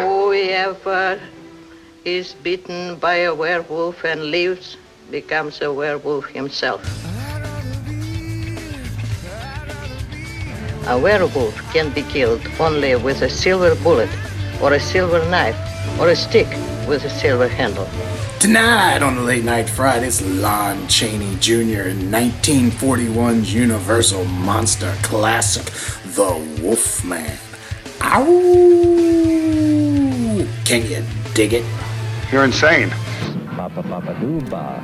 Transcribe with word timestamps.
Whoever 0.00 1.20
is 2.04 2.34
bitten 2.42 2.96
by 2.96 3.16
a 3.28 3.34
werewolf 3.34 4.04
and 4.04 4.30
lives 4.30 4.78
becomes 5.10 5.60
a 5.60 5.70
werewolf 5.72 6.26
himself. 6.26 6.80
A 10.86 10.98
werewolf 10.98 11.54
can 11.72 11.90
be 11.92 12.02
killed 12.02 12.40
only 12.58 12.96
with 12.96 13.20
a 13.20 13.28
silver 13.28 13.74
bullet, 13.82 14.08
or 14.62 14.72
a 14.72 14.80
silver 14.80 15.22
knife, 15.28 15.58
or 16.00 16.08
a 16.08 16.16
stick 16.16 16.48
with 16.88 17.04
a 17.04 17.10
silver 17.10 17.48
handle. 17.48 17.88
Tonight 18.38 19.02
on 19.02 19.16
the 19.16 19.22
Late 19.22 19.44
Night 19.44 19.68
Fright, 19.68 20.02
it's 20.02 20.22
Lon 20.22 20.88
Chaney 20.88 21.36
Jr. 21.40 21.92
in 21.92 22.10
1941's 22.10 23.52
Universal 23.52 24.24
Monster 24.24 24.94
classic, 25.02 25.66
The 26.14 26.62
Wolfman. 26.62 27.36
Ow! 28.00 29.19
Can 30.70 30.86
you 30.88 31.02
dig 31.34 31.52
it? 31.52 31.64
You're 32.30 32.44
insane. 32.44 32.90
Papa 33.56 33.82
Papa 33.82 34.14
Dooba. 34.22 34.78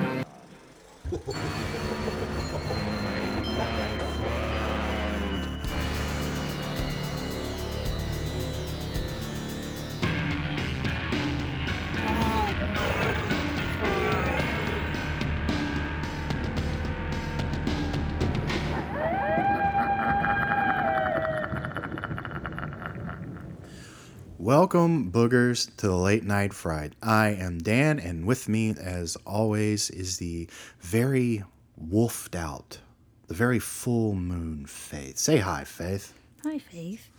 Welcome, 24.66 25.12
boogers, 25.12 25.70
to 25.76 25.86
the 25.86 25.94
Late 25.94 26.24
Night 26.24 26.52
Fright. 26.52 26.94
I 27.00 27.28
am 27.28 27.58
Dan, 27.58 28.00
and 28.00 28.26
with 28.26 28.48
me, 28.48 28.70
as 28.70 29.16
always, 29.24 29.90
is 29.90 30.18
the 30.18 30.48
very 30.80 31.44
wolfed 31.76 32.34
out, 32.34 32.80
the 33.28 33.34
very 33.34 33.60
full 33.60 34.16
moon 34.16 34.66
Faith. 34.66 35.18
Say 35.18 35.36
hi, 35.36 35.62
Faith. 35.62 36.14
Hi, 36.42 36.58
Faith. 36.58 37.10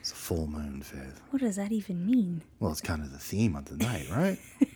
It's 0.00 0.12
a 0.12 0.14
full 0.14 0.46
moon, 0.46 0.80
Faith. 0.80 1.20
What 1.28 1.42
does 1.42 1.56
that 1.56 1.72
even 1.72 2.06
mean? 2.06 2.40
Well, 2.58 2.72
it's 2.72 2.80
kind 2.80 3.02
of 3.02 3.12
the 3.12 3.18
theme 3.18 3.54
of 3.54 3.66
the 3.66 3.76
night, 3.76 4.08
right? 4.10 4.38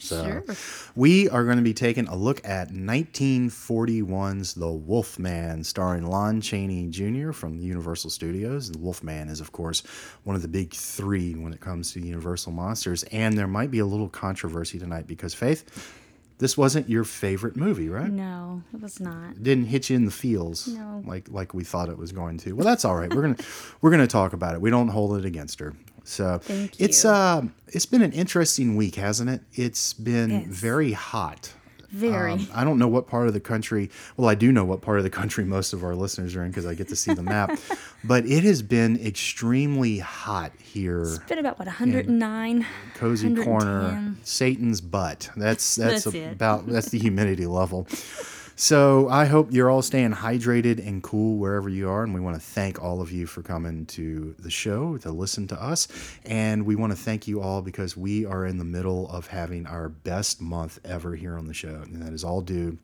So, 0.00 0.24
Sure. 0.24 0.56
we 0.96 1.28
are 1.28 1.44
going 1.44 1.58
to 1.58 1.62
be 1.62 1.74
taking 1.74 2.08
a 2.08 2.16
look 2.16 2.40
at 2.42 2.72
1941's 2.72 4.54
The 4.54 4.70
Wolfman, 4.70 5.62
starring 5.64 6.06
Lon 6.06 6.40
Chaney 6.40 6.88
Jr. 6.88 7.32
from 7.32 7.58
Universal 7.58 8.10
Studios. 8.10 8.70
The 8.70 8.78
Wolfman 8.78 9.28
is, 9.28 9.40
of 9.40 9.52
course, 9.52 9.82
one 10.24 10.34
of 10.36 10.42
the 10.42 10.48
big 10.48 10.72
three 10.72 11.34
when 11.34 11.52
it 11.52 11.60
comes 11.60 11.92
to 11.92 12.00
Universal 12.00 12.52
monsters. 12.52 13.02
And 13.04 13.36
there 13.36 13.46
might 13.46 13.70
be 13.70 13.80
a 13.80 13.86
little 13.86 14.08
controversy 14.08 14.78
tonight 14.78 15.06
because, 15.06 15.34
Faith, 15.34 15.64
this 16.38 16.56
wasn't 16.56 16.88
your 16.88 17.04
favorite 17.04 17.54
movie, 17.56 17.90
right? 17.90 18.10
No, 18.10 18.62
it 18.72 18.80
was 18.80 18.98
not. 19.00 19.42
didn't 19.42 19.66
hit 19.66 19.90
you 19.90 19.96
in 19.96 20.06
the 20.06 20.10
feels 20.10 20.68
No. 20.68 21.02
like 21.06 21.28
like 21.30 21.52
we 21.52 21.64
thought 21.64 21.90
it 21.90 21.98
was 21.98 22.12
going 22.12 22.38
to. 22.38 22.54
Well, 22.54 22.64
that's 22.64 22.86
all 22.86 22.96
right. 22.96 23.12
We're 23.14 23.20
gonna 23.20 23.36
we're 23.82 23.90
gonna 23.90 24.06
talk 24.06 24.32
about 24.32 24.54
it. 24.54 24.60
We 24.62 24.70
don't 24.70 24.88
hold 24.88 25.18
it 25.18 25.26
against 25.26 25.60
her. 25.60 25.74
So 26.10 26.38
Thank 26.38 26.80
it's 26.80 27.04
you. 27.04 27.10
uh 27.10 27.42
it's 27.68 27.86
been 27.86 28.02
an 28.02 28.12
interesting 28.12 28.74
week, 28.76 28.96
hasn't 28.96 29.30
it? 29.30 29.42
It's 29.54 29.92
been 29.92 30.30
Yes. 30.30 30.46
very 30.48 30.92
hot. 30.92 31.52
Very. 31.92 32.32
Um, 32.32 32.46
I 32.54 32.62
don't 32.62 32.78
know 32.78 32.86
what 32.86 33.08
part 33.08 33.26
of 33.26 33.32
the 33.34 33.40
country. 33.40 33.90
Well, 34.16 34.28
I 34.28 34.36
do 34.36 34.52
know 34.52 34.64
what 34.64 34.80
part 34.80 34.98
of 34.98 35.04
the 35.04 35.10
country 35.10 35.44
most 35.44 35.72
of 35.72 35.82
our 35.82 35.94
listeners 35.96 36.36
are 36.36 36.44
in 36.44 36.50
because 36.50 36.64
I 36.64 36.74
get 36.74 36.86
to 36.88 36.96
see 36.96 37.14
the 37.14 37.22
map. 37.22 37.58
but 38.04 38.24
it 38.26 38.44
has 38.44 38.62
been 38.62 38.96
extremely 39.04 39.98
hot 39.98 40.52
here. 40.62 41.02
it's 41.02 41.18
been 41.20 41.38
about, 41.38 41.58
what, 41.58 41.66
109? 41.66 42.64
Cozy 42.94 43.34
corner, 43.34 44.14
Satan's 44.22 44.80
butt. 44.80 45.30
That's 45.36 45.74
that's, 45.82 46.04
That's 46.04 46.16
about 46.32 46.68
that's 46.68 46.90
the 46.90 46.98
humidity 46.98 47.46
level. 47.46 47.88
So 48.60 49.08
I 49.08 49.24
hope 49.24 49.52
you're 49.54 49.70
all 49.70 49.80
staying 49.80 50.12
hydrated 50.12 50.86
and 50.86 51.02
cool 51.02 51.38
wherever 51.38 51.70
you 51.70 51.88
are, 51.88 52.02
and 52.04 52.12
we 52.12 52.20
want 52.20 52.36
to 52.36 52.42
thank 52.42 52.78
all 52.82 53.00
of 53.00 53.10
you 53.10 53.26
for 53.26 53.40
coming 53.42 53.86
to 53.86 54.34
the 54.38 54.50
show 54.50 54.98
to 54.98 55.10
listen 55.10 55.46
to 55.48 55.62
us, 55.62 55.88
and 56.26 56.66
we 56.66 56.76
want 56.76 56.92
to 56.92 56.96
thank 56.98 57.26
you 57.26 57.40
all 57.40 57.62
because 57.62 57.96
we 57.96 58.26
are 58.26 58.44
in 58.44 58.58
the 58.58 58.64
middle 58.66 59.08
of 59.10 59.28
having 59.28 59.64
our 59.66 59.88
best 59.88 60.42
month 60.42 60.78
ever 60.84 61.14
here 61.16 61.38
on 61.38 61.46
the 61.46 61.54
show, 61.54 61.80
and 61.86 62.02
that 62.02 62.12
is 62.12 62.22
all 62.22 62.42
due 62.42 62.76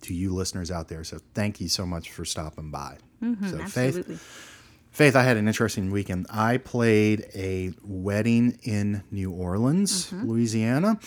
to 0.00 0.14
you 0.14 0.34
listeners 0.34 0.70
out 0.70 0.88
there. 0.88 1.04
So 1.04 1.18
thank 1.34 1.60
you 1.60 1.68
so 1.68 1.84
much 1.84 2.12
for 2.12 2.24
stopping 2.24 2.70
by. 2.70 2.96
so 3.20 3.26
Mm-hmm, 3.26 3.60
Absolutely. 3.60 4.16
Faith, 4.16 4.56
Faith, 4.90 5.16
I 5.16 5.22
had 5.22 5.36
an 5.36 5.46
interesting 5.46 5.90
weekend. 5.90 6.28
I 6.30 6.56
played 6.56 7.26
a 7.34 7.74
wedding 7.84 8.58
in 8.62 9.02
New 9.10 9.32
Orleans, 9.32 10.06
Mm-hmm. 10.12 10.30
Louisiana. 10.30 10.98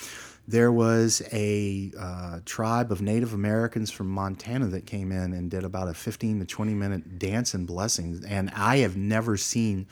There 0.47 0.71
was 0.71 1.21
a 1.31 1.91
uh, 1.97 2.39
tribe 2.45 2.91
of 2.91 3.01
Native 3.01 3.33
Americans 3.33 3.91
from 3.91 4.09
Montana 4.09 4.67
that 4.67 4.85
came 4.85 5.11
in 5.11 5.33
and 5.33 5.49
did 5.49 5.63
about 5.63 5.87
a 5.87 5.93
15 5.93 6.39
to 6.39 6.45
20 6.45 6.73
minute 6.73 7.17
dance 7.17 7.53
and 7.53 7.65
blessings. 7.65 8.25
And 8.25 8.51
I 8.55 8.77
have 8.77 8.97
never 8.97 9.37
seen 9.37 9.87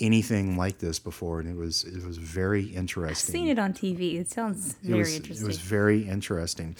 anything 0.00 0.56
like 0.56 0.78
this 0.78 0.98
before. 0.98 1.40
And 1.40 1.48
it 1.48 1.56
was, 1.56 1.84
it 1.84 2.04
was 2.04 2.16
very 2.16 2.64
interesting 2.64 3.10
I've 3.10 3.18
Seen 3.18 3.48
it 3.48 3.58
on 3.58 3.74
TV. 3.74 4.18
It 4.18 4.30
sounds 4.30 4.70
it 4.70 4.76
very 4.82 4.98
was, 5.00 5.16
interesting. 5.16 5.44
It 5.44 5.48
was 5.48 5.58
very 5.58 6.08
interesting. 6.08 6.76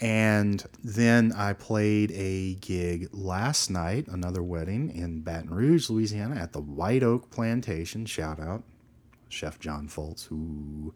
And 0.00 0.64
then 0.82 1.32
I 1.32 1.54
played 1.54 2.12
a 2.12 2.54
gig 2.54 3.08
last 3.12 3.68
night, 3.68 4.06
another 4.08 4.42
wedding 4.42 4.90
in 4.94 5.20
Baton 5.20 5.50
Rouge, 5.50 5.90
Louisiana, 5.90 6.36
at 6.36 6.52
the 6.52 6.60
White 6.60 7.02
Oak 7.02 7.30
Plantation. 7.30 8.06
Shout 8.06 8.38
out, 8.38 8.62
Chef 9.28 9.58
John 9.58 9.88
Foltz, 9.88 10.26
who 10.26 10.94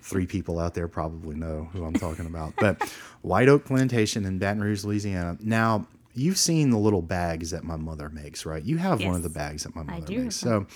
three 0.00 0.26
people 0.26 0.58
out 0.58 0.74
there 0.74 0.88
probably 0.88 1.36
know 1.36 1.68
who 1.72 1.84
I'm 1.84 1.94
talking 1.94 2.26
about. 2.26 2.54
But 2.56 2.82
White 3.22 3.48
Oak 3.48 3.64
Plantation 3.64 4.24
in 4.24 4.38
Baton 4.38 4.62
Rouge, 4.62 4.84
Louisiana. 4.84 5.36
Now, 5.40 5.86
you've 6.14 6.38
seen 6.38 6.70
the 6.70 6.78
little 6.78 7.02
bags 7.02 7.50
that 7.50 7.64
my 7.64 7.76
mother 7.76 8.08
makes, 8.08 8.46
right? 8.46 8.62
You 8.62 8.76
have 8.78 9.02
one 9.04 9.16
of 9.16 9.22
the 9.22 9.28
bags 9.28 9.64
that 9.64 9.74
my 9.74 9.82
mother 9.82 10.12
makes. 10.24 10.36
So 10.36 10.66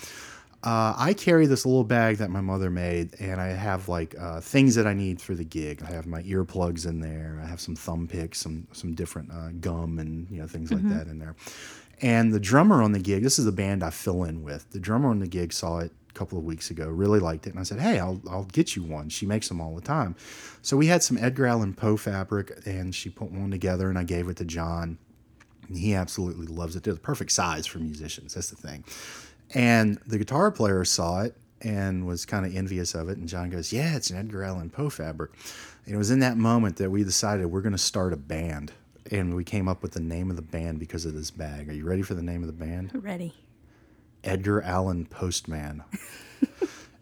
uh, 0.62 0.94
I 0.97 1.15
carry 1.15 1.47
this 1.47 1.65
little 1.65 1.84
bag 1.84 2.19
that 2.19 2.31
my 2.31 2.43
mother 2.43 2.69
made, 2.70 3.15
and 3.19 3.41
I 3.41 3.49
have 3.49 3.88
like 3.88 4.15
uh, 4.19 4.41
things 4.41 4.75
that 4.75 4.87
I 4.87 4.93
need 4.93 5.20
for 5.20 5.34
the 5.34 5.44
gig. 5.44 5.82
I 5.82 5.91
have 5.91 6.06
my 6.06 6.22
earplugs 6.22 6.87
in 6.87 7.00
there. 7.00 7.41
I 7.43 7.47
have 7.47 7.60
some 7.60 7.75
thumb 7.75 8.06
picks, 8.06 8.41
some 8.41 8.66
some 8.72 8.94
different 8.94 9.31
uh, 9.32 9.50
gum, 9.60 9.99
and 9.99 10.31
you 10.31 10.41
know 10.41 10.47
things 10.47 10.70
like 10.70 10.87
that 10.91 11.06
in 11.06 11.19
there. 11.19 11.34
And 12.03 12.32
the 12.32 12.41
drummer 12.41 12.82
on 12.82 12.93
the 12.93 12.99
gig, 12.99 13.22
this 13.22 13.38
is 13.38 13.44
the 13.44 13.53
band 13.53 13.82
I 13.82 13.91
fill 13.91 14.25
in 14.25 14.43
with. 14.43 14.70
The 14.70 14.81
drummer 14.81 15.09
on 15.09 15.19
the 15.19 15.26
gig 15.26 15.53
saw 15.53 15.78
it 15.78 15.93
a 15.93 15.94
couple 16.20 16.36
of 16.36 16.44
weeks 16.44 16.70
ago, 16.70 16.86
really 16.86 17.19
liked 17.19 17.47
it, 17.47 17.50
and 17.50 17.58
I 17.58 17.62
said, 17.62 17.81
"Hey, 17.81 17.98
I'll 17.98 18.20
I'll 18.28 18.44
get 18.44 18.76
you 18.76 18.82
one." 18.82 19.08
She 19.08 19.25
makes 19.25 19.48
them 19.48 19.58
all 19.58 19.75
the 19.75 19.81
time. 19.81 20.14
So 20.60 20.76
we 20.76 20.86
had 20.86 21.03
some 21.03 21.16
Edgar 21.16 21.47
Allan 21.47 21.72
Poe 21.72 21.97
fabric, 21.97 22.53
and 22.66 22.94
she 22.94 23.08
put 23.08 23.32
one 23.32 23.50
together, 23.50 23.88
and 23.88 23.98
I 23.98 24.04
gave 24.04 24.28
it 24.28 24.36
to 24.36 24.44
John. 24.44 24.98
And 25.66 25.78
he 25.78 25.94
absolutely 25.94 26.47
loves 26.47 26.76
it. 26.76 26.82
They're 26.82 26.92
the 26.92 27.00
perfect 27.00 27.32
size 27.32 27.66
for 27.66 27.78
musicians. 27.78 28.34
That's 28.34 28.50
the 28.50 28.56
thing. 28.56 28.84
And 29.54 29.98
the 30.06 30.19
guitar 30.19 30.50
player 30.50 30.84
saw 30.84 31.22
it 31.22 31.36
and 31.62 32.06
was 32.06 32.26
kind 32.26 32.44
of 32.44 32.54
envious 32.54 32.94
of 32.94 33.08
it. 33.08 33.16
And 33.16 33.26
John 33.26 33.48
goes, 33.48 33.72
Yeah, 33.72 33.97
it's 33.97 34.10
an 34.10 34.19
Edgar 34.19 34.42
Allan 34.44 34.69
Poe 34.69 34.91
fabric. 34.91 35.31
And 35.87 35.94
it 35.94 35.98
was 35.98 36.10
in 36.10 36.19
that 36.19 36.37
moment 36.37 36.76
that 36.76 36.91
we 36.91 37.02
decided 37.02 37.47
we're 37.47 37.62
going 37.62 37.72
to 37.72 37.78
start 37.78 38.12
a 38.12 38.19
band. 38.19 38.72
And 39.10 39.34
we 39.34 39.44
came 39.44 39.69
up 39.69 39.82
with 39.82 39.92
the 39.92 40.00
name 40.00 40.28
of 40.28 40.37
the 40.37 40.42
band 40.42 40.78
because 40.78 41.06
of 41.06 41.14
this 41.14 41.31
bag. 41.31 41.70
Are 41.70 41.72
you 41.72 41.84
ready 41.84 42.02
for 42.02 42.14
the 42.14 42.22
name 42.22 42.42
of 42.42 42.47
the 42.47 42.64
band? 42.64 42.91
Ready. 42.94 43.34
Edgar 44.25 44.62
Allan 44.62 45.06
Postman. 45.06 45.82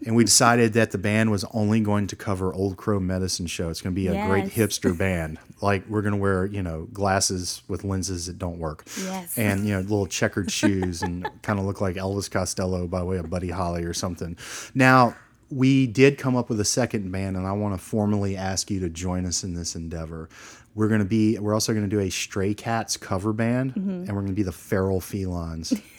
and 0.06 0.14
we 0.14 0.24
decided 0.24 0.72
that 0.74 0.90
the 0.90 0.98
band 0.98 1.30
was 1.30 1.44
only 1.52 1.80
going 1.80 2.06
to 2.06 2.16
cover 2.16 2.52
Old 2.52 2.76
Crow 2.76 3.00
Medicine 3.00 3.46
Show. 3.46 3.68
It's 3.68 3.80
going 3.80 3.94
to 3.94 4.00
be 4.00 4.08
a 4.08 4.26
great 4.26 4.46
hipster 4.46 4.96
band. 4.98 5.38
Like 5.60 5.86
we're 5.88 6.02
going 6.02 6.14
to 6.14 6.20
wear, 6.20 6.46
you 6.46 6.62
know, 6.62 6.88
glasses 6.92 7.62
with 7.68 7.84
lenses 7.84 8.26
that 8.26 8.38
don't 8.38 8.58
work. 8.58 8.84
Yes. 8.96 9.36
And, 9.36 9.66
you 9.66 9.74
know, 9.74 9.80
little 9.80 10.06
checkered 10.06 10.50
shoes 10.50 11.02
and 11.02 11.28
kind 11.42 11.58
of 11.58 11.64
look 11.64 11.80
like 11.80 11.96
Elvis 11.96 12.30
Costello 12.30 12.86
by 12.86 13.02
way 13.02 13.16
of 13.18 13.28
Buddy 13.28 13.50
Holly 13.50 13.84
or 13.84 13.92
something. 13.92 14.36
Now, 14.74 15.16
we 15.50 15.86
did 15.86 16.18
come 16.18 16.36
up 16.36 16.48
with 16.50 16.60
a 16.60 16.64
second 16.64 17.10
band, 17.10 17.36
and 17.36 17.46
I 17.46 17.52
want 17.52 17.78
to 17.78 17.82
formally 17.82 18.36
ask 18.36 18.70
you 18.70 18.80
to 18.80 18.88
join 18.88 19.24
us 19.24 19.44
in 19.44 19.54
this 19.54 19.74
endeavor. 19.74 20.28
We're 20.74 20.88
going 20.88 21.00
to 21.00 21.06
be, 21.06 21.38
we're 21.38 21.54
also 21.54 21.72
going 21.72 21.88
to 21.88 21.90
do 21.90 22.00
a 22.00 22.10
Stray 22.10 22.54
Cats 22.54 22.96
cover 22.96 23.32
band, 23.32 23.74
mm-hmm. 23.74 23.90
and 23.90 24.08
we're 24.08 24.20
going 24.20 24.26
to 24.28 24.32
be 24.34 24.42
the 24.42 24.52
Feral 24.52 25.00
Felines 25.00 25.80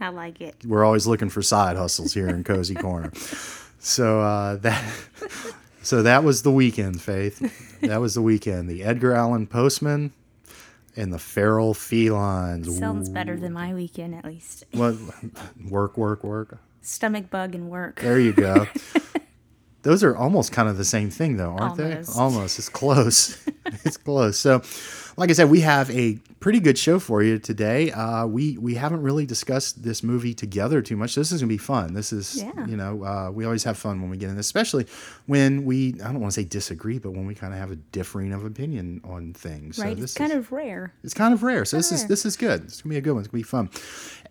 I 0.00 0.08
like 0.08 0.40
it. 0.40 0.56
we're 0.66 0.84
always 0.84 1.06
looking 1.06 1.28
for 1.30 1.42
side 1.42 1.76
hustles 1.76 2.12
here 2.14 2.28
in 2.28 2.44
Cozy 2.44 2.74
Corner. 2.86 3.12
So 3.78 4.20
uh, 4.20 4.56
that 4.56 4.84
so 5.82 6.02
that 6.02 6.24
was 6.24 6.42
the 6.42 6.50
weekend, 6.50 7.00
Faith. 7.00 7.80
That 7.82 8.00
was 8.00 8.14
the 8.14 8.22
weekend. 8.22 8.68
The 8.68 8.82
Edgar 8.84 9.12
Allan 9.14 9.46
Postman 9.46 10.12
and 10.96 11.12
the 11.12 11.18
Feral 11.18 11.74
Felines. 11.74 12.78
Sounds 12.78 13.08
better 13.08 13.38
than 13.38 13.52
my 13.52 13.74
weekend, 13.74 14.14
at 14.14 14.24
least. 14.24 14.64
What 14.72 14.96
work, 15.68 15.96
work, 15.96 16.24
work. 16.24 16.58
Stomach 16.82 17.30
bug 17.30 17.54
and 17.54 17.68
work. 17.70 18.00
There 18.00 18.18
you 18.20 18.32
go. 18.32 18.66
those 19.82 20.02
are 20.04 20.16
almost 20.16 20.52
kind 20.52 20.68
of 20.68 20.76
the 20.78 20.84
same 20.84 21.10
thing, 21.10 21.36
though, 21.36 21.50
aren't 21.50 21.80
Almost. 21.80 22.14
they? 22.14 22.20
Almost. 22.20 22.58
It's 22.58 22.68
close. 22.68 23.44
it's 23.84 23.96
close. 23.96 24.38
So, 24.38 24.62
like 25.16 25.30
I 25.30 25.32
said, 25.32 25.48
we 25.48 25.60
have 25.60 25.90
a 25.90 26.18
pretty 26.40 26.60
good 26.60 26.76
show 26.76 26.98
for 26.98 27.22
you 27.22 27.38
today. 27.38 27.90
Uh, 27.90 28.26
we 28.26 28.58
we 28.58 28.74
haven't 28.74 29.02
really 29.02 29.24
discussed 29.26 29.82
this 29.82 30.02
movie 30.02 30.34
together 30.34 30.82
too 30.82 30.96
much. 30.96 31.14
This 31.14 31.32
is 31.32 31.40
gonna 31.40 31.48
be 31.48 31.56
fun. 31.58 31.94
This 31.94 32.12
is 32.12 32.42
Yeah. 32.42 32.66
you 32.66 32.76
know 32.76 33.02
uh, 33.04 33.30
we 33.30 33.44
always 33.44 33.64
have 33.64 33.78
fun 33.78 34.00
when 34.00 34.10
we 34.10 34.16
get 34.16 34.28
in 34.28 34.36
this, 34.36 34.46
especially 34.46 34.86
when 35.26 35.64
we 35.64 35.94
I 36.02 36.12
don't 36.12 36.20
want 36.20 36.34
to 36.34 36.40
say 36.40 36.44
disagree, 36.44 36.98
but 36.98 37.12
when 37.12 37.26
we 37.26 37.34
kind 37.34 37.52
of 37.54 37.58
have 37.58 37.70
a 37.70 37.76
differing 37.76 38.32
of 38.32 38.44
opinion 38.44 39.00
on 39.04 39.32
things. 39.32 39.78
right? 39.78 39.96
So 39.96 40.02
It's 40.04 40.14
kind 40.14 40.32
is, 40.32 40.38
of 40.38 40.52
rare. 40.52 40.92
it's 41.02 41.14
kind 41.14 41.32
of 41.32 41.42
rare. 41.42 41.64
So 41.64 41.76
this 41.78 41.92
is 41.92 42.00
rare. 42.02 42.08
this 42.08 42.26
is 42.26 42.36
good. 42.36 42.64
It's 42.64 42.82
gonna 42.82 42.92
be 42.92 42.98
a 42.98 43.00
good 43.00 43.12
one. 43.12 43.20
It's 43.20 43.28
gonna 43.28 43.38
be 43.40 43.42
fun. 43.42 43.70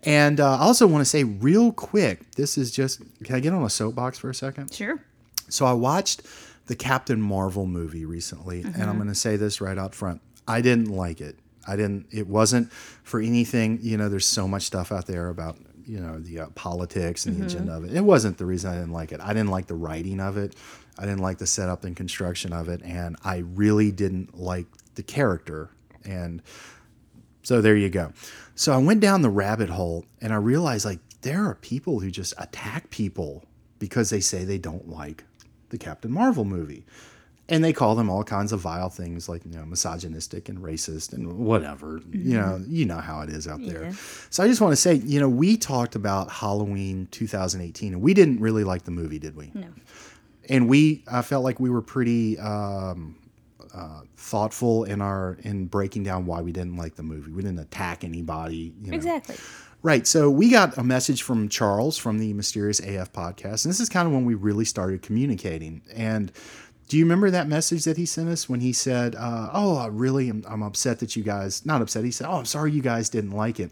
And 0.04 0.38
uh, 0.40 0.56
I 0.56 0.60
also 0.60 0.86
want 0.86 1.00
to 1.02 1.06
say 1.10 1.24
real 1.24 1.72
quick, 1.72 2.30
this 2.36 2.56
is 2.56 2.70
just 2.70 3.02
can 3.24 3.34
I 3.34 3.40
get 3.40 3.52
on 3.52 3.64
a 3.64 3.70
soapbox 3.70 4.18
for 4.18 4.30
a 4.30 4.34
second? 4.34 4.72
Sure. 4.72 5.00
So 5.48 5.66
I 5.66 5.72
watched 5.72 6.22
the 6.66 6.76
Captain 6.76 7.20
Marvel 7.20 7.66
movie 7.66 8.04
recently, 8.04 8.62
and 8.62 8.82
I'm 8.84 8.96
going 8.96 9.06
to 9.08 9.14
say 9.14 9.36
this 9.36 9.60
right 9.60 9.78
out 9.78 9.94
front. 9.94 10.20
I 10.48 10.60
didn't 10.60 10.88
like 10.90 11.20
it. 11.20 11.38
I 11.66 11.76
didn't. 11.76 12.06
It 12.10 12.28
wasn't 12.28 12.72
for 12.72 13.20
anything. 13.20 13.78
You 13.82 13.96
know, 13.96 14.08
there's 14.08 14.26
so 14.26 14.46
much 14.46 14.62
stuff 14.62 14.92
out 14.92 15.06
there 15.06 15.28
about 15.28 15.58
you 15.84 16.00
know 16.00 16.18
the 16.18 16.40
uh, 16.40 16.46
politics 16.54 17.26
and 17.26 17.40
the 17.40 17.46
agenda 17.46 17.76
of 17.76 17.84
it. 17.84 17.94
It 17.94 18.02
wasn't 18.02 18.38
the 18.38 18.46
reason 18.46 18.70
I 18.70 18.74
didn't 18.74 18.92
like 18.92 19.12
it. 19.12 19.20
I 19.20 19.28
didn't 19.28 19.50
like 19.50 19.66
the 19.66 19.74
writing 19.74 20.20
of 20.20 20.36
it. 20.36 20.54
I 20.98 21.02
didn't 21.02 21.20
like 21.20 21.38
the 21.38 21.46
setup 21.46 21.84
and 21.84 21.96
construction 21.96 22.52
of 22.52 22.68
it, 22.68 22.82
and 22.82 23.16
I 23.24 23.38
really 23.38 23.90
didn't 23.90 24.38
like 24.38 24.66
the 24.94 25.02
character. 25.02 25.70
And 26.04 26.42
so 27.42 27.60
there 27.60 27.76
you 27.76 27.88
go. 27.88 28.12
So 28.54 28.72
I 28.72 28.78
went 28.78 29.00
down 29.00 29.22
the 29.22 29.30
rabbit 29.30 29.68
hole 29.68 30.04
and 30.20 30.32
I 30.32 30.36
realized 30.36 30.84
like 30.84 30.98
there 31.22 31.44
are 31.44 31.54
people 31.54 32.00
who 32.00 32.10
just 32.10 32.34
attack 32.38 32.90
people 32.90 33.44
because 33.78 34.10
they 34.10 34.20
say 34.20 34.44
they 34.44 34.58
don't 34.58 34.88
like 34.88 35.24
the 35.68 35.78
Captain 35.78 36.10
Marvel 36.10 36.44
movie. 36.44 36.84
And 37.48 37.62
they 37.62 37.72
call 37.72 37.94
them 37.94 38.10
all 38.10 38.24
kinds 38.24 38.50
of 38.52 38.58
vile 38.58 38.90
things 38.90 39.28
like, 39.28 39.44
you 39.44 39.52
know, 39.52 39.64
misogynistic 39.64 40.48
and 40.48 40.58
racist 40.58 41.12
and 41.12 41.32
whatever. 41.38 42.00
You 42.10 42.38
know, 42.38 42.64
you 42.66 42.84
know 42.86 42.98
how 42.98 43.20
it 43.20 43.30
is 43.30 43.46
out 43.46 43.60
there. 43.64 43.92
So 44.30 44.42
I 44.42 44.48
just 44.48 44.60
want 44.60 44.72
to 44.72 44.76
say, 44.76 44.94
you 44.94 45.20
know, 45.20 45.28
we 45.28 45.56
talked 45.56 45.94
about 45.94 46.28
Halloween 46.28 47.06
2018 47.12 47.92
and 47.92 48.02
we 48.02 48.14
didn't 48.14 48.40
really 48.40 48.64
like 48.64 48.82
the 48.82 48.90
movie, 48.90 49.20
did 49.20 49.36
we? 49.36 49.52
No. 49.54 49.68
and 50.48 50.68
we 50.68 51.04
I 51.10 51.22
felt 51.22 51.44
like 51.44 51.60
we 51.60 51.70
were 51.70 51.82
pretty 51.82 52.36
um, 52.40 53.16
uh, 53.72 54.00
thoughtful 54.16 54.82
in 54.84 55.00
our 55.00 55.38
in 55.42 55.66
breaking 55.66 56.02
down 56.02 56.26
why 56.26 56.40
we 56.40 56.50
didn't 56.50 56.76
like 56.76 56.96
the 56.96 57.02
movie. 57.04 57.30
We 57.30 57.42
didn't 57.42 57.60
attack 57.60 58.02
anybody. 58.02 58.72
You 58.82 58.90
know. 58.90 58.96
Exactly. 58.96 59.36
Right. 59.82 60.04
So 60.06 60.30
we 60.30 60.50
got 60.50 60.76
a 60.78 60.82
message 60.82 61.22
from 61.22 61.48
Charles 61.48 61.96
from 61.96 62.18
the 62.18 62.32
Mysterious 62.32 62.80
AF 62.80 63.12
podcast, 63.12 63.64
and 63.64 63.70
this 63.70 63.78
is 63.78 63.88
kind 63.88 64.08
of 64.08 64.12
when 64.12 64.24
we 64.24 64.34
really 64.34 64.64
started 64.64 65.00
communicating. 65.02 65.82
And 65.94 66.32
do 66.88 66.96
you 66.96 67.04
remember 67.04 67.30
that 67.30 67.48
message 67.48 67.84
that 67.84 67.96
he 67.96 68.06
sent 68.06 68.28
us 68.28 68.48
when 68.48 68.60
he 68.60 68.72
said, 68.72 69.14
uh, 69.16 69.50
"Oh, 69.52 69.76
I 69.76 69.86
really 69.88 70.28
am 70.28 70.44
I'm 70.48 70.62
upset 70.62 71.00
that 71.00 71.16
you 71.16 71.22
guys 71.22 71.64
not 71.66 71.82
upset." 71.82 72.04
He 72.04 72.10
said, 72.10 72.26
"Oh, 72.28 72.34
I'm 72.38 72.44
sorry 72.44 72.72
you 72.72 72.82
guys 72.82 73.08
didn't 73.08 73.32
like 73.32 73.58
it." 73.60 73.70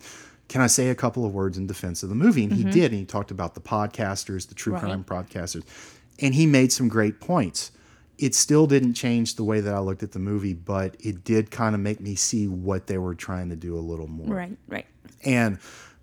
Can 0.49 0.61
I 0.61 0.67
say 0.67 0.89
a 0.91 0.95
couple 0.95 1.25
of 1.25 1.33
words 1.33 1.57
in 1.57 1.67
defense 1.67 2.03
of 2.03 2.11
the 2.11 2.15
movie? 2.15 2.45
And 2.45 2.53
he 2.53 2.65
did. 2.65 2.91
And 2.93 3.01
he 3.01 3.05
talked 3.07 3.31
about 3.31 3.55
the 3.55 3.61
podcasters, 3.63 4.49
the 4.49 4.55
true 4.55 4.75
Right. 4.75 4.83
crime 4.83 5.03
podcasters, 5.05 5.63
and 6.21 6.35
he 6.35 6.45
made 6.47 6.71
some 6.73 6.89
great 6.89 7.19
points. 7.21 7.71
It 8.19 8.35
still 8.35 8.67
didn't 8.67 8.95
change 8.95 9.37
the 9.37 9.43
way 9.45 9.61
that 9.61 9.75
I 9.75 9.79
looked 9.79 10.03
at 10.03 10.13
the 10.13 10.19
movie, 10.19 10.53
but 10.55 10.97
it 11.01 11.25
did 11.25 11.51
kind 11.51 11.75
of 11.75 11.81
make 11.81 12.01
me 12.01 12.15
see 12.15 12.47
what 12.47 12.87
they 12.89 12.99
were 12.99 13.15
trying 13.15 13.49
to 13.51 13.57
do 13.57 13.77
a 13.77 13.81
little 13.81 14.07
more 14.07 14.35
Right. 14.37 14.57
Right. 14.69 14.87
and 15.25 15.59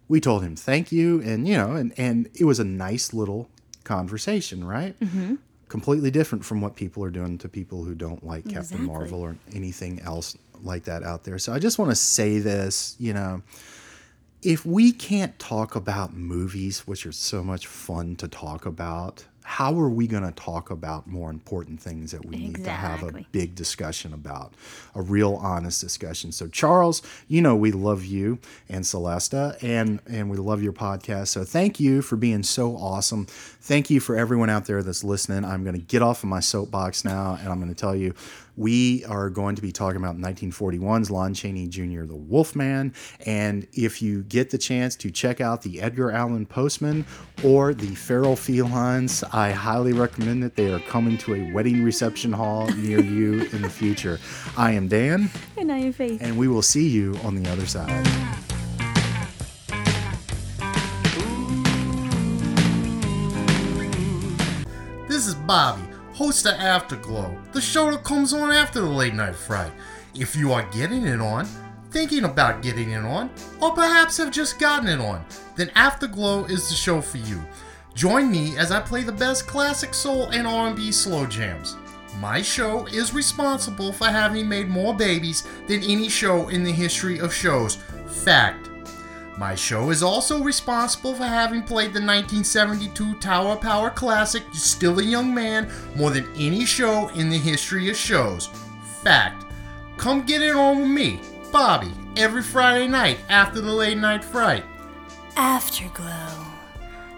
we 0.09 0.19
told 0.19 0.43
him 0.43 0.55
thank 0.57 0.91
you 0.91 1.21
and 1.21 1.47
you 1.47 1.55
know 1.55 1.71
and 1.73 1.93
and 1.97 2.27
it 2.33 2.43
was 2.43 2.59
a 2.59 2.65
nice 2.65 3.13
little 3.13 3.47
conversation 3.85 4.63
right 4.65 4.99
mm-hmm. 4.99 5.35
Completely 5.71 6.11
different 6.11 6.43
from 6.43 6.59
what 6.59 6.75
people 6.75 7.01
are 7.01 7.09
doing 7.09 7.37
to 7.37 7.47
people 7.47 7.85
who 7.85 7.95
don't 7.95 8.25
like 8.25 8.43
captain 8.49 8.83
marvel 8.83 9.21
or 9.21 9.37
anything 9.55 10.01
else 10.01 10.37
like 10.63 10.83
that 10.83 11.01
out 11.01 11.23
there. 11.23 11.39
So 11.39 11.53
i 11.53 11.59
just 11.59 11.79
want 11.79 11.91
to 11.91 11.95
say 11.95 12.39
this 12.39 12.97
you 12.99 13.13
know 13.13 13.41
if 14.41 14.65
we 14.65 14.91
can't 14.91 15.39
talk 15.39 15.77
about 15.77 16.13
movies 16.13 16.85
which 16.85 17.05
are 17.05 17.13
so 17.13 17.41
much 17.41 17.67
fun 17.67 18.17
to 18.17 18.27
talk 18.27 18.65
about 18.65 19.23
how 19.43 19.77
are 19.79 19.89
we 19.89 20.07
going 20.07 20.23
to 20.23 20.31
talk 20.31 20.69
about 20.69 21.07
more 21.07 21.29
important 21.29 21.81
things 21.81 22.11
that 22.11 22.25
we 22.25 22.37
need 22.37 22.63
to 22.63 22.69
have 22.69 23.03
a 23.03 23.25
big 23.31 23.55
discussion 23.55 24.13
about 24.13 24.53
a 24.95 25.01
real 25.01 25.35
honest 25.35 25.81
discussion? 25.81 26.31
So 26.31 26.47
charles 26.47 27.01
you 27.27 27.41
know 27.41 27.55
we 27.55 27.71
love 27.71 28.05
you 28.05 28.39
and 28.69 28.83
celesta 28.83 29.61
and 29.63 29.99
and 30.07 30.29
we 30.29 30.37
love 30.37 30.61
your 30.61 30.73
podcast. 30.73 31.27
So 31.29 31.43
thank 31.43 31.79
you 31.79 32.01
for 32.01 32.15
being 32.15 32.43
so 32.43 32.75
awesome. 32.75 33.25
Thank 33.25 33.89
you 33.89 33.99
for 33.99 34.15
everyone 34.15 34.49
out 34.49 34.65
there 34.65 34.83
that's 34.83 35.03
listening. 35.03 35.45
I'm 35.45 35.63
going 35.63 35.75
to 35.75 35.81
get 35.81 36.01
off 36.01 36.23
of 36.23 36.29
my 36.29 36.39
soapbox 36.39 37.03
now 37.05 37.37
and 37.39 37.49
i'm 37.49 37.59
going 37.59 37.73
to 37.73 37.79
tell 37.79 37.95
you 37.95 38.13
we 38.61 39.03
are 39.05 39.31
going 39.31 39.55
to 39.55 39.61
be 39.61 39.71
talking 39.71 39.97
about 39.97 40.15
1941's 40.17 41.09
Lon 41.09 41.33
Chaney 41.33 41.67
Jr., 41.67 42.03
The 42.03 42.15
Wolfman. 42.15 42.93
And 43.25 43.67
if 43.73 44.03
you 44.03 44.21
get 44.23 44.51
the 44.51 44.57
chance 44.59 44.95
to 44.97 45.09
check 45.09 45.41
out 45.41 45.63
the 45.63 45.81
Edgar 45.81 46.11
Allan 46.11 46.45
Postman 46.45 47.03
or 47.43 47.73
the 47.73 47.95
Feral 47.95 48.35
Felines, 48.35 49.23
I 49.33 49.51
highly 49.51 49.93
recommend 49.93 50.43
that 50.43 50.55
they 50.55 50.71
are 50.71 50.79
coming 50.81 51.17
to 51.19 51.33
a 51.33 51.51
wedding 51.51 51.83
reception 51.83 52.31
hall 52.31 52.67
near 52.75 53.01
you 53.01 53.41
in 53.51 53.63
the 53.63 53.69
future. 53.69 54.19
I 54.55 54.73
am 54.73 54.87
Dan, 54.87 55.31
And 55.57 55.71
I 55.71 55.79
am 55.79 55.91
Faith. 55.91 56.21
and 56.21 56.37
we 56.37 56.47
will 56.47 56.61
see 56.61 56.87
you 56.87 57.17
on 57.23 57.41
the 57.41 57.49
other 57.51 57.65
side. 57.65 58.07
This 65.07 65.27
is 65.27 65.35
Bobby, 65.35 65.83
host 66.21 66.45
of 66.45 66.53
Afterglow, 66.53 67.35
the 67.51 67.59
show 67.59 67.89
that 67.89 68.03
comes 68.03 68.31
on 68.31 68.51
after 68.51 68.79
the 68.79 68.87
late 68.87 69.15
night 69.15 69.33
fright. 69.33 69.71
If 70.13 70.35
you 70.35 70.53
are 70.53 70.69
getting 70.69 71.07
it 71.07 71.19
on, 71.19 71.47
thinking 71.89 72.25
about 72.25 72.61
getting 72.61 72.91
it 72.91 73.03
on, 73.03 73.31
or 73.59 73.71
perhaps 73.71 74.17
have 74.17 74.29
just 74.29 74.59
gotten 74.59 74.87
it 74.87 74.99
on, 74.99 75.25
then 75.55 75.71
Afterglow 75.73 76.45
is 76.45 76.69
the 76.69 76.75
show 76.75 77.01
for 77.01 77.17
you. 77.17 77.41
Join 77.95 78.29
me 78.29 78.55
as 78.55 78.71
I 78.71 78.81
play 78.81 79.01
the 79.01 79.11
best 79.11 79.47
classic 79.47 79.95
soul 79.95 80.27
and 80.27 80.45
R&B 80.45 80.91
slow 80.91 81.25
jams. 81.25 81.75
My 82.19 82.43
show 82.43 82.85
is 82.85 83.15
responsible 83.15 83.91
for 83.91 84.05
having 84.05 84.47
made 84.47 84.69
more 84.69 84.93
babies 84.93 85.47
than 85.67 85.81
any 85.81 86.07
show 86.07 86.49
in 86.49 86.63
the 86.63 86.71
history 86.71 87.17
of 87.17 87.33
shows. 87.33 87.77
Fact. 88.23 88.70
My 89.41 89.55
show 89.55 89.89
is 89.89 90.03
also 90.03 90.43
responsible 90.43 91.15
for 91.15 91.23
having 91.23 91.63
played 91.63 91.93
the 91.93 91.99
1972 91.99 93.15
Tower 93.15 93.55
Power 93.55 93.89
classic 93.89 94.43
Still 94.53 94.99
a 94.99 95.03
Young 95.03 95.33
Man 95.33 95.67
more 95.95 96.11
than 96.11 96.31
any 96.37 96.63
show 96.63 97.07
in 97.15 97.31
the 97.31 97.39
history 97.39 97.89
of 97.89 97.97
shows. 97.97 98.49
Fact. 99.01 99.43
Come 99.97 100.27
get 100.27 100.43
it 100.43 100.55
on 100.55 100.81
with 100.81 100.91
me, 100.91 101.19
Bobby, 101.51 101.91
every 102.15 102.43
Friday 102.43 102.87
night 102.87 103.17
after 103.29 103.61
the 103.61 103.71
late 103.71 103.97
night 103.97 104.23
fright. 104.23 104.63
Afterglow. 105.35 106.45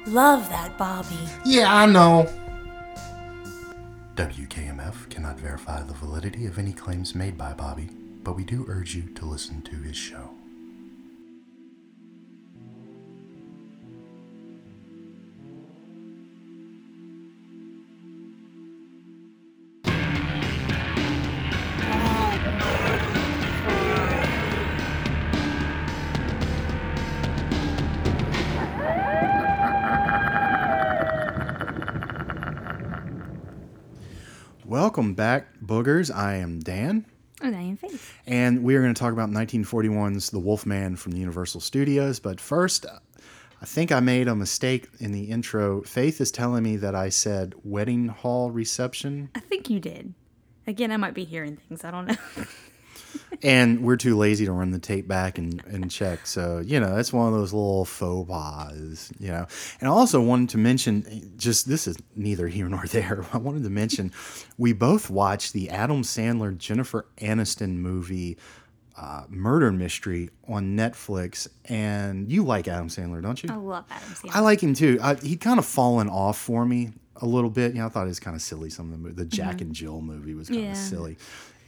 Love 0.07 0.47
that, 0.47 0.77
Bobby. 0.77 1.27
Yeah, 1.43 1.75
I 1.75 1.85
know. 1.87 2.29
WKMF 4.15 5.09
cannot 5.09 5.37
verify 5.37 5.83
the 5.83 5.93
validity 5.95 6.45
of 6.45 6.57
any 6.57 6.71
claims 6.71 7.15
made 7.15 7.37
by 7.37 7.51
Bobby, 7.51 7.89
but 8.23 8.37
we 8.37 8.45
do 8.45 8.63
urge 8.69 8.95
you 8.95 9.09
to 9.15 9.25
listen 9.25 9.61
to 9.63 9.75
his 9.75 9.97
show. 9.97 10.32
I 35.87 36.35
am 36.35 36.59
Dan. 36.59 37.05
And 37.41 37.55
I 37.55 37.61
am 37.61 37.75
Faith. 37.75 38.13
And 38.25 38.63
we 38.63 38.75
are 38.75 38.81
going 38.81 38.93
to 38.93 38.99
talk 38.99 39.11
about 39.11 39.29
1941's 39.29 40.29
The 40.29 40.39
Wolfman 40.39 40.95
from 40.95 41.11
the 41.11 41.19
Universal 41.19 41.59
Studios. 41.59 42.21
But 42.21 42.39
first, 42.39 42.85
I 43.61 43.65
think 43.65 43.91
I 43.91 43.99
made 43.99 44.29
a 44.29 44.35
mistake 44.35 44.87
in 44.99 45.11
the 45.11 45.25
intro. 45.25 45.81
Faith 45.81 46.21
is 46.21 46.31
telling 46.31 46.63
me 46.63 46.77
that 46.77 46.95
I 46.95 47.09
said 47.09 47.53
wedding 47.65 48.07
hall 48.07 48.49
reception, 48.49 49.29
I 49.35 49.41
think 49.41 49.69
you 49.69 49.81
did. 49.81 50.13
Again, 50.67 50.89
I 50.91 50.97
might 50.97 51.13
be 51.13 51.25
hearing 51.25 51.57
things. 51.57 51.83
I 51.83 51.91
don't 51.91 52.07
know. 52.07 52.15
and 53.41 53.83
we're 53.83 53.97
too 53.97 54.17
lazy 54.17 54.45
to 54.45 54.51
run 54.51 54.71
the 54.71 54.79
tape 54.79 55.07
back 55.07 55.37
and, 55.37 55.63
and 55.65 55.91
check. 55.91 56.25
So, 56.25 56.59
you 56.59 56.79
know, 56.79 56.95
that's 56.95 57.11
one 57.11 57.27
of 57.27 57.33
those 57.33 57.53
little 57.53 57.85
faux 57.85 58.29
pas, 58.29 59.11
you 59.19 59.29
know. 59.29 59.45
And 59.79 59.89
I 59.89 59.91
also 59.91 60.21
wanted 60.21 60.49
to 60.49 60.57
mention 60.57 61.33
just 61.37 61.67
this 61.67 61.87
is 61.87 61.97
neither 62.15 62.47
here 62.47 62.67
nor 62.69 62.85
there. 62.87 63.25
I 63.33 63.37
wanted 63.37 63.63
to 63.63 63.69
mention 63.69 64.11
we 64.57 64.73
both 64.73 65.09
watched 65.09 65.53
the 65.53 65.69
Adam 65.69 66.03
Sandler 66.03 66.57
Jennifer 66.57 67.05
Aniston 67.17 67.75
movie. 67.77 68.37
Uh, 68.95 69.23
murder 69.27 69.71
mystery 69.71 70.29
on 70.47 70.77
Netflix, 70.77 71.47
and 71.65 72.31
you 72.31 72.43
like 72.43 72.67
Adam 72.67 72.89
Sandler, 72.89 73.23
don't 73.23 73.41
you? 73.41 73.49
I 73.51 73.55
love 73.55 73.85
Adam 73.89 74.09
Sandler. 74.09 74.35
I 74.35 74.39
like 74.41 74.61
him 74.61 74.75
too. 74.75 74.99
I, 75.01 75.15
he'd 75.15 75.41
kind 75.41 75.57
of 75.57 75.65
fallen 75.65 76.07
off 76.09 76.37
for 76.37 76.63
me 76.63 76.91
a 77.15 77.25
little 77.25 77.49
bit. 77.49 77.73
You 77.73 77.79
know, 77.79 77.87
I 77.87 77.89
thought 77.89 78.05
it 78.05 78.09
was 78.09 78.19
kind 78.19 78.35
of 78.35 78.41
silly. 78.43 78.69
Some 78.69 78.93
of 78.93 79.01
the 79.01 79.09
the 79.09 79.25
Jack 79.25 79.61
and 79.61 79.73
Jill 79.73 80.01
movie 80.01 80.35
was 80.35 80.47
kind 80.47 80.69
of 80.69 80.77
silly, 80.77 81.17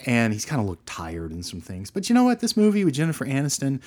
and 0.06 0.34
he's 0.34 0.46
kind 0.46 0.62
of 0.62 0.68
looked 0.68 0.86
tired 0.86 1.32
in 1.32 1.44
some 1.44 1.62
things. 1.62 1.92
But 1.92 2.10
you 2.10 2.16
know 2.16 2.24
what? 2.24 2.40
This 2.40 2.56
movie 2.56 2.86
with 2.86 2.94
Jennifer 2.94 3.26
Aniston, 3.26 3.82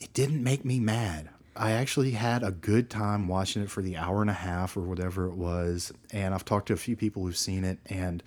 it 0.00 0.12
didn't 0.14 0.42
make 0.42 0.64
me 0.64 0.80
mad. 0.80 1.28
I 1.54 1.72
actually 1.72 2.12
had 2.12 2.42
a 2.42 2.50
good 2.50 2.88
time 2.88 3.28
watching 3.28 3.62
it 3.62 3.70
for 3.70 3.82
the 3.82 3.96
hour 3.96 4.22
and 4.22 4.30
a 4.30 4.34
half 4.34 4.76
or 4.76 4.80
whatever 4.80 5.26
it 5.26 5.34
was. 5.34 5.92
And 6.10 6.32
I've 6.34 6.44
talked 6.44 6.68
to 6.68 6.72
a 6.72 6.78
few 6.78 6.96
people 6.96 7.24
who've 7.24 7.36
seen 7.36 7.64
it, 7.64 7.78
and 7.86 8.22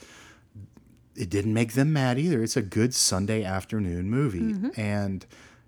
it 1.16 1.30
didn't 1.30 1.54
make 1.54 1.74
them 1.74 1.92
mad 1.92 2.20
either. 2.20 2.44
It's 2.44 2.58
a 2.58 2.62
good 2.62 2.94
Sunday 2.94 3.44
afternoon 3.44 4.10
movie. 4.10 4.54
Mm-hmm. 4.54 4.80
And 4.80 5.26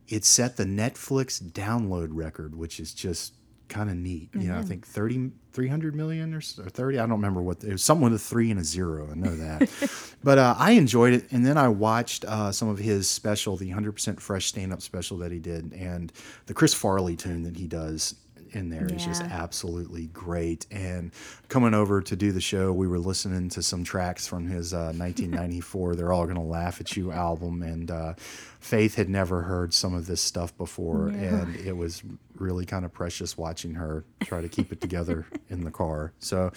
it 0.07 0.23
set 0.23 0.57
the 0.57 0.65
Netflix 0.65 1.41
download 1.41 2.09
record, 2.11 2.55
which 2.55 2.79
is 2.79 2.93
just 2.93 3.33
kind 3.69 3.89
of 3.89 3.95
neat. 3.95 4.29
You 4.33 4.49
know, 4.49 4.57
I 4.57 4.61
think 4.61 4.85
30, 4.85 5.31
300 5.53 5.95
million 5.95 6.33
or, 6.33 6.37
or 6.37 6.69
30. 6.69 6.97
I 6.97 7.01
don't 7.01 7.11
remember 7.11 7.41
what 7.41 7.63
it 7.63 7.71
was. 7.71 7.83
Something 7.83 8.05
with 8.05 8.13
a 8.13 8.23
three 8.23 8.51
and 8.51 8.59
a 8.59 8.63
zero. 8.63 9.09
I 9.11 9.15
know 9.15 9.35
that. 9.35 9.69
but 10.23 10.37
uh, 10.37 10.55
I 10.57 10.71
enjoyed 10.71 11.13
it. 11.13 11.31
And 11.31 11.45
then 11.45 11.57
I 11.57 11.67
watched 11.67 12.25
uh, 12.25 12.51
some 12.51 12.69
of 12.69 12.77
his 12.77 13.09
special, 13.09 13.57
the 13.57 13.71
100% 13.71 14.19
Fresh 14.19 14.45
stand 14.45 14.73
up 14.73 14.81
special 14.81 15.17
that 15.17 15.31
he 15.31 15.39
did, 15.39 15.73
and 15.73 16.11
the 16.45 16.53
Chris 16.53 16.73
Farley 16.73 17.15
tune 17.15 17.43
that 17.43 17.57
he 17.57 17.67
does 17.67 18.15
in 18.51 18.69
there. 18.69 18.85
there 18.87 18.97
is 18.97 19.05
just 19.05 19.21
absolutely 19.23 20.07
great. 20.07 20.65
And 20.71 21.11
coming 21.49 21.73
over 21.73 22.01
to 22.01 22.15
do 22.15 22.31
the 22.31 22.41
show, 22.41 22.71
we 22.73 22.87
were 22.87 22.99
listening 22.99 23.49
to 23.49 23.63
some 23.63 23.83
tracks 23.83 24.27
from 24.27 24.47
his 24.47 24.73
uh, 24.73 24.93
1994 24.97 25.95
They're 25.95 26.13
All 26.13 26.25
Gonna 26.25 26.43
Laugh 26.43 26.79
at 26.81 26.95
You 26.95 27.11
album. 27.11 27.61
And 27.63 27.91
uh, 27.91 28.13
Faith 28.59 28.95
had 28.95 29.09
never 29.09 29.43
heard 29.43 29.73
some 29.73 29.93
of 29.93 30.07
this 30.07 30.21
stuff 30.21 30.55
before. 30.57 31.07
And 31.09 31.55
it 31.55 31.75
was 31.75 32.03
really 32.35 32.65
kind 32.65 32.85
of 32.85 32.93
precious 32.93 33.37
watching 33.37 33.73
her 33.75 34.03
try 34.21 34.41
to 34.41 34.49
keep 34.49 34.71
it 34.71 34.81
together 34.81 35.25
in 35.49 35.63
the 35.63 35.71
car. 35.71 36.11
So 36.19 36.51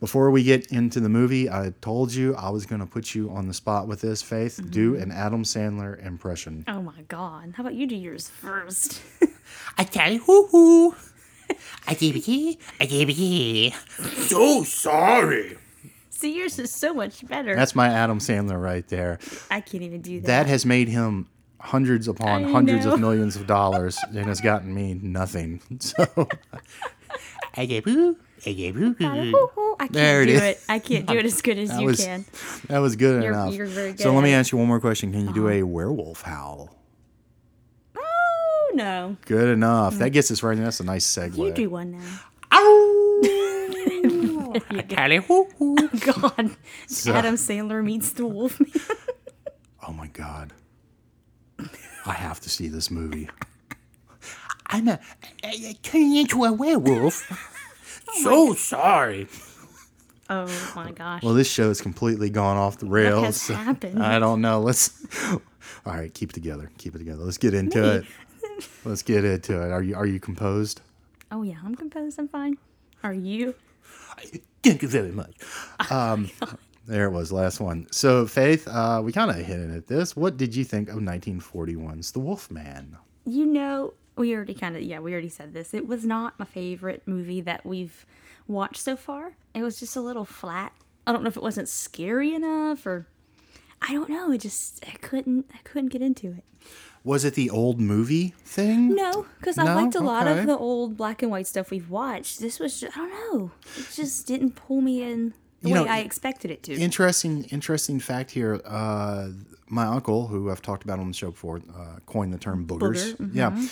before 0.00 0.30
we 0.30 0.42
get 0.42 0.66
into 0.72 1.00
the 1.00 1.08
movie, 1.08 1.50
I 1.50 1.72
told 1.80 2.12
you 2.14 2.34
I 2.36 2.50
was 2.50 2.66
going 2.66 2.80
to 2.80 2.86
put 2.86 3.14
you 3.14 3.30
on 3.30 3.48
the 3.48 3.54
spot 3.54 3.86
with 3.88 4.00
this, 4.00 4.22
Faith. 4.22 4.60
Do 4.70 4.96
an 4.96 5.10
Adam 5.10 5.42
Sandler 5.42 6.04
impression. 6.04 6.64
Oh 6.68 6.82
my 6.82 7.02
god. 7.08 7.52
How 7.56 7.62
about 7.62 7.74
you 7.74 7.86
do 7.86 7.96
yours 7.96 8.28
first? 8.28 9.02
I 9.78 9.84
tell 9.84 10.12
you, 10.12 10.20
hoo 10.20 10.46
hoo. 10.48 10.94
I 11.88 11.94
gave 11.94 12.16
a 12.16 12.20
key. 12.20 12.58
I 12.80 12.86
gave 12.86 13.08
a 13.08 13.12
key. 13.12 13.74
So 14.28 14.64
sorry. 14.64 15.56
See, 16.10 16.36
yours 16.38 16.58
is 16.58 16.72
so 16.74 16.94
much 16.94 17.26
better. 17.28 17.54
That's 17.54 17.74
my 17.74 17.88
Adam 17.88 18.18
Sandler 18.20 18.60
right 18.62 18.86
there. 18.88 19.18
I 19.50 19.60
can't 19.60 19.82
even 19.82 20.00
do 20.00 20.20
that. 20.20 20.26
That 20.26 20.46
has 20.46 20.64
made 20.64 20.88
him 20.88 21.28
hundreds 21.60 22.08
upon 22.08 22.44
I 22.46 22.50
hundreds 22.50 22.86
know. 22.86 22.94
of 22.94 23.00
millions 23.00 23.36
of 23.36 23.46
dollars 23.46 23.98
and 24.08 24.26
has 24.26 24.40
gotten 24.40 24.74
me 24.74 24.94
nothing. 24.94 25.60
So 25.80 26.28
I 27.58 27.64
gave 27.66 27.84
hoo. 27.84 28.16
I 28.44 28.52
gave 28.52 28.74
hoo 28.74 28.92
hoo. 28.98 29.04
Hoo-hoo. 29.30 29.74
I 29.80 29.84
can't 29.86 29.92
There 29.92 30.22
it 30.22 30.26
do 30.26 30.32
is. 30.32 30.42
it. 30.42 30.60
I 30.68 30.78
can't 30.78 31.06
do 31.06 31.14
it 31.16 31.24
as 31.24 31.40
good 31.40 31.58
as 31.58 31.70
that 31.70 31.80
you 31.80 31.86
was 31.86 32.04
can. 32.04 32.24
that 32.68 32.78
was 32.80 32.96
good 32.96 33.22
You're- 33.22 33.34
enough. 33.34 33.54
you're 33.54 33.66
very 33.66 33.92
good. 33.92 34.00
so 34.00 34.12
let 34.12 34.22
me 34.22 34.30
at 34.30 34.32
it. 34.32 34.34
Uh-huh. 34.34 34.40
ask 34.40 34.52
you 34.52 34.58
one 34.58 34.68
more 34.68 34.80
question. 34.80 35.10
Can 35.12 35.26
you 35.26 35.32
do 35.32 35.48
a 35.48 35.62
werewolf 35.62 36.20
howl? 36.22 36.70
Oh 38.76 38.82
no. 38.82 39.16
Good 39.24 39.48
enough. 39.48 39.96
That 39.98 40.10
gets 40.10 40.30
us 40.30 40.42
right 40.42 40.56
in. 40.56 40.62
That's 40.64 40.80
a 40.80 40.84
nice 40.84 41.06
segue. 41.06 41.32
Mm. 41.32 41.46
You 41.46 41.52
do 41.52 41.70
one 41.70 41.92
now. 41.92 42.20
I 44.68 44.84
tell 44.88 45.10
you, 45.12 45.22
hoo 45.22 45.48
hoo. 45.58 45.76
God. 46.00 46.56
Adam 47.06 47.36
Sandler 47.36 47.82
meets 47.82 48.12
the 48.12 48.26
Wolfman. 48.26 48.70
Oh 49.86 49.92
my 49.92 50.08
god. 50.08 50.52
I 52.04 52.12
have 52.12 52.40
to 52.40 52.50
see 52.50 52.68
this 52.68 52.90
movie. 52.90 53.30
I'm 54.66 54.88
a, 54.88 55.00
I, 55.42 55.48
I 55.48 55.76
turning 55.82 56.16
into 56.16 56.44
a 56.44 56.52
werewolf. 56.52 57.24
so 58.22 58.54
sorry. 58.54 59.26
Oh 60.28 60.72
my 60.74 60.90
gosh. 60.92 61.22
Well, 61.22 61.34
this 61.34 61.50
show 61.50 61.68
has 61.68 61.80
completely 61.80 62.30
gone 62.30 62.56
off 62.56 62.78
the 62.78 62.86
rails. 62.86 63.20
What 63.20 63.26
has 63.26 63.40
so 63.40 63.54
happened? 63.54 64.02
I 64.02 64.18
don't 64.18 64.40
know. 64.40 64.60
Let's. 64.60 65.06
All 65.84 65.94
right, 65.94 66.12
keep 66.12 66.30
it 66.30 66.34
together. 66.34 66.70
Keep 66.78 66.96
it 66.96 66.98
together. 66.98 67.22
Let's 67.22 67.38
get 67.38 67.54
into 67.54 67.80
Me. 67.80 67.88
it. 67.88 68.04
Let's 68.84 69.02
get 69.02 69.24
into 69.24 69.60
it. 69.62 69.70
Are 69.70 69.82
you 69.82 69.94
Are 69.94 70.06
you 70.06 70.20
composed? 70.20 70.80
oh 71.32 71.42
yeah, 71.42 71.56
I'm 71.64 71.74
composed. 71.74 72.18
I'm 72.18 72.28
fine. 72.28 72.56
Are 73.02 73.12
you? 73.12 73.54
Thank 74.62 74.82
you 74.82 74.88
very 74.88 75.12
much. 75.12 75.34
There 76.86 77.06
it 77.06 77.10
was, 77.10 77.32
last 77.32 77.58
one. 77.58 77.88
So, 77.90 78.28
Faith, 78.28 78.68
uh, 78.68 79.00
we 79.02 79.10
kind 79.10 79.28
of 79.28 79.36
hinted 79.38 79.76
at 79.76 79.88
this. 79.88 80.14
What 80.14 80.36
did 80.36 80.54
you 80.54 80.62
think 80.62 80.88
of 80.88 80.98
1941's 80.98 82.12
The 82.12 82.20
Wolfman? 82.20 82.96
You 83.24 83.44
know, 83.44 83.94
we 84.14 84.32
already 84.36 84.54
kind 84.54 84.76
of 84.76 84.82
yeah, 84.82 85.00
we 85.00 85.10
already 85.12 85.28
said 85.28 85.52
this. 85.52 85.74
It 85.74 85.88
was 85.88 86.04
not 86.04 86.38
my 86.38 86.44
favorite 86.44 87.02
movie 87.04 87.40
that 87.40 87.66
we've 87.66 88.06
watched 88.46 88.80
so 88.80 88.94
far. 88.96 89.32
It 89.52 89.64
was 89.64 89.80
just 89.80 89.96
a 89.96 90.00
little 90.00 90.24
flat. 90.24 90.72
I 91.08 91.12
don't 91.12 91.24
know 91.24 91.28
if 91.28 91.36
it 91.36 91.42
wasn't 91.42 91.68
scary 91.68 92.32
enough 92.34 92.86
or 92.86 93.08
I 93.82 93.92
don't 93.92 94.08
know. 94.08 94.30
It 94.30 94.38
just 94.42 94.84
I 94.86 94.92
couldn't 94.98 95.46
I 95.52 95.58
couldn't 95.64 95.88
get 95.88 96.02
into 96.02 96.28
it. 96.28 96.44
Was 97.06 97.24
it 97.24 97.34
the 97.34 97.48
old 97.50 97.80
movie 97.80 98.34
thing? 98.44 98.94
No, 98.94 99.26
because 99.38 99.56
I 99.58 99.64
No? 99.64 99.76
liked 99.76 99.94
a 99.94 100.00
lot 100.00 100.26
of 100.26 100.44
the 100.46 100.56
old 100.58 100.96
black 100.96 101.22
and 101.22 101.30
white 101.30 101.46
stuff 101.46 101.70
we've 101.70 101.88
watched. 101.88 102.40
This 102.40 102.58
was 102.58 102.80
just, 102.80 102.96
I 102.98 103.00
don't 103.00 103.10
know. 103.32 103.50
It 103.78 103.86
just 103.94 104.26
didn't 104.26 104.56
pull 104.56 104.80
me 104.80 105.02
in 105.02 105.32
the 105.62 105.68
You 105.68 105.74
way 105.76 105.84
know, 105.84 105.86
I 105.90 105.98
expected 106.00 106.50
it 106.50 106.64
to. 106.64 106.74
Interesting, 106.74 107.44
interesting 107.44 108.00
fact 108.00 108.32
here. 108.32 108.60
Uh, 108.64 109.28
my 109.68 109.84
uncle, 109.84 110.26
who 110.26 110.50
I've 110.50 110.62
talked 110.62 110.82
about 110.82 110.98
on 110.98 111.06
the 111.06 111.14
show 111.14 111.30
before, 111.30 111.62
uh, 111.78 112.00
coined 112.06 112.32
the 112.34 112.38
term 112.38 112.66
boogers. 112.66 113.14
Booger, 113.16 113.30
Yeah. 113.34 113.66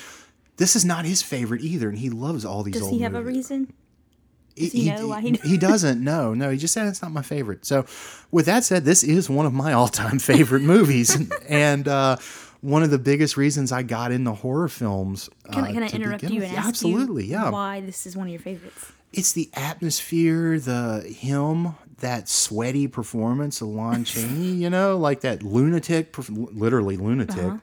This 0.57 0.77
is 0.77 0.85
not 0.85 1.05
his 1.05 1.21
favorite 1.21 1.63
either, 1.63 1.89
and 1.89 1.99
he 1.99 2.11
loves 2.11 2.45
all 2.45 2.63
these 2.63 2.75
Does 2.75 2.83
old 2.85 2.93
he 2.93 3.01
have 3.01 3.15
a 3.17 3.21
movies. 3.21 3.37
reason? 3.51 3.73
He, 4.55 4.69
he 4.69 4.91
know 4.91 5.09
why 5.09 5.21
he- 5.21 5.41
he 5.43 5.59
doesn't. 5.59 6.01
No, 6.01 6.33
no. 6.33 6.51
He 6.51 6.57
just 6.59 6.73
said 6.73 6.87
it's 6.87 7.03
not 7.03 7.11
my 7.11 7.23
favorite. 7.23 7.67
So, 7.67 7.85
with 8.31 8.47
that 8.47 8.63
said, 8.63 8.85
this 8.85 9.03
is 9.03 9.29
one 9.29 9.47
of 9.47 9.53
my 9.53 9.73
all-time 9.73 10.19
favorite 10.31 10.63
movies, 10.63 11.17
and 11.49 11.89
uh, 11.89 12.19
one 12.65 12.83
of 12.83 12.91
the 12.91 12.99
biggest 12.99 13.37
reasons 13.37 13.73
I 13.73 13.83
got 13.83 14.11
into 14.11 14.33
horror 14.33 14.69
films. 14.69 15.29
Can, 15.53 15.65
uh, 15.65 15.67
I 15.67 15.73
can 15.73 15.83
I 15.83 15.89
interrupt 15.89 16.23
you 16.23 16.41
with. 16.41 16.49
and 16.49 16.59
ask 16.59 16.69
absolutely, 16.69 17.27
you 17.27 17.33
yeah. 17.33 17.51
why 17.51 17.83
this 17.83 18.07
is 18.07 18.17
one 18.17 18.27
of 18.27 18.33
your 18.33 18.41
favorites? 18.41 18.91
It's 19.13 19.33
the 19.33 19.51
atmosphere, 19.53 20.59
the 20.59 21.03
him, 21.03 21.75
that 21.99 22.29
sweaty 22.29 22.89
performance 22.89 23.61
of 23.61 23.69
Lon 23.69 24.05
Chaney. 24.05 24.53
You 24.53 24.71
know, 24.71 24.97
like 24.97 25.21
that 25.21 25.43
lunatic, 25.43 26.17
literally 26.29 26.97
lunatic. 26.97 27.37
Uh-huh. 27.37 27.59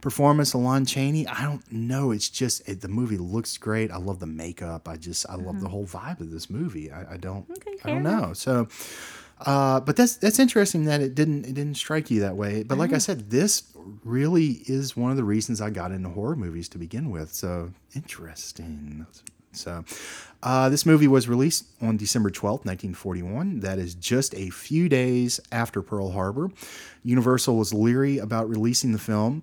Performance 0.00 0.54
of 0.54 0.62
Lon 0.62 0.86
Chaney, 0.86 1.26
I 1.26 1.42
don't 1.42 1.70
know. 1.70 2.10
It's 2.10 2.30
just 2.30 2.66
it, 2.66 2.80
the 2.80 2.88
movie 2.88 3.18
looks 3.18 3.58
great. 3.58 3.90
I 3.90 3.98
love 3.98 4.18
the 4.18 4.26
makeup. 4.26 4.88
I 4.88 4.96
just 4.96 5.28
I 5.28 5.34
love 5.34 5.60
the 5.60 5.68
whole 5.68 5.84
vibe 5.84 6.20
of 6.20 6.30
this 6.30 6.48
movie. 6.48 6.90
I, 6.90 7.14
I 7.14 7.16
don't 7.18 7.46
Mm-hmm. 7.48 7.52
Okay, 7.52 7.78
I 7.84 7.88
don't 7.90 8.02
know. 8.02 8.32
So, 8.32 8.68
uh, 9.46 9.80
but 9.80 9.96
that's 9.96 10.16
that's 10.16 10.38
interesting 10.38 10.84
that 10.84 11.00
it 11.00 11.14
didn't 11.14 11.44
it 11.46 11.54
didn't 11.54 11.76
strike 11.76 12.10
you 12.10 12.20
that 12.20 12.36
way. 12.36 12.62
But 12.62 12.74
Mm-hmm. 12.74 12.80
like 12.80 12.92
I 12.92 12.98
said, 12.98 13.30
this 13.30 13.64
really 14.04 14.62
is 14.66 14.96
one 14.96 15.10
of 15.10 15.16
the 15.16 15.24
reasons 15.24 15.60
I 15.60 15.70
got 15.70 15.92
into 15.92 16.08
horror 16.10 16.36
movies 16.36 16.68
to 16.70 16.78
begin 16.78 17.10
with. 17.10 17.32
So 17.32 17.72
interesting. 17.94 19.06
So, 19.52 19.84
uh, 20.44 20.68
this 20.68 20.86
movie 20.86 21.08
was 21.08 21.28
released 21.28 21.64
on 21.82 21.96
December 21.96 22.30
12th, 22.30 22.64
1941. 22.64 23.60
That 23.60 23.80
is 23.80 23.96
just 23.96 24.32
a 24.36 24.48
few 24.50 24.88
days 24.88 25.40
after 25.50 25.82
Pearl 25.82 26.12
Harbor. 26.12 26.52
Universal 27.02 27.56
was 27.56 27.74
leery 27.74 28.18
about 28.18 28.48
releasing 28.48 28.92
the 28.92 28.98
film, 29.00 29.42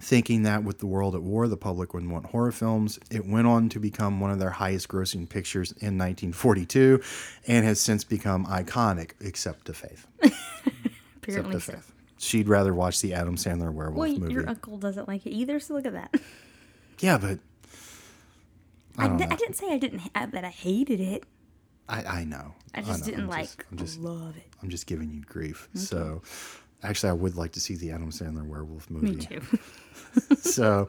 thinking 0.00 0.44
that 0.44 0.64
with 0.64 0.78
the 0.78 0.86
world 0.86 1.14
at 1.14 1.22
war, 1.22 1.46
the 1.46 1.56
public 1.56 1.92
wouldn't 1.94 2.10
want 2.10 2.26
horror 2.26 2.52
films. 2.52 2.98
It 3.10 3.26
went 3.26 3.46
on 3.46 3.68
to 3.70 3.78
become 3.78 4.18
one 4.20 4.30
of 4.30 4.38
their 4.38 4.50
highest 4.50 4.88
grossing 4.88 5.28
pictures 5.28 5.72
in 5.72 5.98
1942 5.98 7.02
and 7.46 7.64
has 7.66 7.80
since 7.80 8.02
become 8.04 8.46
iconic, 8.46 9.10
except 9.20 9.66
to 9.66 9.74
Faith. 9.74 10.06
Except 11.22 11.50
to 11.52 11.60
so. 11.60 11.72
Faith. 11.74 11.92
She'd 12.18 12.48
rather 12.48 12.74
watch 12.74 13.00
the 13.02 13.14
Adam 13.14 13.36
Sandler 13.36 13.72
werewolf 13.72 13.96
Well, 13.96 14.18
movie. 14.18 14.32
your 14.32 14.48
uncle 14.48 14.76
doesn't 14.78 15.06
like 15.06 15.26
it 15.26 15.30
either, 15.30 15.60
so 15.60 15.74
look 15.74 15.86
at 15.86 15.92
that. 15.92 16.14
Yeah, 16.98 17.18
but 17.18 17.38
I, 18.98 19.06
don't 19.06 19.16
di- 19.16 19.26
know. 19.26 19.32
I 19.32 19.36
didn't 19.36 19.54
say 19.54 19.72
I 19.72 19.78
didn't 19.78 20.00
ha- 20.00 20.26
that 20.32 20.44
I 20.44 20.48
hated 20.50 21.00
it. 21.00 21.24
I, 21.88 22.04
I 22.04 22.24
know. 22.24 22.54
I 22.74 22.82
just 22.82 23.00
know. 23.00 23.06
didn't 23.06 23.20
I'm 23.24 23.28
like 23.30 23.42
just- 23.44 23.60
I'm 23.70 23.78
just 23.78 23.98
love 24.00 24.36
it. 24.36 24.46
I'm 24.62 24.70
just 24.70 24.86
giving 24.86 25.10
you 25.12 25.22
grief. 25.22 25.68
So, 25.74 26.22
actually, 26.82 27.10
I 27.10 27.14
would 27.14 27.36
like 27.36 27.52
to 27.52 27.60
see 27.60 27.76
the 27.76 27.90
Adam 27.92 28.10
Sandler 28.10 28.46
werewolf 28.46 28.90
movie. 28.90 29.12
Me 29.16 29.24
too. 29.24 29.40
so, 30.38 30.88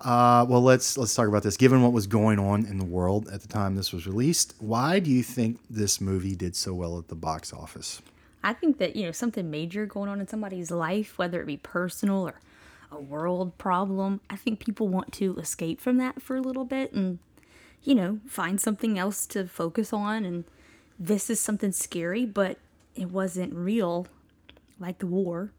uh, 0.00 0.44
well, 0.48 0.62
let's 0.62 0.98
let's 0.98 1.14
talk 1.14 1.28
about 1.28 1.42
this. 1.42 1.56
Given 1.56 1.82
what 1.82 1.92
was 1.92 2.06
going 2.06 2.38
on 2.38 2.66
in 2.66 2.78
the 2.78 2.84
world 2.84 3.28
at 3.28 3.40
the 3.40 3.48
time 3.48 3.76
this 3.76 3.92
was 3.92 4.06
released, 4.06 4.54
why 4.58 4.98
do 4.98 5.10
you 5.10 5.22
think 5.22 5.60
this 5.70 6.00
movie 6.00 6.34
did 6.34 6.56
so 6.56 6.74
well 6.74 6.98
at 6.98 7.08
the 7.08 7.14
box 7.14 7.52
office? 7.52 8.02
I 8.44 8.52
think 8.52 8.78
that, 8.78 8.96
you 8.96 9.06
know, 9.06 9.12
something 9.12 9.50
major 9.50 9.86
going 9.86 10.08
on 10.08 10.20
in 10.20 10.26
somebody's 10.26 10.70
life, 10.70 11.16
whether 11.16 11.40
it 11.40 11.46
be 11.46 11.56
personal 11.56 12.26
or 12.26 12.40
a 12.90 13.00
world 13.00 13.56
problem, 13.56 14.20
I 14.28 14.36
think 14.36 14.58
people 14.58 14.88
want 14.88 15.12
to 15.14 15.36
escape 15.38 15.80
from 15.80 15.98
that 15.98 16.20
for 16.20 16.36
a 16.36 16.40
little 16.40 16.64
bit 16.64 16.92
and, 16.92 17.18
you 17.82 17.94
know, 17.94 18.18
find 18.26 18.60
something 18.60 18.98
else 18.98 19.26
to 19.26 19.46
focus 19.46 19.92
on. 19.92 20.24
And 20.24 20.44
this 20.98 21.30
is 21.30 21.40
something 21.40 21.72
scary, 21.72 22.26
but 22.26 22.58
it 22.94 23.10
wasn't 23.10 23.54
real, 23.54 24.08
like 24.78 24.98
the 24.98 25.06
war. 25.06 25.52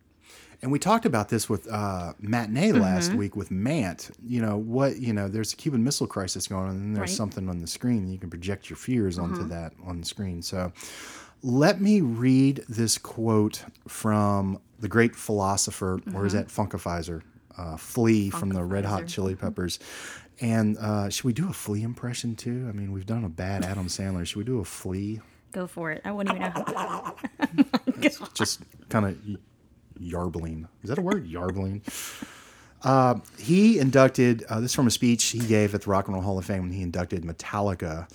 And 0.62 0.72
we 0.72 0.80
talked 0.80 1.06
about 1.06 1.27
this 1.27 1.50
with 1.50 1.70
uh, 1.70 2.13
matinee 2.20 2.72
last 2.72 3.13
week 3.13 3.36
with 3.36 3.51
Mant. 3.51 4.12
You 4.25 4.42
know 4.42 4.58
what? 4.58 4.98
You 4.98 5.12
know, 5.12 5.27
there's 5.27 5.51
a 5.51 5.58
Cuban 5.58 5.84
Missile 5.84 6.08
Crisis 6.08 6.48
going 6.48 6.70
on, 6.70 6.75
and 6.75 6.96
there's 6.96 7.10
Right. 7.10 7.18
something 7.18 7.50
on 7.50 7.60
the 7.60 7.68
screen. 7.68 8.08
You 8.08 8.18
can 8.18 8.30
project 8.30 8.70
your 8.70 8.77
fears 8.77 9.20
onto 9.20 9.46
that 9.50 9.74
on 9.86 10.00
the 10.00 10.06
screen. 10.06 10.42
So, 10.42 10.72
let 11.42 11.82
me 11.82 12.00
read 12.00 12.63
this 12.70 12.98
quote 12.98 13.65
from 13.89 14.60
the 14.80 14.88
great 14.88 15.15
philosopher, 15.15 16.00
or 16.13 16.25
is 16.25 16.32
that 16.34 16.48
Funkifizer? 16.48 17.22
Uh, 17.58 17.75
Flea 17.77 18.30
from 18.30 18.50
the 18.50 18.63
Red 18.63 18.86
Hot 18.86 19.06
Chili 19.08 19.36
Peppers. 19.36 19.80
And 20.42 20.77
uh, 20.77 21.10
should 21.10 21.25
we 21.25 21.34
do 21.34 21.50
a 21.50 21.53
Flea 21.53 21.84
impression 21.84 22.36
too? 22.36 22.65
I 22.68 22.72
mean, 22.72 22.92
we've 22.92 23.06
done 23.06 23.24
a 23.25 23.30
bad 23.30 23.63
Adam 23.63 23.88
Sandler. 23.88 24.25
Should 24.25 24.38
we 24.38 24.44
do 24.44 24.60
a 24.60 24.65
Flea? 24.65 25.20
Go 25.51 25.68
for 25.68 25.92
it. 25.92 26.01
I 26.03 26.12
wouldn't 26.12 26.36
even 26.36 26.51
know. 26.74 27.15
just 28.34 28.62
kind 28.89 29.06
of 29.06 29.18
yarbling. 30.00 30.67
Is 30.83 30.89
that 30.89 30.97
a 30.97 31.01
word? 31.01 31.27
Yarbling. 31.27 31.81
Uh, 32.83 33.15
he 33.38 33.79
inducted 33.79 34.43
uh, 34.50 34.59
this 34.59 34.71
is 34.71 34.75
from 34.75 34.88
a 34.88 34.91
speech 34.91 35.23
he 35.25 35.39
gave 35.39 35.73
at 35.73 35.83
the 35.83 35.89
Rock 35.89 36.07
and 36.07 36.15
Roll 36.15 36.23
Hall 36.23 36.38
of 36.38 36.45
Fame 36.45 36.63
when 36.63 36.71
he 36.71 36.81
inducted 36.81 37.23
Metallica. 37.23 38.09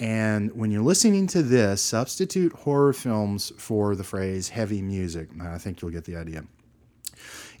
And 0.00 0.50
when 0.56 0.70
you're 0.70 0.82
listening 0.82 1.26
to 1.28 1.42
this, 1.42 1.80
substitute 1.80 2.52
horror 2.52 2.92
films 2.92 3.52
for 3.58 3.94
the 3.94 4.02
phrase 4.02 4.48
heavy 4.48 4.82
music. 4.82 5.28
I 5.40 5.58
think 5.58 5.82
you'll 5.82 5.90
get 5.90 6.04
the 6.04 6.16
idea. 6.16 6.44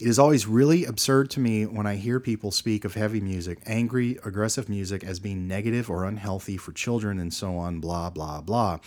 It 0.00 0.08
is 0.08 0.18
always 0.18 0.46
really 0.46 0.84
absurd 0.84 1.30
to 1.30 1.40
me 1.40 1.66
when 1.66 1.86
I 1.86 1.94
hear 1.94 2.18
people 2.18 2.50
speak 2.50 2.84
of 2.84 2.94
heavy 2.94 3.20
music, 3.20 3.60
angry, 3.66 4.18
aggressive 4.24 4.68
music, 4.68 5.04
as 5.04 5.20
being 5.20 5.46
negative 5.46 5.88
or 5.88 6.04
unhealthy 6.04 6.56
for 6.56 6.72
children 6.72 7.20
and 7.20 7.32
so 7.32 7.56
on, 7.56 7.78
blah, 7.78 8.10
blah, 8.10 8.40
blah. 8.40 8.80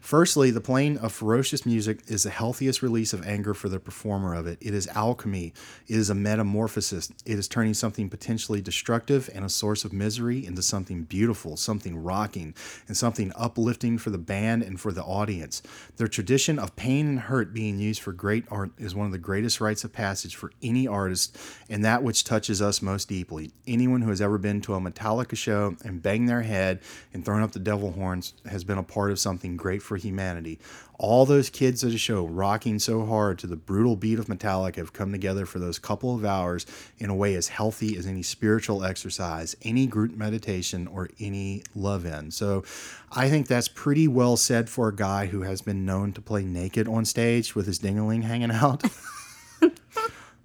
Firstly, 0.00 0.50
the 0.50 0.60
playing 0.60 0.98
of 0.98 1.12
ferocious 1.12 1.66
music 1.66 2.00
is 2.06 2.22
the 2.22 2.30
healthiest 2.30 2.82
release 2.82 3.12
of 3.12 3.26
anger 3.26 3.52
for 3.52 3.68
the 3.68 3.80
performer 3.80 4.34
of 4.34 4.46
it. 4.46 4.58
It 4.60 4.72
is 4.72 4.86
alchemy, 4.88 5.52
it 5.86 5.96
is 5.96 6.08
a 6.08 6.14
metamorphosis, 6.14 7.10
it 7.26 7.38
is 7.38 7.48
turning 7.48 7.74
something 7.74 8.08
potentially 8.08 8.60
destructive 8.60 9.28
and 9.34 9.44
a 9.44 9.48
source 9.48 9.84
of 9.84 9.92
misery 9.92 10.46
into 10.46 10.62
something 10.62 11.02
beautiful, 11.02 11.56
something 11.56 12.02
rocking, 12.02 12.54
and 12.86 12.96
something 12.96 13.32
uplifting 13.36 13.98
for 13.98 14.10
the 14.10 14.18
band 14.18 14.62
and 14.62 14.80
for 14.80 14.92
the 14.92 15.02
audience. 15.02 15.62
The 15.96 16.08
tradition 16.08 16.58
of 16.58 16.76
pain 16.76 17.08
and 17.08 17.20
hurt 17.20 17.52
being 17.52 17.78
used 17.78 18.00
for 18.00 18.12
great 18.12 18.44
art 18.50 18.70
is 18.78 18.94
one 18.94 19.06
of 19.06 19.12
the 19.12 19.18
greatest 19.18 19.60
rites 19.60 19.84
of 19.84 19.92
passage 19.92 20.36
for 20.36 20.52
any 20.62 20.86
artist 20.86 21.36
and 21.68 21.84
that 21.84 22.02
which 22.02 22.24
touches 22.24 22.62
us 22.62 22.80
most 22.80 23.08
deeply. 23.08 23.50
Anyone 23.66 24.02
who 24.02 24.10
has 24.10 24.20
ever 24.20 24.38
been 24.38 24.60
to 24.62 24.74
a 24.74 24.80
Metallica 24.80 25.36
show 25.36 25.76
and 25.84 26.02
banged 26.02 26.28
their 26.28 26.42
head 26.42 26.80
and 27.12 27.24
thrown 27.24 27.42
up 27.42 27.52
the 27.52 27.58
devil 27.58 27.92
horns 27.92 28.34
has 28.46 28.64
been 28.64 28.78
a 28.78 28.82
part 28.82 29.10
of 29.10 29.18
something 29.18 29.56
great 29.56 29.82
for 29.88 29.96
humanity. 29.96 30.60
All 30.98 31.24
those 31.26 31.48
kids 31.48 31.82
at 31.82 31.92
a 31.92 31.98
show 31.98 32.26
rocking 32.26 32.78
so 32.78 33.06
hard 33.06 33.38
to 33.40 33.46
the 33.46 33.56
brutal 33.56 33.96
beat 33.96 34.18
of 34.18 34.26
Metallica 34.26 34.76
have 34.76 34.92
come 34.92 35.10
together 35.10 35.46
for 35.46 35.58
those 35.58 35.78
couple 35.78 36.14
of 36.14 36.24
hours 36.24 36.66
in 36.98 37.08
a 37.08 37.14
way 37.14 37.34
as 37.34 37.48
healthy 37.48 37.96
as 37.96 38.06
any 38.06 38.22
spiritual 38.22 38.84
exercise, 38.84 39.56
any 39.62 39.86
group 39.86 40.14
meditation, 40.16 40.86
or 40.86 41.08
any 41.18 41.62
love 41.74 42.04
in. 42.04 42.30
So 42.30 42.64
I 43.10 43.30
think 43.30 43.46
that's 43.46 43.68
pretty 43.68 44.06
well 44.06 44.36
said 44.36 44.68
for 44.68 44.88
a 44.88 44.94
guy 44.94 45.26
who 45.26 45.42
has 45.42 45.62
been 45.62 45.86
known 45.86 46.12
to 46.12 46.20
play 46.20 46.44
naked 46.44 46.86
on 46.86 47.04
stage 47.04 47.54
with 47.54 47.66
his 47.66 47.78
dingaling 47.78 48.22
hanging 48.22 48.50
out. 48.50 48.84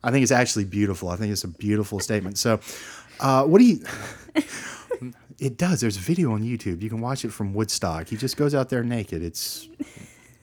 I 0.04 0.12
think 0.12 0.24
it's 0.24 0.32
actually 0.32 0.66
beautiful. 0.66 1.10
I 1.10 1.16
think 1.16 1.32
it's 1.32 1.44
a 1.44 1.50
beautiful 1.50 2.00
statement. 2.00 2.38
So, 2.38 2.60
uh, 3.20 3.46
what 3.46 3.60
do 3.60 3.66
you? 3.66 3.86
It 5.40 5.58
does. 5.58 5.82
There's 5.82 5.98
a 5.98 6.02
video 6.02 6.34
on 6.34 6.44
YouTube. 6.44 6.82
You 6.82 6.90
can 6.90 7.02
watch 7.02 7.26
it 7.26 7.32
from 7.32 7.54
Woodstock. 7.54 8.08
He 8.08 8.18
just 8.18 8.38
goes 8.38 8.54
out 8.54 8.70
there 8.70 8.84
naked. 8.84 9.24
It's 9.24 9.68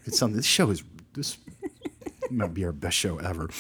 it's 0.04 0.18
something. 0.18 0.36
This 0.36 0.46
show 0.46 0.70
is 0.70 0.82
this 1.14 1.38
might 2.30 2.54
be 2.54 2.64
our 2.64 2.72
best 2.72 2.96
show 2.96 3.18
ever. 3.18 3.50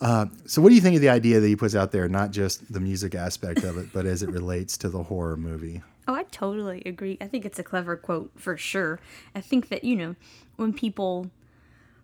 Uh, 0.00 0.26
so, 0.46 0.62
what 0.62 0.68
do 0.68 0.74
you 0.74 0.80
think 0.80 0.96
of 0.96 1.02
the 1.02 1.08
idea 1.08 1.40
that 1.40 1.46
he 1.46 1.56
puts 1.56 1.74
out 1.74 1.92
there? 1.92 2.08
Not 2.08 2.30
just 2.30 2.72
the 2.72 2.80
music 2.80 3.14
aspect 3.14 3.64
of 3.64 3.76
it, 3.78 3.92
but 3.92 4.06
as 4.06 4.22
it 4.22 4.30
relates 4.30 4.76
to 4.78 4.88
the 4.88 5.04
horror 5.04 5.36
movie. 5.36 5.82
Oh, 6.06 6.14
I 6.14 6.22
totally 6.24 6.82
agree. 6.86 7.18
I 7.20 7.26
think 7.26 7.44
it's 7.44 7.58
a 7.58 7.62
clever 7.62 7.96
quote 7.96 8.30
for 8.36 8.56
sure. 8.56 8.98
I 9.34 9.40
think 9.40 9.68
that, 9.68 9.84
you 9.84 9.94
know, 9.94 10.16
when 10.56 10.72
people 10.72 11.30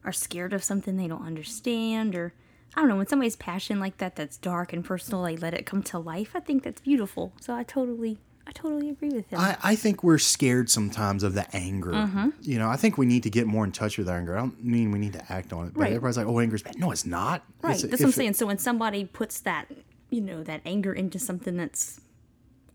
are 0.04 0.12
scared 0.12 0.52
of 0.52 0.62
something 0.62 0.96
they 0.96 1.08
don't 1.08 1.24
understand 1.24 2.14
or 2.14 2.34
I 2.76 2.80
don't 2.80 2.90
know, 2.90 2.96
when 2.96 3.06
somebody's 3.06 3.36
passion 3.36 3.80
like 3.80 3.98
that 3.98 4.16
that's 4.16 4.36
dark 4.36 4.72
and 4.72 4.84
personal, 4.84 5.22
they 5.22 5.36
let 5.36 5.54
it 5.54 5.64
come 5.64 5.82
to 5.84 5.98
life. 5.98 6.32
I 6.34 6.40
think 6.40 6.64
that's 6.64 6.82
beautiful. 6.82 7.32
So 7.40 7.54
I 7.54 7.62
totally 7.62 8.18
I 8.46 8.52
totally 8.52 8.90
agree 8.90 9.08
with 9.10 9.28
him. 9.30 9.38
I, 9.40 9.56
I 9.62 9.74
think 9.76 10.02
we're 10.04 10.18
scared 10.18 10.68
sometimes 10.70 11.22
of 11.22 11.34
the 11.34 11.46
anger. 11.56 11.92
Mm-hmm. 11.92 12.28
You 12.42 12.58
know, 12.58 12.68
I 12.68 12.76
think 12.76 12.98
we 12.98 13.06
need 13.06 13.22
to 13.22 13.30
get 13.30 13.46
more 13.46 13.64
in 13.64 13.72
touch 13.72 13.96
with 13.96 14.08
our 14.08 14.18
anger. 14.18 14.36
I 14.36 14.40
don't 14.40 14.62
mean 14.62 14.90
we 14.90 14.98
need 14.98 15.14
to 15.14 15.32
act 15.32 15.52
on 15.52 15.66
it, 15.68 15.74
but 15.74 15.80
Right. 15.80 15.88
everybody's 15.92 16.16
like, 16.18 16.26
"Oh, 16.26 16.38
anger's 16.40 16.62
bad." 16.62 16.78
No, 16.78 16.90
it's 16.90 17.06
not. 17.06 17.42
right. 17.62 17.70
It's- 17.76 17.82
That's 17.90 17.92
what 18.02 18.06
I'm 18.06 18.08
if 18.10 18.14
it- 18.14 18.16
saying. 18.18 18.34
So 18.34 18.46
when 18.46 18.58
somebody 18.58 19.04
puts 19.06 19.40
that, 19.40 19.66
you 20.10 20.20
know, 20.20 20.42
that 20.42 20.60
anger 20.66 20.92
into 20.92 21.18
something 21.18 21.56
that's 21.56 22.00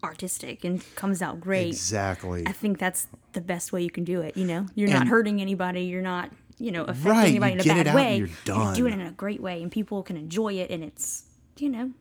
artistic 0.03 0.63
and 0.63 0.83
comes 0.95 1.21
out 1.21 1.39
great, 1.39 1.67
Exactly. 1.67 2.43
I 2.47 2.51
think 2.51 2.79
that's 2.79 3.07
the 3.33 3.41
best 3.41 3.71
way 3.73 3.83
you 3.83 3.91
can 3.91 4.03
do 4.05 4.21
it. 4.21 4.37
You 4.37 4.45
know, 4.45 4.65
you're 4.75 4.89
not 4.89 5.07
hurting 5.07 5.41
anybody. 5.41 5.81
You're 5.83 6.01
not, 6.01 6.31
you 6.57 6.71
know, 6.71 6.83
affecting 6.85 7.11
Right, 7.11 7.27
anybody 7.27 7.53
in 7.53 7.59
a 7.59 7.83
bad 7.83 7.95
way. 7.95 8.17
and 8.17 8.29
you're 8.47 8.73
doing 8.73 8.93
it 8.93 8.99
in 9.01 9.07
a 9.07 9.11
great 9.11 9.41
way, 9.41 9.61
and 9.61 9.71
people 9.71 10.01
can 10.03 10.15
enjoy 10.17 10.53
it. 10.53 10.71
And 10.71 10.83
it's, 10.83 11.25
you 11.57 11.69
know, 11.69 11.91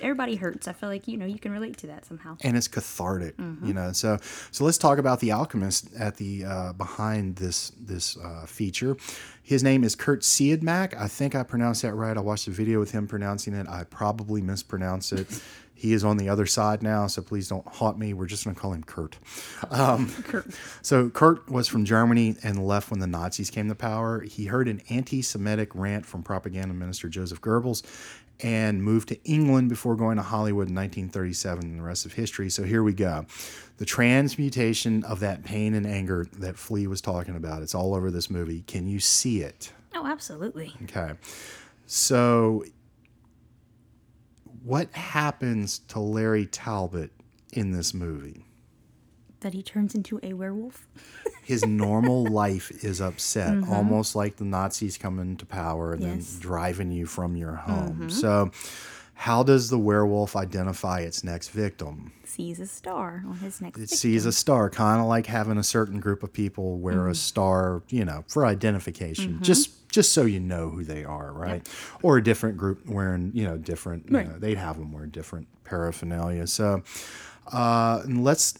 everybody 0.00 0.36
hurts. 0.36 0.68
I 0.68 0.72
feel 0.72 0.88
like 0.88 1.06
you 1.08 1.16
know 1.16 1.26
you 1.26 1.38
can 1.38 1.52
relate 1.52 1.76
to 1.78 1.86
that 1.88 2.06
somehow. 2.06 2.36
and 2.42 2.56
it's 2.56 2.68
cathartic 2.68 3.36
Mm-hmm. 3.36 3.66
you 3.66 3.74
know 3.74 3.92
so 3.92 4.18
so 4.50 4.64
let's 4.64 4.78
talk 4.78 4.98
about 4.98 5.20
the 5.20 5.30
alchemist 5.32 5.88
at 5.98 6.16
the 6.16 6.44
uh, 6.44 6.72
behind 6.72 7.36
this 7.36 7.70
this 7.80 8.16
uh, 8.18 8.46
feature 8.46 8.96
his 9.42 9.62
name 9.62 9.84
is 9.84 9.94
Curt 9.94 10.20
Siodmak 10.22 10.94
i 10.98 11.08
think 11.08 11.34
i 11.34 11.42
pronounced 11.42 11.82
that 11.82 11.94
right 11.94 12.16
i 12.16 12.20
watched 12.20 12.46
a 12.48 12.50
video 12.50 12.78
with 12.78 12.90
him 12.92 13.06
pronouncing 13.06 13.54
it 13.54 13.66
i 13.68 13.84
probably 13.84 14.40
mispronounced 14.42 15.12
it 15.12 15.26
he 15.74 15.92
is 15.92 16.04
on 16.04 16.16
the 16.16 16.28
other 16.28 16.44
side 16.46 16.82
now 16.82 17.06
so 17.06 17.22
please 17.22 17.48
don't 17.48 17.66
haunt 17.68 17.98
me 17.98 18.12
we're 18.12 18.26
just 18.26 18.44
going 18.44 18.54
to 18.54 18.60
call 18.60 18.72
him 18.72 18.82
kurt 18.82 19.16
Curt. 20.24 20.46
so 20.82 21.08
Curt 21.10 21.48
was 21.50 21.68
from 21.68 21.84
Germany 21.84 22.36
and 22.42 22.66
left 22.66 22.90
when 22.90 23.00
the 23.00 23.06
Nazis 23.06 23.50
came 23.50 23.68
to 23.68 23.74
power. 23.74 24.20
He 24.22 24.46
heard 24.46 24.68
an 24.68 24.80
anti-Semitic 24.90 25.74
rant 25.74 26.04
from 26.06 26.22
propaganda 26.22 26.74
minister 26.74 27.08
Joseph 27.08 27.40
Goebbels 27.40 27.82
and 28.40 28.82
moved 28.82 29.08
to 29.08 29.22
England 29.24 29.68
before 29.68 29.96
going 29.96 30.16
to 30.16 30.22
Hollywood 30.22 30.68
in 30.68 30.74
1937 30.74 31.64
and 31.64 31.78
the 31.78 31.82
rest 31.82 32.06
of 32.06 32.12
history. 32.12 32.50
So 32.50 32.62
here 32.62 32.82
we 32.82 32.92
go. 32.92 33.26
The 33.78 33.84
transmutation 33.84 35.04
of 35.04 35.20
that 35.20 35.44
pain 35.44 35.74
and 35.74 35.86
anger 35.86 36.26
that 36.38 36.56
Flea 36.56 36.86
was 36.86 37.00
talking 37.00 37.36
about. 37.36 37.62
It's 37.62 37.74
all 37.74 37.94
over 37.94 38.10
this 38.10 38.30
movie. 38.30 38.62
Can 38.62 38.86
you 38.86 39.00
see 39.00 39.42
it? 39.42 39.72
Oh, 39.94 40.06
absolutely. 40.06 40.74
Okay. 40.84 41.12
So 41.86 42.64
what 44.62 44.92
happens 44.92 45.78
to 45.88 45.98
Larry 45.98 46.46
Talbot 46.46 47.10
in 47.52 47.72
this 47.72 47.94
movie? 47.94 48.44
That 49.40 49.52
he 49.54 49.62
turns 49.62 49.94
into 49.94 50.18
a 50.22 50.32
werewolf. 50.32 50.86
his 51.44 51.64
normal 51.64 52.24
life 52.44 52.70
is 52.84 53.00
upset, 53.00 53.56
almost 53.68 54.16
like 54.16 54.36
the 54.36 54.44
Nazis 54.44 54.98
coming 54.98 55.36
to 55.36 55.46
power 55.46 55.92
and 55.92 56.02
Mm-hmm. 56.02 56.16
Yes. 56.16 56.24
Mm-hmm. 56.26 56.40
then 56.40 56.48
driving 56.48 56.90
you 56.92 57.06
from 57.06 57.36
your 57.36 57.54
home. 57.54 58.10
So, 58.10 58.50
how 59.14 59.42
does 59.42 59.68
the 59.70 59.78
werewolf 59.78 60.36
identify 60.36 61.00
its 61.00 61.24
next 61.24 61.48
victim? 61.50 62.12
Sees 62.24 62.60
a 62.60 62.66
star 62.66 63.24
on 63.26 63.36
his 63.38 63.60
next. 63.60 63.76
It 63.76 63.80
victim. 63.82 63.96
sees 63.96 64.26
a 64.26 64.32
star, 64.32 64.70
kind 64.70 65.00
of 65.00 65.06
like 65.06 65.26
having 65.26 65.58
a 65.58 65.62
certain 65.64 65.98
group 66.00 66.22
of 66.22 66.32
people 66.32 66.78
wear 66.78 66.94
Mm-hmm. 66.98 67.10
a 67.10 67.14
star, 67.16 67.82
you 67.88 68.04
know, 68.04 68.24
for 68.28 68.44
identification, 68.46 69.42
just 69.42 69.88
just 69.90 70.12
so 70.12 70.22
you 70.24 70.38
know 70.40 70.68
who 70.70 70.84
they 70.84 71.04
are, 71.04 71.32
right? 71.32 71.66
Or 72.02 72.16
a 72.18 72.22
different 72.22 72.56
group 72.58 72.86
wearing, 72.86 73.30
you 73.34 73.44
know, 73.44 73.56
different. 73.56 74.06
You 74.10 74.22
know, 74.24 74.38
they'd 74.38 74.58
have 74.58 74.78
them 74.78 74.92
wear 74.92 75.06
different 75.06 75.48
paraphernalia. 75.64 76.46
So, 76.46 76.82
uh, 77.52 78.02
and 78.04 78.22
let's 78.22 78.58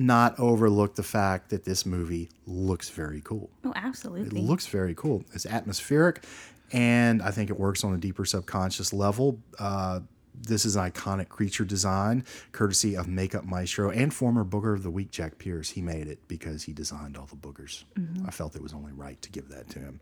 not 0.00 0.38
overlook 0.38 0.94
the 0.94 1.02
fact 1.02 1.50
that 1.50 1.64
this 1.64 1.84
movie 1.84 2.30
looks 2.46 2.88
very 2.88 3.20
cool. 3.22 3.50
Oh, 3.64 3.72
absolutely. 3.76 4.40
It 4.40 4.44
looks 4.44 4.66
very 4.66 4.94
cool. 4.94 5.24
It's 5.32 5.46
atmospheric, 5.46 6.24
and 6.72 7.22
I 7.22 7.30
think 7.30 7.50
it 7.50 7.58
works 7.58 7.84
on 7.84 7.94
a 7.94 7.98
deeper 7.98 8.24
subconscious 8.24 8.92
level. 8.92 9.38
Uh, 9.58 10.00
this 10.42 10.64
is 10.64 10.76
an 10.76 10.90
iconic 10.90 11.28
creature 11.28 11.64
design, 11.64 12.24
courtesy 12.52 12.96
of 12.96 13.08
Makeup 13.08 13.44
Maestro 13.44 13.90
and 13.90 14.12
former 14.14 14.44
Booger 14.44 14.72
of 14.72 14.82
the 14.82 14.90
Week, 14.90 15.10
Jack 15.10 15.36
Pierce. 15.38 15.70
He 15.70 15.82
made 15.82 16.06
it 16.06 16.26
because 16.28 16.62
he 16.62 16.72
designed 16.72 17.16
all 17.16 17.26
the 17.26 17.36
boogers. 17.36 17.84
I 18.26 18.30
felt 18.30 18.56
it 18.56 18.62
was 18.62 18.72
only 18.72 18.92
right 18.92 19.20
to 19.20 19.30
give 19.30 19.48
that 19.48 19.68
to 19.70 19.80
him. 19.80 20.00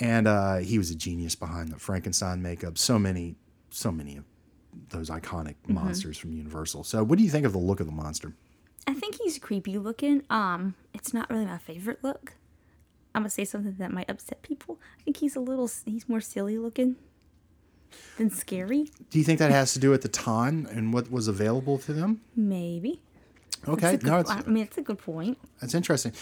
And 0.00 0.26
uh, 0.26 0.56
he 0.56 0.78
was 0.78 0.90
a 0.90 0.96
genius 0.96 1.36
behind 1.36 1.68
the 1.68 1.78
Frankenstein 1.78 2.42
makeup. 2.42 2.78
So 2.78 2.98
many, 2.98 3.36
so 3.70 3.92
many 3.92 4.16
of 4.16 4.24
those 4.88 5.08
iconic 5.08 5.54
monsters 5.68 6.18
from 6.18 6.32
Universal. 6.32 6.84
So, 6.84 7.04
what 7.04 7.18
do 7.18 7.24
you 7.24 7.30
think 7.30 7.46
of 7.46 7.52
the 7.52 7.58
look 7.58 7.78
of 7.80 7.86
the 7.86 7.92
monster? 7.92 8.32
I 8.86 8.94
think 8.94 9.16
he's 9.16 9.38
creepy 9.38 9.78
looking. 9.78 10.22
Um, 10.30 10.74
it's 10.94 11.14
not 11.14 11.30
really 11.30 11.44
my 11.44 11.58
favorite 11.58 12.02
look. 12.02 12.34
I'm 13.14 13.22
gonna 13.22 13.30
say 13.30 13.44
something 13.44 13.74
that 13.78 13.92
might 13.92 14.08
upset 14.08 14.42
people. 14.42 14.78
I 14.98 15.02
think 15.02 15.18
he's 15.18 15.36
a 15.36 15.40
little. 15.40 15.70
He's 15.84 16.08
more 16.08 16.20
silly 16.20 16.58
looking 16.58 16.96
than 18.16 18.30
scary. 18.30 18.90
Do 19.10 19.18
you 19.18 19.24
think 19.24 19.38
that 19.40 19.50
has 19.50 19.72
to 19.72 19.78
do 19.78 19.90
with 19.90 20.02
the 20.02 20.08
time 20.08 20.66
and 20.70 20.92
what 20.94 21.10
was 21.10 21.28
available 21.28 21.78
to 21.78 21.92
them? 21.92 22.20
Maybe. 22.36 23.02
Okay, 23.68 23.92
good, 23.98 24.04
no, 24.04 24.18
it's, 24.18 24.30
I 24.30 24.40
mean, 24.42 24.64
it's 24.64 24.78
a 24.78 24.82
good 24.82 24.98
point. 24.98 25.36
it's 25.60 25.74
interesting. 25.74 26.12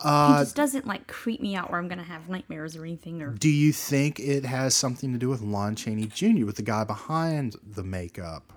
Uh, 0.00 0.38
he 0.38 0.42
just 0.44 0.56
doesn't 0.56 0.86
like 0.86 1.06
creep 1.06 1.40
me 1.40 1.54
out 1.54 1.70
where 1.70 1.78
I'm 1.78 1.86
gonna 1.88 2.02
have 2.02 2.28
nightmares 2.28 2.74
or 2.74 2.84
anything. 2.84 3.22
Or 3.22 3.30
Do 3.30 3.48
you 3.50 3.72
think 3.72 4.18
it 4.18 4.44
has 4.44 4.74
something 4.74 5.12
to 5.12 5.18
do 5.18 5.28
with 5.28 5.40
Lon 5.40 5.76
Chaney 5.76 6.06
Jr., 6.06 6.46
with 6.46 6.56
the 6.56 6.62
guy 6.62 6.82
behind 6.84 7.54
the 7.64 7.84
makeup, 7.84 8.52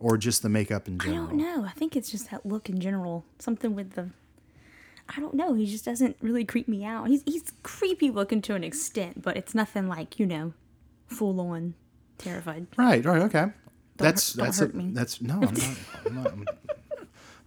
or 0.00 0.16
just 0.16 0.42
the 0.42 0.48
makeup 0.48 0.88
in 0.88 0.98
general? 0.98 1.24
I 1.24 1.26
don't 1.28 1.36
know. 1.36 1.64
I 1.64 1.70
think 1.70 1.96
it's 1.96 2.10
just 2.10 2.30
that 2.30 2.44
look 2.46 2.68
in 2.68 2.80
general. 2.80 3.24
Something 3.38 3.74
with 3.74 3.92
the. 3.92 4.10
I 5.14 5.20
don't 5.20 5.34
know. 5.34 5.54
He 5.54 5.64
just 5.66 5.84
doesn't 5.84 6.16
really 6.20 6.44
creep 6.44 6.68
me 6.68 6.84
out. 6.84 7.08
He's 7.08 7.22
he's 7.24 7.52
creepy 7.62 8.10
looking 8.10 8.42
to 8.42 8.54
an 8.54 8.64
extent, 8.64 9.22
but 9.22 9.36
it's 9.36 9.54
nothing 9.54 9.88
like 9.88 10.18
you 10.18 10.26
know, 10.26 10.52
full 11.06 11.40
on 11.40 11.74
terrified. 12.18 12.66
Right, 12.76 13.04
right, 13.04 13.22
okay. 13.22 13.52
that's 13.96 14.34
hurt- 14.34 14.38
don't 14.38 14.46
that's 14.46 14.58
hurt 14.58 14.74
a, 14.74 14.76
me. 14.76 14.90
that's 14.92 15.22
no, 15.22 15.34
I'm 15.34 15.40
not. 15.40 15.76
I'm, 16.06 16.14
not, 16.14 16.32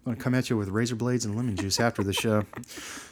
I'm 0.04 0.14
gonna 0.14 0.24
come 0.24 0.34
at 0.34 0.50
you 0.50 0.58
with 0.58 0.70
razor 0.70 0.96
blades 0.96 1.26
and 1.26 1.36
lemon 1.36 1.56
juice 1.56 1.80
after 1.80 2.04
the 2.04 2.14
show. 2.14 2.44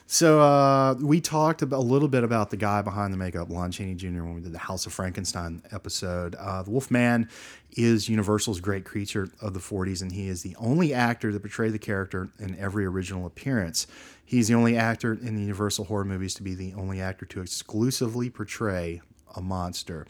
So 0.07 0.41
uh, 0.41 0.95
we 0.95 1.21
talked 1.21 1.61
a 1.61 1.65
little 1.65 2.07
bit 2.07 2.23
about 2.23 2.49
the 2.49 2.57
guy 2.57 2.81
behind 2.81 3.13
the 3.13 3.17
makeup, 3.17 3.51
Lon 3.51 3.69
Chaney 3.69 3.93
Jr. 3.93 4.23
When 4.23 4.33
we 4.33 4.41
did 4.41 4.53
the 4.53 4.57
House 4.57 4.87
of 4.87 4.93
Frankenstein 4.93 5.61
episode. 5.71 6.33
Uh, 6.33 6.63
the 6.63 6.71
Wolfman 6.71 7.29
is 7.73 8.09
Universal's 8.09 8.59
great 8.59 8.85
creature 8.85 9.29
of 9.39 9.53
the 9.53 9.59
40s, 9.59 10.01
and 10.01 10.11
he 10.11 10.29
is 10.29 10.41
the 10.41 10.55
only 10.55 10.91
actor 10.91 11.31
to 11.31 11.39
portray 11.39 11.69
the 11.69 11.77
character 11.77 12.31
in 12.39 12.57
every 12.57 12.85
original 12.85 13.27
appearance. 13.27 13.85
He's 14.25 14.47
the 14.47 14.55
only 14.55 14.75
actor 14.75 15.13
in 15.13 15.35
the 15.35 15.41
Universal 15.41 15.85
horror 15.85 16.05
movies 16.05 16.33
to 16.35 16.43
be 16.43 16.55
the 16.55 16.73
only 16.73 16.99
actor 16.99 17.27
to 17.27 17.41
exclusively 17.41 18.31
portray 18.31 19.01
a 19.35 19.41
monster. 19.41 20.07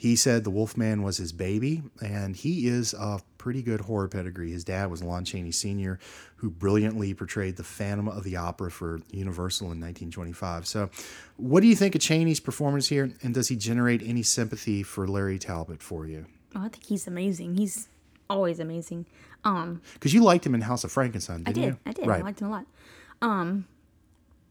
He 0.00 0.16
said 0.16 0.44
the 0.44 0.50
Wolfman 0.50 1.02
was 1.02 1.18
his 1.18 1.30
baby, 1.30 1.82
and 2.02 2.34
he 2.34 2.66
is 2.68 2.94
a 2.94 3.20
pretty 3.36 3.60
good 3.60 3.82
horror 3.82 4.08
pedigree. 4.08 4.50
His 4.50 4.64
dad 4.64 4.90
was 4.90 5.02
Lon 5.02 5.26
Chaney 5.26 5.50
Sr., 5.52 5.98
who 6.36 6.48
brilliantly 6.48 7.12
portrayed 7.12 7.56
the 7.58 7.64
Phantom 7.64 8.08
of 8.08 8.24
the 8.24 8.34
Opera 8.34 8.70
for 8.70 9.02
Universal 9.12 9.66
in 9.66 9.78
1925. 9.78 10.66
So, 10.66 10.88
what 11.36 11.60
do 11.60 11.66
you 11.66 11.76
think 11.76 11.94
of 11.94 12.00
Chaney's 12.00 12.40
performance 12.40 12.88
here, 12.88 13.12
and 13.22 13.34
does 13.34 13.48
he 13.48 13.56
generate 13.56 14.02
any 14.02 14.22
sympathy 14.22 14.82
for 14.82 15.06
Larry 15.06 15.38
Talbot 15.38 15.82
for 15.82 16.06
you? 16.06 16.24
Oh, 16.56 16.60
I 16.64 16.68
think 16.70 16.86
he's 16.86 17.06
amazing. 17.06 17.56
He's 17.56 17.86
always 18.30 18.58
amazing. 18.58 19.04
Um, 19.44 19.82
Because 19.92 20.14
you 20.14 20.22
liked 20.24 20.46
him 20.46 20.54
in 20.54 20.62
House 20.62 20.82
of 20.82 20.90
Frankenstein, 20.90 21.42
I 21.46 21.52
didn't 21.52 21.54
did. 21.54 21.66
you? 21.66 21.78
I 21.84 21.92
did. 21.92 22.06
Right. 22.06 22.20
I 22.22 22.24
liked 22.24 22.40
him 22.40 22.46
a 22.48 22.50
lot. 22.52 22.66
Um, 23.20 23.66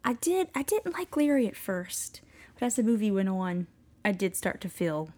I 0.06 0.14
did. 0.14 0.50
I 0.54 0.62
didn't 0.62 0.94
like 0.94 1.18
Larry 1.18 1.48
at 1.48 1.56
first, 1.56 2.22
but 2.60 2.68
as 2.68 2.76
the 2.76 2.84
movie 2.84 3.10
went 3.10 3.30
on, 3.30 3.66
I 4.06 4.12
did 4.12 4.36
start 4.36 4.62
to 4.62 4.70
feel 4.70 5.10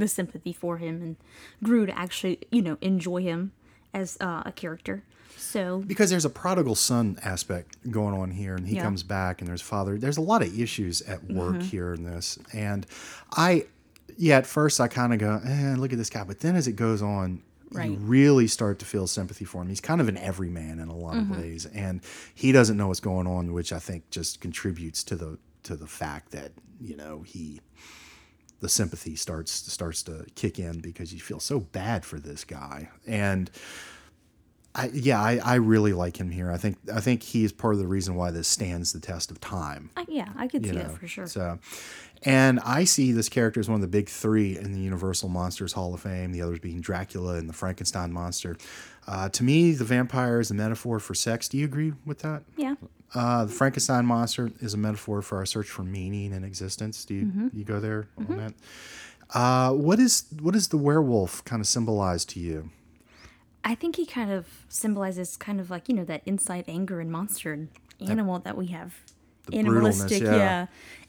the 0.00 0.08
sympathy 0.08 0.52
for 0.52 0.78
him 0.78 1.00
and 1.02 1.16
grew 1.62 1.86
to 1.86 1.96
actually, 1.98 2.38
you 2.50 2.62
know, 2.62 2.76
enjoy 2.80 3.22
him 3.22 3.52
as 3.94 4.16
uh, 4.20 4.42
a 4.44 4.52
character. 4.52 5.02
So 5.36 5.78
because 5.86 6.10
there's 6.10 6.24
a 6.26 6.30
prodigal 6.30 6.74
son 6.74 7.18
aspect 7.22 7.76
going 7.90 8.14
on 8.14 8.30
here 8.30 8.54
and 8.56 8.66
he 8.66 8.76
Yeah. 8.76 8.82
comes 8.82 9.02
back 9.02 9.40
and 9.40 9.48
there's 9.48 9.62
father 9.62 9.96
there's 9.98 10.18
a 10.18 10.20
lot 10.20 10.42
of 10.42 10.58
issues 10.60 11.00
at 11.02 11.24
work 11.30 11.56
Mm-hmm. 11.56 11.68
here 11.68 11.94
in 11.94 12.04
this 12.04 12.38
and 12.52 12.86
i 13.32 13.64
yeah 14.18 14.36
at 14.36 14.46
first 14.46 14.80
i 14.80 14.86
kind 14.88 15.14
of 15.14 15.18
go 15.18 15.40
eh, 15.44 15.74
look 15.78 15.92
at 15.92 15.98
this 15.98 16.10
guy 16.10 16.24
but 16.24 16.40
then 16.40 16.56
as 16.56 16.68
it 16.68 16.74
goes 16.76 17.00
on 17.00 17.42
you 17.72 17.94
really 17.94 18.46
start 18.48 18.78
to 18.80 18.84
feel 18.84 19.06
sympathy 19.06 19.46
for 19.46 19.62
him 19.62 19.68
he's 19.68 19.80
kind 19.80 20.00
of 20.02 20.08
an 20.08 20.18
everyman 20.18 20.78
in 20.78 20.88
a 20.88 20.96
lot 20.96 21.14
Mm-hmm. 21.14 21.32
of 21.32 21.38
ways 21.38 21.66
and 21.66 22.00
he 22.34 22.52
doesn't 22.52 22.76
know 22.76 22.88
what's 22.88 23.00
going 23.00 23.26
on 23.26 23.52
which 23.54 23.72
i 23.72 23.78
think 23.78 24.08
just 24.10 24.40
contributes 24.42 25.02
to 25.04 25.16
the 25.16 25.38
to 25.62 25.74
the 25.74 25.86
fact 25.86 26.32
that 26.32 26.52
you 26.82 26.96
know 26.96 27.22
he 27.22 27.60
the 28.60 28.68
sympathy 28.68 29.16
starts 29.16 29.52
starts 29.52 30.02
to 30.04 30.26
kick 30.34 30.58
in 30.58 30.80
because 30.80 31.12
you 31.12 31.20
feel 31.20 31.40
so 31.40 31.60
bad 31.60 32.04
for 32.04 32.18
this 32.18 32.44
guy. 32.44 32.88
And 33.06 33.50
I, 34.74 34.90
yeah, 34.94 35.20
I, 35.20 35.40
I 35.44 35.54
really 35.56 35.92
like 35.92 36.16
him 36.16 36.30
here. 36.30 36.50
I 36.50 36.56
think 36.56 36.78
I 36.94 37.00
think 37.00 37.22
he 37.24 37.42
is 37.44 37.52
part 37.52 37.74
of 37.74 37.80
the 37.80 37.86
reason 37.88 38.14
why 38.14 38.30
this 38.30 38.46
stands 38.46 38.92
the 38.92 39.00
test 39.00 39.30
of 39.32 39.40
time. 39.40 39.90
I, 39.96 40.04
yeah, 40.08 40.28
I 40.36 40.46
could 40.46 40.64
see 40.64 40.70
know, 40.72 40.82
that 40.84 40.92
for 40.98 41.08
sure. 41.08 41.26
So, 41.26 41.58
and 42.22 42.60
I 42.60 42.84
see 42.84 43.10
this 43.12 43.28
character 43.28 43.58
as 43.58 43.68
one 43.68 43.74
of 43.76 43.80
the 43.80 43.88
big 43.88 44.08
three 44.08 44.56
in 44.56 44.72
the 44.72 44.78
Universal 44.80 45.28
Monsters 45.28 45.72
Hall 45.72 45.92
of 45.92 46.00
Fame. 46.00 46.30
The 46.32 46.42
others 46.42 46.60
being 46.60 46.80
Dracula 46.80 47.34
and 47.34 47.48
the 47.48 47.52
Frankenstein 47.52 48.12
monster. 48.12 48.56
Uh, 49.08 49.28
to 49.30 49.42
me, 49.42 49.72
the 49.72 49.84
vampire 49.84 50.38
is 50.38 50.52
a 50.52 50.54
metaphor 50.54 51.00
for 51.00 51.14
sex. 51.14 51.48
Do 51.48 51.58
you 51.58 51.64
agree 51.64 51.92
with 52.06 52.20
that? 52.20 52.44
yeah, 52.56 52.76
Uh, 53.12 53.46
the 53.46 53.52
Frankenstein 53.52 54.06
monster 54.06 54.52
is 54.60 54.72
a 54.74 54.76
metaphor 54.78 55.20
for 55.20 55.38
our 55.38 55.46
search 55.46 55.68
for 55.68 55.82
meaning 55.82 56.32
and 56.32 56.44
existence. 56.44 57.04
Do 57.04 57.14
you, 57.14 57.24
Mm-hmm. 57.26 57.48
you 57.54 57.64
go 57.64 57.80
there 57.80 58.06
on 58.16 58.36
that? 58.36 58.54
Uh, 59.34 59.72
what 59.72 59.98
is 59.98 60.24
what 60.40 60.54
does 60.54 60.68
the 60.68 60.76
werewolf 60.76 61.44
kind 61.44 61.58
of 61.60 61.66
symbolize 61.66 62.24
to 62.26 62.38
you? 62.40 62.70
I 63.64 63.74
think 63.74 63.96
he 63.96 64.06
kind 64.06 64.30
of 64.30 64.46
symbolizes 64.68 65.36
kind 65.36 65.60
of 65.60 65.70
like 65.70 65.88
you 65.88 65.94
know 65.94 66.04
that 66.04 66.22
inside 66.26 66.64
anger 66.68 67.00
and 67.00 67.10
monster 67.10 67.52
and 67.52 67.68
animal 68.00 68.38
that 68.40 68.56
we 68.56 68.68
have, 68.68 68.94
brutalness, 69.46 69.58
animalistic, 69.58 70.22
yeah. 70.22 70.36
yeah. 70.36 70.66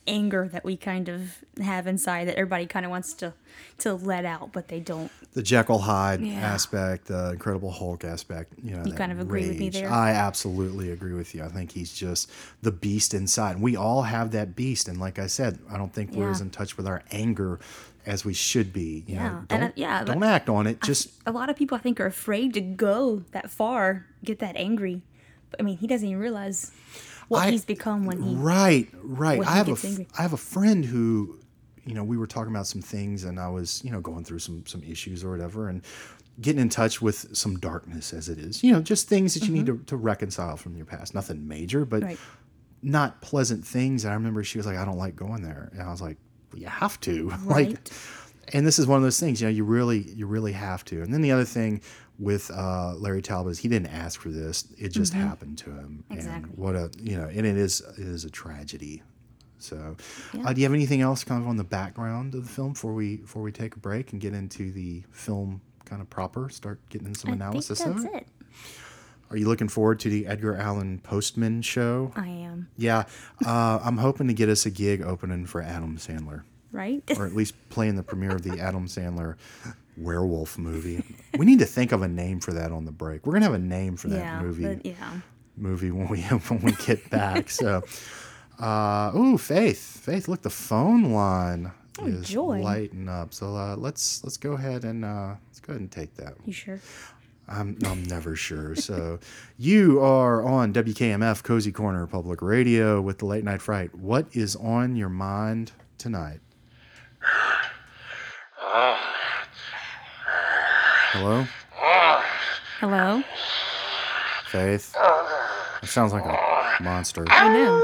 Anger 0.07 0.49
that 0.51 0.63
we 0.65 0.75
kind 0.75 1.07
of 1.09 1.43
have 1.61 1.85
inside 1.87 2.27
that 2.27 2.35
everybody 2.35 2.65
kind 2.65 2.85
of 2.85 2.89
wants 2.89 3.13
to 3.13 3.33
to 3.77 3.93
let 3.93 4.25
out, 4.25 4.51
but 4.51 4.67
they 4.67 4.79
don't. 4.79 5.11
the 5.33 5.41
Jekyll 5.43 5.79
Hyde 5.79 6.21
Yeah. 6.21 6.33
aspect, 6.33 7.05
the 7.05 7.31
Incredible 7.31 7.71
Hulk 7.71 8.03
aspect. 8.03 8.53
You 8.61 8.71
know, 8.75 8.83
You 8.85 8.93
kind 8.93 9.11
of 9.11 9.19
agree 9.19 9.47
with 9.47 9.59
me 9.59 9.69
there? 9.69 9.89
I 9.89 10.11
absolutely 10.11 10.91
agree 10.91 11.13
with 11.13 11.33
you. 11.35 11.43
I 11.43 11.47
think 11.47 11.71
he's 11.71 11.93
just 11.93 12.29
the 12.61 12.71
beast 12.71 13.13
inside. 13.13 13.59
We 13.61 13.75
all 13.75 14.01
have 14.03 14.31
that 14.31 14.55
beast, 14.55 14.87
and 14.87 14.99
like 14.99 15.19
I 15.19 15.27
said, 15.27 15.59
I 15.69 15.77
don't 15.77 15.93
think 15.93 16.11
we're 16.15 16.29
as 16.31 16.41
in 16.41 16.49
touch 16.49 16.75
with 16.77 16.85
our 16.87 17.01
anger 17.11 17.59
as 18.05 18.25
we 18.25 18.33
should 18.33 18.73
be. 18.73 19.03
You 19.07 19.15
Yeah. 19.15 19.29
know, 19.29 19.43
don't, 19.47 19.63
uh, 19.63 19.71
yeah, 19.75 20.03
don't 20.03 20.23
act 20.23 20.49
on 20.49 20.65
it. 20.67 20.81
Just 20.81 21.09
A 21.25 21.31
lot 21.31 21.49
of 21.49 21.55
people 21.55 21.77
I 21.77 21.81
think 21.81 21.99
are 21.99 22.07
afraid 22.07 22.53
to 22.55 22.61
go 22.61 23.23
that 23.31 23.49
far, 23.51 24.07
get 24.25 24.39
that 24.39 24.55
angry. 24.57 25.03
But 25.51 25.59
I 25.61 25.63
mean, 25.63 25.77
he 25.77 25.85
doesn't 25.87 26.07
even 26.07 26.19
realize 26.19 26.71
what 27.31 27.47
I- 27.47 27.51
he's 27.51 27.65
become 27.65 28.05
when 28.05 28.21
he. 28.21 28.35
Right, 28.35 28.89
right. 29.03 29.41
I 29.45 29.55
have 29.55 29.67
a 29.69 29.87
angry. 29.87 30.07
I 30.17 30.21
have 30.21 30.33
a 30.33 30.37
friend 30.37 30.85
who, 30.85 31.39
you 31.85 31.93
know, 31.93 32.03
we 32.03 32.17
were 32.17 32.27
talking 32.27 32.53
about 32.53 32.67
some 32.67 32.81
things, 32.81 33.23
and 33.23 33.39
I 33.39 33.47
was, 33.49 33.81
you 33.83 33.91
know, 33.91 34.01
going 34.01 34.23
through 34.23 34.39
some 34.39 34.63
some 34.67 34.83
issues 34.83 35.23
or 35.23 35.31
whatever, 35.31 35.67
and 35.69 35.81
getting 36.39 36.61
in 36.61 36.69
touch 36.69 37.01
with 37.01 37.35
some 37.35 37.57
darkness 37.57 38.13
as 38.13 38.29
it 38.29 38.37
is. 38.39 38.63
You 38.63 38.71
know, 38.73 38.81
just 38.81 39.07
things 39.07 39.33
that 39.35 39.43
you 39.47 39.53
need 39.53 39.65
to, 39.67 39.77
to 39.87 39.95
reconcile 39.97 40.57
from 40.57 40.75
your 40.75 40.85
past. 40.85 41.13
Nothing 41.13 41.47
major, 41.47 41.85
but 41.85 42.01
Mm-hmm. 42.01 42.07
Right. 42.09 42.19
not 42.81 43.21
pleasant 43.21 43.65
things. 43.65 44.03
And 44.05 44.11
I 44.11 44.15
remember 44.15 44.43
she 44.43 44.57
was 44.57 44.65
like, 44.65 44.77
"I 44.77 44.85
don't 44.85 44.97
like 44.97 45.15
going 45.15 45.43
there," 45.43 45.69
and 45.73 45.81
I 45.81 45.91
was 45.91 46.01
like, 46.01 46.17
well, 46.51 46.61
"You 46.61 46.67
have 46.67 46.99
to." 47.01 47.31
like, 47.45 47.77
and 48.53 48.65
this 48.65 48.79
is 48.79 48.87
one 48.87 48.97
of 48.97 49.03
those 49.03 49.19
things. 49.19 49.39
You 49.41 49.47
know, 49.47 49.51
you 49.53 49.63
really 49.63 49.99
you 50.13 50.25
really 50.27 50.53
have 50.53 50.83
to. 50.85 51.01
And 51.03 51.13
then 51.13 51.21
the 51.21 51.31
other 51.31 51.45
thing 51.45 51.81
with 52.21 52.51
uh, 52.51 52.93
Larry 52.97 53.21
Talbot 53.21 53.51
is 53.51 53.59
he 53.59 53.67
didn't 53.67 53.87
ask 53.87 54.21
for 54.21 54.29
this; 54.29 54.67
it 54.77 54.89
just 54.89 55.13
happened 55.13 55.57
to 55.59 55.71
him. 55.71 56.03
Mm-hmm. 56.03 56.13
Exactly. 56.13 56.49
And 56.49 56.57
what 56.57 56.75
a 56.75 56.91
you 56.99 57.17
know, 57.17 57.27
and 57.27 57.45
it 57.45 57.57
is 57.57 57.81
it 57.97 58.07
is 58.07 58.23
a 58.23 58.29
tragedy. 58.29 59.01
So, 59.57 59.95
uh, 60.43 60.53
do 60.53 60.61
you 60.61 60.65
have 60.65 60.73
anything 60.73 61.01
else 61.01 61.23
kind 61.23 61.41
of 61.41 61.47
on 61.47 61.55
the 61.57 61.63
background 61.63 62.33
of 62.33 62.43
the 62.43 62.49
film 62.49 62.73
before 62.73 62.93
we 62.93 63.17
before 63.17 63.41
we 63.41 63.51
take 63.51 63.75
a 63.75 63.79
break 63.79 64.11
and 64.11 64.21
get 64.21 64.33
into 64.33 64.71
the 64.71 65.03
film 65.11 65.61
kind 65.85 66.01
of 66.01 66.09
proper? 66.09 66.49
Start 66.49 66.79
getting 66.89 67.07
into 67.07 67.19
some 67.19 67.29
I 67.29 67.33
think 67.33 67.41
analysis 67.41 67.79
that's 67.79 67.99
of 67.99 68.05
it. 68.05 68.13
it. 68.13 68.27
Are 69.29 69.37
you 69.37 69.47
looking 69.47 69.69
forward 69.69 69.99
to 70.01 70.09
the 70.09 70.27
Edgar 70.27 70.55
Allan 70.55 70.99
Postman 70.99 71.61
show? 71.61 72.11
I 72.15 72.27
am 72.27 72.67
Yeah, 72.75 73.05
uh, 73.45 73.79
I'm 73.81 73.97
hoping 73.97 74.27
to 74.27 74.33
get 74.33 74.49
us 74.49 74.65
a 74.65 74.69
gig 74.69 75.01
opening 75.01 75.45
for 75.45 75.61
Adam 75.61 75.97
Sandler, 75.97 76.43
right. 76.73 77.01
or 77.17 77.25
at 77.25 77.33
least 77.33 77.53
playing 77.69 77.95
the 77.95 78.03
premiere 78.03 78.31
of 78.31 78.41
the 78.41 78.59
Adam 78.59 78.87
Sandler 78.87 79.35
werewolf 79.97 80.57
movie. 80.57 81.03
We 81.37 81.45
need 81.45 81.59
to 81.59 81.65
think 81.65 81.91
of 81.91 82.01
a 82.01 82.07
name 82.07 82.39
for 82.39 82.53
that 82.53 82.71
on 82.71 82.85
the 82.85 82.91
break. 82.91 83.25
We're 83.25 83.33
gonna 83.33 83.45
have 83.45 83.53
a 83.53 83.59
name 83.59 83.97
for 83.97 84.07
that 84.09 84.19
yeah, 84.19 84.41
movie 84.41 84.63
but 84.63 84.85
yeah. 84.85 85.11
movie 85.57 85.91
when 85.91 86.07
we 86.07 86.21
when 86.49 86.61
we 86.61 86.71
get 86.85 87.09
back. 87.09 87.49
So, 87.49 87.83
uh, 88.59 89.11
ooh, 89.15 89.37
Faith, 89.37 89.99
Faith, 90.03 90.27
look, 90.27 90.41
the 90.41 90.49
phone 90.49 91.11
line 91.11 91.71
is 92.03 92.19
Oh, 92.19 92.23
joy. 92.23 92.61
lighting 92.61 93.09
up. 93.09 93.33
So 93.33 93.55
uh, 93.55 93.75
let's 93.77 94.23
let's 94.23 94.37
go 94.37 94.53
ahead 94.53 94.85
and 94.85 95.03
uh, 95.05 95.35
let's 95.47 95.59
go 95.59 95.73
ahead 95.73 95.81
and 95.81 95.91
take 95.91 96.15
that. 96.15 96.35
You 96.45 96.53
sure? 96.53 96.79
I'm 97.47 97.77
I'm 97.85 98.03
never 98.03 98.35
sure. 98.35 98.75
So, 98.75 99.19
you 99.57 99.99
are 100.01 100.45
on 100.45 100.71
WKMF 100.73 101.43
Cozy 101.43 101.71
Corner 101.73 102.07
Public 102.07 102.41
Radio 102.41 103.01
with 103.01 103.17
the 103.17 103.25
Late 103.25 103.43
Night 103.43 103.61
Fright. 103.61 103.93
What 103.93 104.27
is 104.31 104.55
on 104.55 104.95
your 104.95 105.09
mind 105.09 105.73
tonight? 105.97 106.39
Hello, 111.11 111.45
Hello. 112.79 113.21
Faith. 114.47 114.95
It 115.83 115.87
sounds 115.89 116.13
like 116.13 116.23
a 116.23 116.81
monster. 116.81 117.25
I 117.27 117.49
know. 117.49 117.81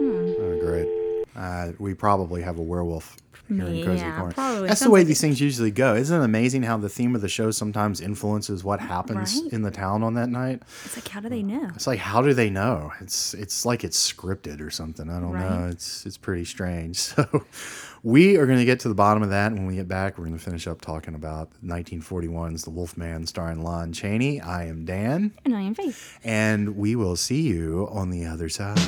Oh, 0.00 0.58
great. 0.62 0.88
Uh, 1.36 1.72
we 1.78 1.92
probably 1.92 2.40
have 2.40 2.58
a 2.58 2.62
werewolf 2.62 3.16
here 3.48 3.64
in 3.66 3.84
Cozy 3.84 3.98
Yeah, 4.04 4.16
Corner. 4.18 4.32
probably. 4.32 4.68
That's 4.68 4.80
the 4.80 4.90
way 4.90 5.00
like 5.00 5.06
these 5.08 5.18
it. 5.18 5.22
things 5.22 5.40
usually 5.40 5.70
go. 5.70 5.94
Isn't 5.94 6.20
it 6.20 6.24
amazing 6.24 6.62
how 6.64 6.76
the 6.76 6.88
theme 6.88 7.14
of 7.14 7.20
the 7.20 7.28
show 7.28 7.50
sometimes 7.50 8.00
influences 8.00 8.62
what 8.64 8.80
happens 8.80 9.40
Right. 9.42 9.52
in 9.52 9.62
the 9.62 9.70
town 9.70 10.02
on 10.02 10.14
that 10.14 10.28
night? 10.28 10.62
It's 10.84 10.96
like, 10.96 11.08
how 11.08 11.20
do 11.20 11.28
they 11.28 11.42
know? 11.42 11.70
It's 11.74 11.86
like, 11.86 11.98
how 11.98 12.22
do 12.22 12.32
they 12.34 12.50
know? 12.50 12.92
It's 13.00 13.34
it's 13.34 13.64
like 13.64 13.84
it's 13.84 14.12
scripted 14.12 14.60
or 14.60 14.70
something. 14.70 15.08
I 15.10 15.20
don't 15.20 15.32
know. 15.38 15.68
It's 15.70 16.04
it's 16.06 16.16
pretty 16.18 16.44
strange. 16.44 16.98
So 17.18 17.44
we 18.04 18.36
are 18.36 18.46
going 18.46 18.60
to 18.60 18.64
get 18.64 18.78
to 18.80 18.88
the 18.88 18.94
bottom 18.94 19.24
of 19.24 19.30
that. 19.30 19.48
And 19.50 19.58
when 19.58 19.66
we 19.66 19.74
get 19.74 19.88
back, 19.88 20.16
we're 20.18 20.24
going 20.26 20.38
to 20.38 20.42
finish 20.44 20.68
up 20.68 20.80
talking 20.80 21.16
about 21.16 21.50
1941's 21.64 22.62
The 22.62 22.70
Wolfman 22.70 23.26
starring 23.26 23.62
Lon 23.64 23.92
Chaney. 23.92 24.40
I 24.40 24.66
am 24.66 24.84
Dan, 24.84 25.32
And 25.44 25.52
I 25.56 25.62
am 25.62 25.74
Faith. 25.74 26.16
and 26.22 26.76
we 26.76 26.94
will 26.94 27.16
see 27.16 27.42
you 27.42 27.88
on 27.90 28.10
the 28.10 28.24
other 28.24 28.48
side. 28.48 28.78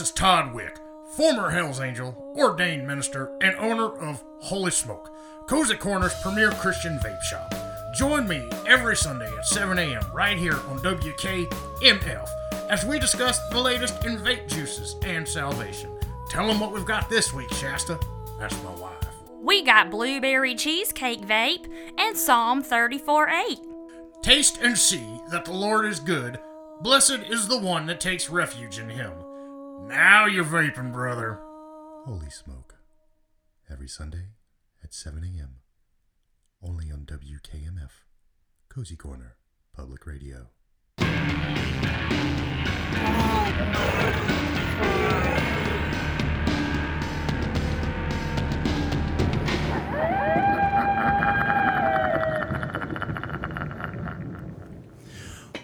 This 0.00 0.08
is 0.08 0.14
Todd 0.14 0.54
Wick, 0.54 0.78
former 1.14 1.50
Hells 1.50 1.78
Angel, 1.78 2.16
ordained 2.34 2.86
minister, 2.86 3.36
and 3.42 3.54
owner 3.56 3.92
of 3.98 4.24
Holy 4.38 4.70
Smoke, 4.70 5.10
Cozy 5.46 5.76
Corner's 5.76 6.14
premier 6.22 6.50
Christian 6.52 6.98
vape 7.00 7.20
shop. 7.20 7.54
Join 7.94 8.26
me 8.26 8.48
every 8.66 8.96
Sunday 8.96 9.30
at 9.36 9.44
7 9.44 9.78
a.m. 9.78 10.02
right 10.14 10.38
here 10.38 10.54
on 10.54 10.78
WKMF 10.78 12.28
as 12.70 12.82
we 12.86 12.98
discuss 12.98 13.46
the 13.50 13.60
latest 13.60 14.02
in 14.06 14.16
vape 14.16 14.48
juices 14.48 14.96
and 15.02 15.28
salvation. 15.28 15.90
Tell 16.30 16.46
them 16.46 16.60
what 16.60 16.72
we've 16.72 16.86
got 16.86 17.10
this 17.10 17.34
week, 17.34 17.52
Shasta. 17.52 18.00
That's 18.38 18.56
my 18.62 18.74
wife. 18.76 19.06
We 19.42 19.62
got 19.62 19.90
blueberry 19.90 20.54
cheesecake 20.54 21.20
vape 21.20 21.66
and 21.98 22.16
Psalm 22.16 22.62
34 22.62 23.28
8. 23.28 23.58
Taste 24.22 24.60
and 24.62 24.78
see 24.78 25.20
that 25.30 25.44
the 25.44 25.52
Lord 25.52 25.84
is 25.84 26.00
good. 26.00 26.40
Blessed 26.80 27.20
is 27.28 27.48
the 27.48 27.58
one 27.58 27.84
that 27.84 28.00
takes 28.00 28.30
refuge 28.30 28.78
in 28.78 28.88
him. 28.88 29.12
Now 29.88 30.26
you're 30.26 30.44
vaping, 30.44 30.92
brother. 30.92 31.38
Holy 32.04 32.30
Smoke. 32.30 32.76
Every 33.70 33.88
Sunday 33.88 34.28
at 34.82 34.94
7 34.94 35.22
a.m. 35.24 35.56
Only 36.62 36.90
on 36.90 37.06
WKMF. 37.06 37.90
Cozy 38.68 38.96
Corner 38.96 39.36
Public 39.74 40.06
Radio. 40.06 40.48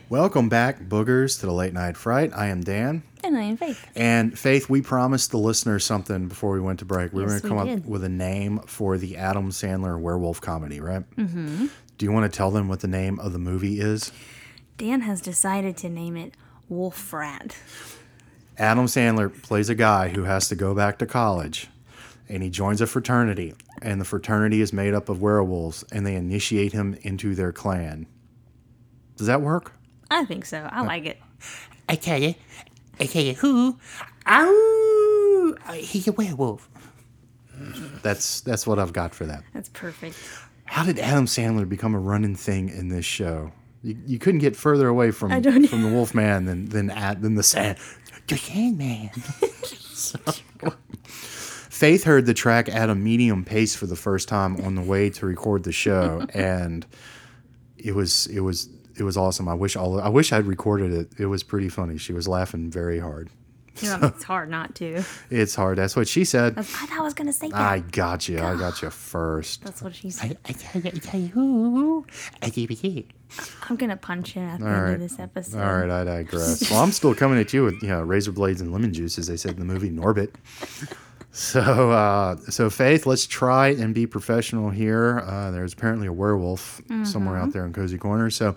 Welcome 0.08 0.48
back, 0.48 0.82
boogers, 0.82 1.40
to 1.40 1.46
the 1.46 1.52
Late 1.52 1.72
Night 1.72 1.96
Fright. 1.96 2.30
I 2.32 2.46
am 2.46 2.60
Dan. 2.60 3.02
And 3.24 3.36
I 3.36 3.42
am 3.42 3.56
Faith. 3.56 3.90
And 3.96 4.38
Faith, 4.38 4.70
we 4.70 4.80
promised 4.80 5.32
the 5.32 5.38
listeners 5.38 5.84
something 5.84 6.28
before 6.28 6.52
we 6.52 6.60
went 6.60 6.78
to 6.78 6.84
break. 6.84 7.12
We 7.12 7.22
were 7.22 7.28
going 7.28 7.40
to 7.40 7.48
come 7.48 7.58
up 7.58 7.84
with 7.84 8.04
a 8.04 8.08
name 8.08 8.60
for 8.66 8.98
the 8.98 9.16
Adam 9.16 9.50
Sandler 9.50 9.98
werewolf 9.98 10.40
comedy, 10.40 10.78
right? 10.78 11.02
Mm-hmm. 11.16 11.66
Do 11.98 12.06
you 12.06 12.12
want 12.12 12.30
to 12.30 12.36
tell 12.36 12.52
them 12.52 12.68
what 12.68 12.78
the 12.78 12.86
name 12.86 13.18
of 13.18 13.32
the 13.32 13.40
movie 13.40 13.80
is? 13.80 14.12
Dan 14.78 15.00
has 15.00 15.20
decided 15.20 15.76
to 15.78 15.88
name 15.88 16.16
it 16.16 16.34
Wolf 16.68 16.96
Frat. 16.96 17.56
Adam 18.58 18.86
Sandler 18.86 19.42
plays 19.42 19.68
a 19.68 19.74
guy 19.74 20.10
who 20.10 20.22
has 20.22 20.48
to 20.50 20.54
go 20.54 20.72
back 20.72 20.98
to 20.98 21.06
college 21.06 21.66
and 22.28 22.44
he 22.44 22.50
joins 22.50 22.80
a 22.80 22.86
fraternity. 22.86 23.54
And 23.82 24.00
the 24.00 24.04
fraternity 24.04 24.60
is 24.60 24.72
made 24.72 24.94
up 24.94 25.08
of 25.08 25.20
werewolves 25.20 25.84
and 25.90 26.06
they 26.06 26.14
initiate 26.14 26.72
him 26.72 26.96
into 27.02 27.34
their 27.34 27.50
clan. 27.50 28.06
Does 29.16 29.26
that 29.26 29.42
work? 29.42 29.72
I 30.10 30.24
think 30.24 30.44
so. 30.44 30.68
I 30.70 30.80
uh, 30.80 30.84
like 30.84 31.06
it. 31.06 31.20
I 31.88 31.94
tell 31.96 32.20
you, 32.20 32.34
I 33.00 33.06
tell 33.06 33.22
you 33.22 33.34
who, 33.34 33.78
ow, 34.26 35.54
he's 35.74 36.08
a 36.08 36.12
werewolf. 36.12 36.68
That's 38.02 38.40
that's 38.42 38.66
what 38.66 38.78
I've 38.78 38.92
got 38.92 39.14
for 39.14 39.26
that. 39.26 39.42
That's 39.54 39.68
perfect. 39.70 40.16
How 40.66 40.84
did 40.84 40.98
Adam 40.98 41.26
Sandler 41.26 41.68
become 41.68 41.94
a 41.94 41.98
running 41.98 42.34
thing 42.34 42.68
in 42.68 42.88
this 42.88 43.04
show? 43.04 43.52
You, 43.82 43.96
you 44.06 44.18
couldn't 44.18 44.40
get 44.40 44.56
further 44.56 44.88
away 44.88 45.10
from 45.10 45.30
from 45.30 45.82
the 45.82 45.90
Wolfman 45.90 46.44
than 46.44 46.66
than 46.66 46.90
at 46.90 47.22
than 47.22 47.34
the 47.34 47.42
Sand. 47.42 47.78
The 48.28 48.36
Sandman. 48.36 49.10
Faith 51.04 52.02
heard 52.02 52.26
the 52.26 52.34
track 52.34 52.68
at 52.68 52.90
a 52.90 52.94
medium 52.96 53.44
pace 53.44 53.76
for 53.76 53.86
the 53.86 53.94
first 53.94 54.28
time 54.28 54.60
on 54.62 54.74
the 54.74 54.82
way 54.82 55.10
to 55.10 55.26
record 55.26 55.62
the 55.62 55.70
show, 55.70 56.26
and 56.34 56.84
it 57.76 57.94
was 57.94 58.26
it 58.26 58.40
was 58.40 58.68
it 58.98 59.02
was 59.02 59.16
awesome. 59.16 59.48
I 59.48 59.54
wish 59.54 59.76
all 59.76 60.00
I 60.00 60.08
wish 60.08 60.32
I'd 60.32 60.46
recorded 60.46 60.92
it. 60.92 61.08
It 61.18 61.26
was 61.26 61.42
pretty 61.42 61.68
funny. 61.68 61.98
She 61.98 62.12
was 62.12 62.26
laughing 62.26 62.70
very 62.70 62.98
hard. 62.98 63.30
You 63.82 63.90
know, 63.90 64.06
it's 64.06 64.24
hard 64.24 64.48
not 64.48 64.74
to. 64.76 65.02
It's 65.30 65.54
hard. 65.54 65.76
That's 65.76 65.94
what 65.94 66.08
she 66.08 66.24
said. 66.24 66.54
I 66.56 66.62
thought 66.62 66.90
I 66.98 67.02
was 67.02 67.12
going 67.12 67.26
to 67.26 67.32
say 67.32 67.50
that. 67.50 67.60
I 67.60 67.80
got 67.80 68.26
you. 68.26 68.38
I 68.40 68.56
got 68.56 68.80
you 68.80 68.88
first. 69.12 69.62
That's 69.64 69.82
what 69.82 69.94
she 69.94 70.08
I, 70.08 70.10
said. 70.12 70.38
I 70.46 70.52
tell 70.52 70.80
you, 70.80 70.90
I 70.94 70.98
tell 70.98 71.20
you 71.20 71.28
who, 71.28 72.06
I 72.40 72.48
give 72.48 72.70
it 72.70 72.78
here. 72.78 73.02
I'm 73.68 73.76
going 73.76 73.90
to 73.90 73.96
punch 73.96 74.34
you 74.36 74.40
at 74.42 74.60
the 74.60 74.66
All 74.66 74.72
end 74.72 74.82
right. 74.82 74.94
of 74.94 75.00
this 75.00 75.18
episode. 75.18 75.60
All 75.60 75.76
right, 75.76 75.90
I 75.90 76.04
digress. 76.22 76.70
well, 76.70 76.82
I'm 76.82 76.92
still 76.92 77.14
coming 77.14 77.38
at 77.38 77.52
you 77.52 77.64
with 77.64 77.82
you 77.82 77.88
know 77.88 78.00
razor 78.02 78.32
blades 78.32 78.62
and 78.62 78.72
lemon 78.72 78.94
juice, 78.94 79.18
as 79.18 79.26
they 79.26 79.36
said 79.36 79.52
in 79.52 79.58
the 79.58 79.64
movie 79.66 79.90
Norbit. 79.90 80.30
So, 81.36 81.90
uh, 81.90 82.36
so 82.48 82.70
Faith, 82.70 83.04
let's 83.04 83.26
try 83.26 83.68
and 83.68 83.94
be 83.94 84.06
professional 84.06 84.70
here. 84.70 85.18
Uh, 85.18 85.50
there's 85.50 85.74
apparently 85.74 86.06
a 86.06 86.12
werewolf 86.12 86.80
somewhere 87.04 87.36
out 87.36 87.52
there 87.52 87.66
in 87.66 87.74
Cozy 87.74 87.98
Corner. 87.98 88.30
So, 88.30 88.56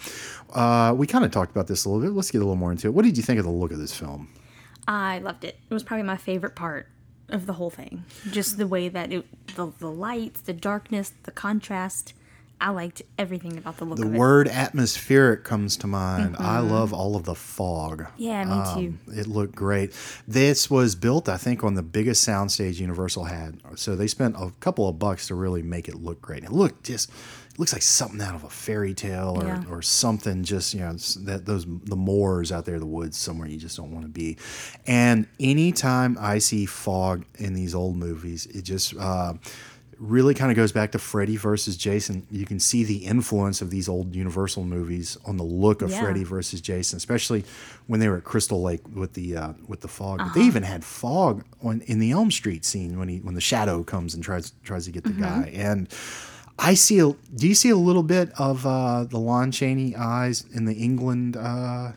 uh, 0.54 0.94
we 0.96 1.06
kind 1.06 1.26
of 1.26 1.32
talked 1.32 1.52
about 1.52 1.68
this 1.68 1.84
a 1.84 1.90
little 1.90 2.02
bit. 2.02 2.16
Let's 2.16 2.32
get 2.32 2.38
a 2.38 2.46
little 2.46 2.56
more 2.56 2.72
into 2.72 2.88
it. 2.88 2.94
What 2.94 3.04
did 3.04 3.18
you 3.18 3.24
think 3.24 3.38
of 3.38 3.44
the 3.44 3.52
look 3.52 3.72
of 3.72 3.80
this 3.80 3.94
film? 3.94 4.30
I 4.88 5.20
loved 5.20 5.44
it. 5.44 5.60
It 5.70 5.74
was 5.74 5.84
probably 5.84 6.04
my 6.04 6.16
favorite 6.16 6.56
part 6.56 6.88
of 7.28 7.48
the 7.48 7.54
whole 7.54 7.70
thing. 7.70 8.06
Just 8.32 8.58
the 8.58 8.66
way 8.66 8.88
that 8.88 9.12
it, 9.12 9.26
the, 9.56 9.74
the 9.80 9.92
lights, 9.92 10.40
the 10.40 10.54
darkness, 10.54 11.12
the 11.24 11.32
contrast. 11.32 12.14
I 12.62 12.72
liked 12.72 13.02
everything 13.18 13.58
about 13.58 13.78
the 13.78 13.86
look 13.86 13.98
The 14.00 14.06
of 14.06 14.14
it. 14.14 14.18
word 14.18 14.48
atmospheric 14.48 15.44
comes 15.46 15.78
to 15.78 15.88
mind. 15.88 16.36
I 16.38 16.60
love 16.60 16.94
all 16.94 17.16
of 17.16 17.24
the 17.24 17.36
fog. 17.36 18.08
Yeah, 18.18 18.44
me 18.44 18.52
too. 18.82 18.98
Um, 19.08 19.18
it 19.18 19.28
looked 19.28 19.56
great. 19.56 19.94
This 20.28 20.70
was 20.70 20.96
built, 20.96 21.30
I 21.30 21.38
think, 21.38 21.64
on 21.64 21.76
the 21.76 21.84
biggest 21.84 22.28
soundstage 22.28 22.80
Universal 22.80 23.26
had. 23.26 23.62
So 23.76 23.96
they 23.96 24.08
spent 24.08 24.36
a 24.36 24.52
couple 24.60 24.90
of 24.90 25.00
bucks 25.00 25.28
to 25.28 25.36
really 25.36 25.62
make 25.64 25.88
it 25.88 25.96
look 25.96 26.22
great. 26.22 26.44
It 26.44 26.52
looked 26.52 26.84
just, 26.84 27.10
it 27.52 27.60
looks 27.60 27.72
like 27.72 27.82
something 27.82 28.20
out 28.22 28.36
of 28.36 28.44
a 28.44 28.50
fairy 28.50 28.94
tale 28.94 29.38
or, 29.42 29.46
Yeah. 29.48 29.64
or 29.70 29.82
something. 29.82 30.44
Just 30.44 30.74
you 30.74 30.82
know, 30.82 30.94
that 31.22 31.46
those 31.46 31.66
the 31.66 31.96
moors 31.96 32.52
out 32.52 32.66
there, 32.66 32.78
the 32.80 32.86
woods, 32.86 33.16
somewhere 33.18 33.48
you 33.48 33.58
just 33.58 33.78
don't 33.78 33.92
want 33.94 34.04
to 34.06 34.12
be. 34.12 34.38
And 34.86 35.28
anytime 35.40 36.18
I 36.20 36.40
see 36.40 36.66
fog 36.66 37.24
in 37.38 37.54
these 37.54 37.74
old 37.74 37.96
movies, 37.96 38.48
it 38.48 38.64
just. 38.64 38.96
Uh, 38.98 39.36
really 40.00 40.34
kind 40.34 40.50
of 40.52 40.56
goes 40.56 40.72
back 40.72 40.92
to 40.94 41.00
Freddy 41.00 41.36
versus 41.36 41.76
Jason. 41.78 42.26
You 42.32 42.46
can 42.46 42.60
see 42.60 42.84
the 42.84 43.06
influence 43.06 43.62
of 43.62 43.70
these 43.70 43.90
old 43.90 44.16
Universal 44.16 44.64
movies 44.64 45.18
on 45.26 45.38
the 45.38 45.44
look 45.44 45.82
of 45.82 45.90
Yeah. 45.92 46.02
Freddy 46.02 46.24
versus 46.24 46.62
Jason, 46.62 46.98
especially 46.98 47.44
when 47.88 48.00
they 48.00 48.08
were 48.08 48.18
at 48.18 48.24
Crystal 48.24 48.62
Lake 48.62 48.82
with 48.96 49.14
the 49.14 49.36
uh, 49.36 49.54
with 49.68 49.82
the 49.82 49.88
fog. 49.90 50.22
Uh-huh. 50.22 50.30
But 50.34 50.40
they 50.40 50.46
even 50.46 50.64
had 50.64 50.84
fog 50.86 51.44
on 51.62 51.82
in 51.82 52.00
the 52.00 52.12
Elm 52.12 52.32
Street 52.32 52.64
scene 52.66 52.98
when 52.98 53.10
he 53.10 53.18
when 53.20 53.36
the 53.36 53.42
shadow 53.42 53.84
comes 53.84 54.14
and 54.16 54.24
tries 54.24 54.54
tries 54.64 54.86
to 54.86 54.92
get 54.92 55.04
the 55.04 55.10
Mm-hmm. 55.10 55.22
guy. 55.42 55.50
And 55.54 55.90
I 56.58 56.74
see. 56.76 57.00
A, 57.00 57.12
do 57.36 57.48
you 57.48 57.56
see 57.56 57.70
a 57.70 57.78
little 57.78 58.04
bit 58.04 58.32
of 58.38 58.66
uh, 58.66 59.04
the 59.06 59.18
Lon 59.20 59.52
Chaney 59.52 59.96
eyes 59.96 60.46
in 60.54 60.66
the 60.66 60.76
Englund? 60.76 61.36
Uh, 61.36 61.94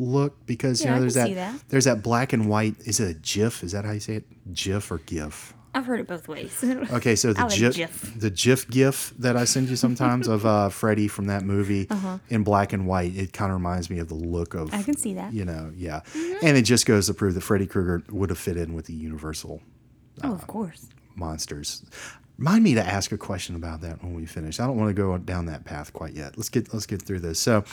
look 0.00 0.44
because 0.44 0.84
you 0.84 0.90
know 0.90 0.98
there's 0.98 1.14
that, 1.14 1.32
that. 1.36 1.54
there's 1.68 1.84
that 1.84 2.02
black 2.02 2.32
and 2.32 2.48
white 2.48 2.74
is 2.84 2.98
it 2.98 3.08
a 3.08 3.14
gif 3.20 3.62
is 3.62 3.70
that 3.70 3.84
how 3.84 3.92
you 3.92 4.00
say 4.00 4.16
it 4.16 4.24
gif 4.52 4.90
or 4.90 4.98
gif 4.98 5.53
I've 5.74 5.86
heard 5.86 6.00
it 6.00 6.06
both 6.06 6.28
ways. 6.28 6.64
Okay, 6.92 7.16
so 7.16 7.32
the 7.32 7.40
I 7.40 7.44
like 7.44 7.58
GIF, 7.58 7.74
GIF. 7.74 8.20
the 8.20 8.30
GIF 8.30 8.68
GIF 8.68 9.14
that 9.18 9.36
I 9.36 9.44
send 9.44 9.68
you 9.68 9.76
sometimes 9.76 10.28
of 10.28 10.46
uh, 10.46 10.68
Freddy 10.68 11.08
from 11.08 11.26
that 11.26 11.42
movie 11.42 11.88
in 12.28 12.44
black 12.44 12.72
and 12.72 12.86
white, 12.86 13.16
it 13.16 13.32
kind 13.32 13.50
of 13.50 13.56
reminds 13.56 13.90
me 13.90 13.98
of 13.98 14.08
the 14.08 14.14
look 14.14 14.54
of. 14.54 14.68
Uh-huh. 14.68 14.78
I 14.78 14.82
can 14.82 14.96
see 14.96 15.14
that. 15.14 15.28
Mm-hmm. 15.28 15.36
You 15.38 15.44
know, 15.44 15.72
yeah, 15.74 16.00
and 16.42 16.56
it 16.56 16.62
just 16.62 16.86
goes 16.86 17.06
to 17.08 17.14
prove 17.14 17.34
that 17.34 17.40
Freddy 17.42 17.66
Krueger 17.66 18.02
would 18.10 18.30
have 18.30 18.38
fit 18.38 18.56
in 18.56 18.74
with 18.74 18.86
the 18.86 18.94
Universal 18.94 19.62
oh, 20.22 20.32
of 20.32 20.46
course. 20.46 20.86
monsters. 21.16 21.84
Remind 22.36 22.64
me 22.64 22.74
to 22.74 22.84
ask 22.84 23.12
a 23.12 23.18
question 23.18 23.54
about 23.54 23.80
that 23.82 24.02
when 24.02 24.12
we 24.12 24.26
finish. 24.26 24.58
I 24.58 24.66
don't 24.66 24.76
want 24.76 24.88
to 24.88 24.94
go 24.94 25.16
down 25.18 25.46
that 25.46 25.64
path 25.64 25.92
quite 25.92 26.14
yet. 26.14 26.36
Let's 26.36 26.48
get 26.48 26.72
let's 26.74 26.86
get 26.86 27.00
through 27.00 27.20
this. 27.20 27.38
So, 27.38 27.64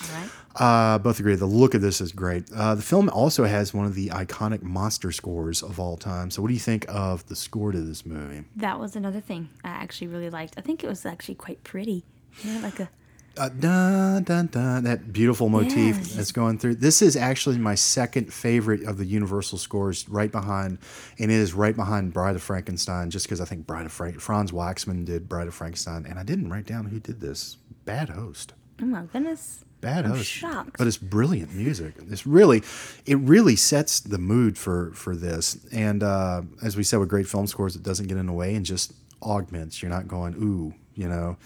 uh, 0.55 0.99
both 0.99 1.19
agree 1.19 1.33
the 1.35 1.47
look 1.47 1.73
of 1.73 1.81
this 1.81 1.99
is 1.99 2.11
great. 2.11 2.51
Uh, 2.51 2.75
the 2.75 2.83
film 2.83 3.09
also 3.09 3.45
has 3.45 3.73
one 3.73 3.87
of 3.87 3.95
the 3.95 4.09
iconic 4.09 4.61
monster 4.61 5.11
scores 5.11 5.63
of 5.63 5.79
all 5.79 5.97
time. 5.97 6.29
So, 6.29 6.43
what 6.43 6.49
do 6.49 6.53
you 6.53 6.59
think 6.59 6.85
of 6.87 7.25
the 7.27 7.35
score 7.35 7.71
to 7.71 7.81
this 7.81 8.05
movie? 8.05 8.43
That 8.55 8.79
was 8.79 8.95
another 8.95 9.19
thing 9.19 9.49
I 9.63 9.69
actually 9.69 10.07
really 10.07 10.29
liked. 10.29 10.53
I 10.57 10.61
think 10.61 10.83
it 10.83 10.87
was 10.87 11.05
actually 11.07 11.35
quite 11.35 11.63
pretty. 11.63 12.03
You 12.43 12.53
know, 12.53 12.59
like 12.61 12.79
a 12.79 12.89
uh, 13.37 13.49
dun, 13.49 14.23
dun, 14.23 14.47
dun, 14.47 14.83
that 14.83 15.13
beautiful 15.13 15.49
motif 15.49 16.13
that's 16.13 16.31
going 16.31 16.57
through. 16.59 16.75
This 16.75 17.01
is 17.01 17.15
actually 17.15 17.57
my 17.57 17.75
second 17.75 18.33
favorite 18.33 18.83
of 18.83 18.97
the 18.97 19.05
Universal 19.05 19.57
scores, 19.57 20.07
right 20.09 20.31
behind, 20.31 20.79
and 21.17 21.31
it 21.31 21.35
is 21.35 21.53
right 21.53 21.75
behind 21.75 22.13
Bride 22.13 22.35
of 22.35 22.43
Frankenstein, 22.43 23.09
just 23.09 23.25
because 23.25 23.39
I 23.39 23.45
think 23.45 23.65
Bride 23.65 23.85
of 23.85 23.91
Frank 23.91 24.19
Franz 24.19 24.51
Waxman 24.51 25.05
did 25.05 25.29
Bride 25.29 25.47
of 25.47 25.53
Frankenstein, 25.53 26.05
and 26.05 26.19
I 26.19 26.23
didn't 26.23 26.49
write 26.49 26.65
down 26.65 26.85
who 26.85 26.99
did 26.99 27.21
this. 27.21 27.57
Bad 27.85 28.09
host. 28.09 28.53
oh 28.81 28.85
my 28.85 29.03
goodness. 29.03 29.63
bad 29.79 30.05
I'm 30.05 30.11
host. 30.11 30.29
shocked. 30.29 30.77
But 30.77 30.87
it's 30.87 30.97
brilliant 30.97 31.53
music. 31.55 31.95
It's 32.09 32.27
really, 32.27 32.61
it 33.05 33.17
really 33.17 33.55
sets 33.55 33.99
the 34.01 34.19
mood 34.19 34.57
for 34.57 34.91
for 34.93 35.15
this. 35.15 35.57
And 35.71 36.03
uh, 36.03 36.41
as 36.61 36.75
we 36.75 36.83
said 36.83 36.99
with 36.99 37.09
great 37.09 37.27
film 37.27 37.47
scores, 37.47 37.75
it 37.75 37.83
doesn't 37.83 38.07
get 38.07 38.17
in 38.17 38.25
the 38.27 38.33
way 38.33 38.55
and 38.55 38.65
just 38.65 38.93
augments. 39.23 39.81
You're 39.81 39.89
not 39.91 40.07
going 40.07 40.35
ooh, 40.35 40.73
you 40.95 41.07
know, 41.07 41.37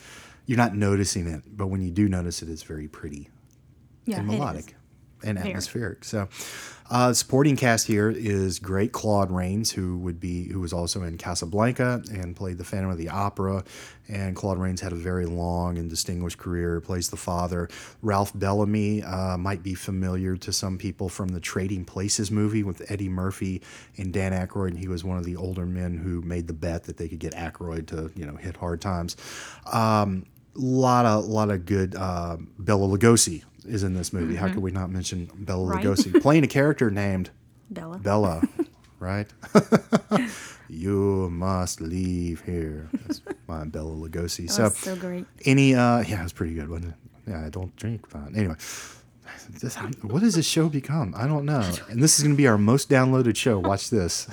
you're 0.45 0.58
not 0.58 0.75
noticing 0.75 1.27
it. 1.27 1.43
But 1.47 1.67
when 1.67 1.81
you 1.81 1.91
do 1.91 2.08
notice 2.08 2.41
it, 2.41 2.49
it's 2.49 2.63
very 2.63 2.88
pretty 2.88 3.29
yeah, 4.05 4.19
and 4.19 4.27
melodic 4.27 4.75
and 5.23 5.38
Very. 5.38 5.49
atmospheric. 5.49 6.03
So, 6.03 6.27
uh, 6.89 7.13
supporting 7.13 7.55
cast 7.55 7.88
here 7.88 8.12
is 8.12 8.60
great 8.60 8.91
Claude 8.91 9.31
Rains, 9.31 9.71
who 9.71 9.97
would 9.99 10.19
be 10.19 10.47
who 10.49 10.60
was 10.60 10.71
also 10.71 11.01
in 11.01 11.17
Casablanca 11.17 12.03
and 12.12 12.36
played 12.36 12.60
the 12.60 12.63
Phantom 12.63 12.91
of 12.91 12.99
the 12.99 13.10
Opera. 13.10 13.63
And 14.08 14.36
Claude 14.36 14.60
Rains 14.60 14.81
had 14.81 14.91
a 14.91 14.95
very 14.95 15.25
long 15.25 15.79
and 15.79 15.89
distinguished 15.89 16.38
career. 16.38 16.79
Plays 16.79 17.10
the 17.10 17.17
father. 17.17 17.69
Ralph 18.03 18.31
Bellamy 18.36 19.01
uh, 19.01 19.36
might 19.36 19.63
be 19.63 19.73
familiar 19.73 20.38
to 20.38 20.53
some 20.53 20.77
people 20.77 21.10
from 21.10 21.29
the 21.29 21.39
Trading 21.39 21.86
Places 21.86 22.29
movie 22.29 22.62
with 22.62 22.84
Eddie 22.91 23.10
Murphy 23.10 23.63
and 23.97 24.13
Dan 24.13 24.31
Aykroyd. 24.31 24.69
And 24.69 24.79
he 24.79 24.88
was 24.88 25.03
one 25.03 25.17
of 25.17 25.23
the 25.23 25.38
older 25.38 25.65
men 25.65 25.97
who 25.97 26.21
made 26.21 26.45
the 26.45 26.53
bet 26.53 26.84
that 26.84 26.97
they 26.97 27.08
could 27.08 27.19
get 27.19 27.34
Aykroyd 27.34 27.88
to 27.88 28.12
you 28.15 28.27
know 28.27 28.36
hit 28.36 28.58
hard 28.58 28.79
times. 28.79 29.17
Um, 29.73 30.27
lot 30.56 31.06
of 31.06 31.26
lot 31.26 31.50
of 31.52 31.65
good 31.65 31.96
uh, 31.96 32.38
Bela 32.60 32.88
Lugosi 32.88 33.44
is 33.68 33.84
in 33.84 33.94
this 33.94 34.13
movie. 34.13 34.36
How 34.36 34.48
could 34.48 34.60
we 34.60 34.72
not 34.72 34.89
mention 34.89 35.30
Bela 35.36 35.65
Right. 35.68 35.84
Lugosi 35.84 36.22
playing 36.22 36.44
a 36.44 36.48
character 36.48 36.89
named 36.91 37.30
Bela. 37.70 37.98
Bela, 37.98 38.41
right? 39.00 39.28
you 40.70 41.30
must 41.32 41.82
leave 41.82 42.41
here. 42.41 42.89
That's 43.06 43.22
my 43.48 43.65
Bela 43.65 43.91
Lugosi. 43.91 44.44
Was 44.58 44.78
so 44.78 44.96
great. 44.96 45.26
any 45.46 45.76
uh 45.76 46.02
yeah, 46.02 46.20
it 46.20 46.24
was 46.24 46.34
pretty 46.34 46.54
good, 46.54 46.70
wasn't 46.70 46.94
it? 46.94 47.32
Yeah, 47.32 47.46
I 47.46 47.50
don't 47.50 47.76
drink 47.76 48.08
but 48.12 48.36
anyway. 48.36 48.56
This, 49.62 49.76
what 50.02 50.22
does 50.22 50.36
this 50.36 50.46
show 50.48 50.70
become? 50.70 51.13
I 51.15 51.28
don't 51.28 51.46
know. 51.46 51.70
And 51.89 52.02
this 52.02 52.18
is 52.18 52.24
going 52.24 52.34
to 52.36 52.38
be 52.38 52.48
our 52.48 52.58
most 52.58 52.89
downloaded 52.89 53.36
show. 53.36 53.60
Watch 53.60 53.89
this. 53.89 54.28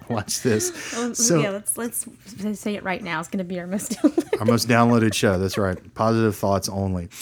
Watch 0.08 0.42
this. 0.42 0.94
Oh, 0.96 1.12
So 1.12 1.40
yeah, 1.40 1.50
let's 1.50 1.76
let's 1.76 2.06
say 2.54 2.74
it 2.76 2.82
right 2.82 3.02
now. 3.02 3.20
It's 3.20 3.28
gonna 3.28 3.44
be 3.44 3.58
our 3.60 3.66
most. 3.66 3.96
our 4.38 4.44
most 4.44 4.68
downloaded 4.68 5.14
show. 5.14 5.38
That's 5.38 5.58
right. 5.58 5.78
Positive 5.94 6.34
thoughts 6.34 6.68
only. 6.68 7.08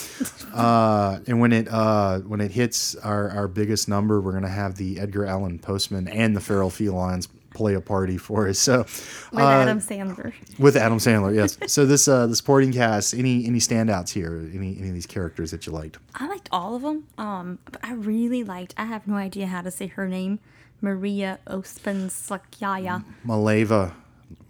Uh, 0.54 1.20
and 1.26 1.40
when 1.40 1.52
it 1.52 1.68
uh, 1.70 2.18
when 2.20 2.40
it 2.40 2.50
hits 2.50 2.96
our, 2.96 3.30
our 3.30 3.46
biggest 3.46 3.86
number, 3.88 4.20
we're 4.20 4.32
gonna 4.32 4.48
have 4.48 4.74
the 4.76 4.98
Edgar 4.98 5.26
Allan 5.26 5.58
Postmen 5.58 6.08
and 6.08 6.34
the 6.34 6.40
Feral 6.40 6.70
Felines 6.70 7.28
play 7.54 7.74
a 7.74 7.80
party 7.80 8.16
for 8.16 8.48
us. 8.48 8.58
So 8.58 8.78
with 8.78 9.34
uh, 9.34 9.46
Adam 9.46 9.80
Sandler. 9.80 10.32
with 10.58 10.76
Adam 10.76 10.98
Sandler, 10.98 11.34
yes. 11.34 11.58
so 11.72 11.84
this 11.86 12.08
uh, 12.08 12.26
the 12.26 12.36
supporting 12.36 12.72
cast. 12.72 13.14
Any 13.14 13.46
any 13.46 13.58
standouts 13.58 14.10
here? 14.12 14.36
Any 14.54 14.78
any 14.78 14.88
of 14.88 14.94
these 14.94 15.06
characters 15.06 15.50
that 15.50 15.66
you 15.66 15.72
liked? 15.72 15.98
I 16.14 16.26
liked 16.28 16.48
all 16.50 16.74
of 16.74 16.82
them. 16.82 17.04
Um, 17.18 17.58
but 17.66 17.80
I 17.84 17.92
really 17.92 18.44
liked. 18.44 18.74
I 18.76 18.84
have 18.86 19.06
no 19.06 19.14
idea 19.16 19.46
how 19.46 19.62
to 19.62 19.70
say 19.70 19.88
her 19.88 20.08
name. 20.08 20.38
Maria 20.80 21.38
Ospensakyaya. 21.46 23.04
Maleva, 23.26 23.92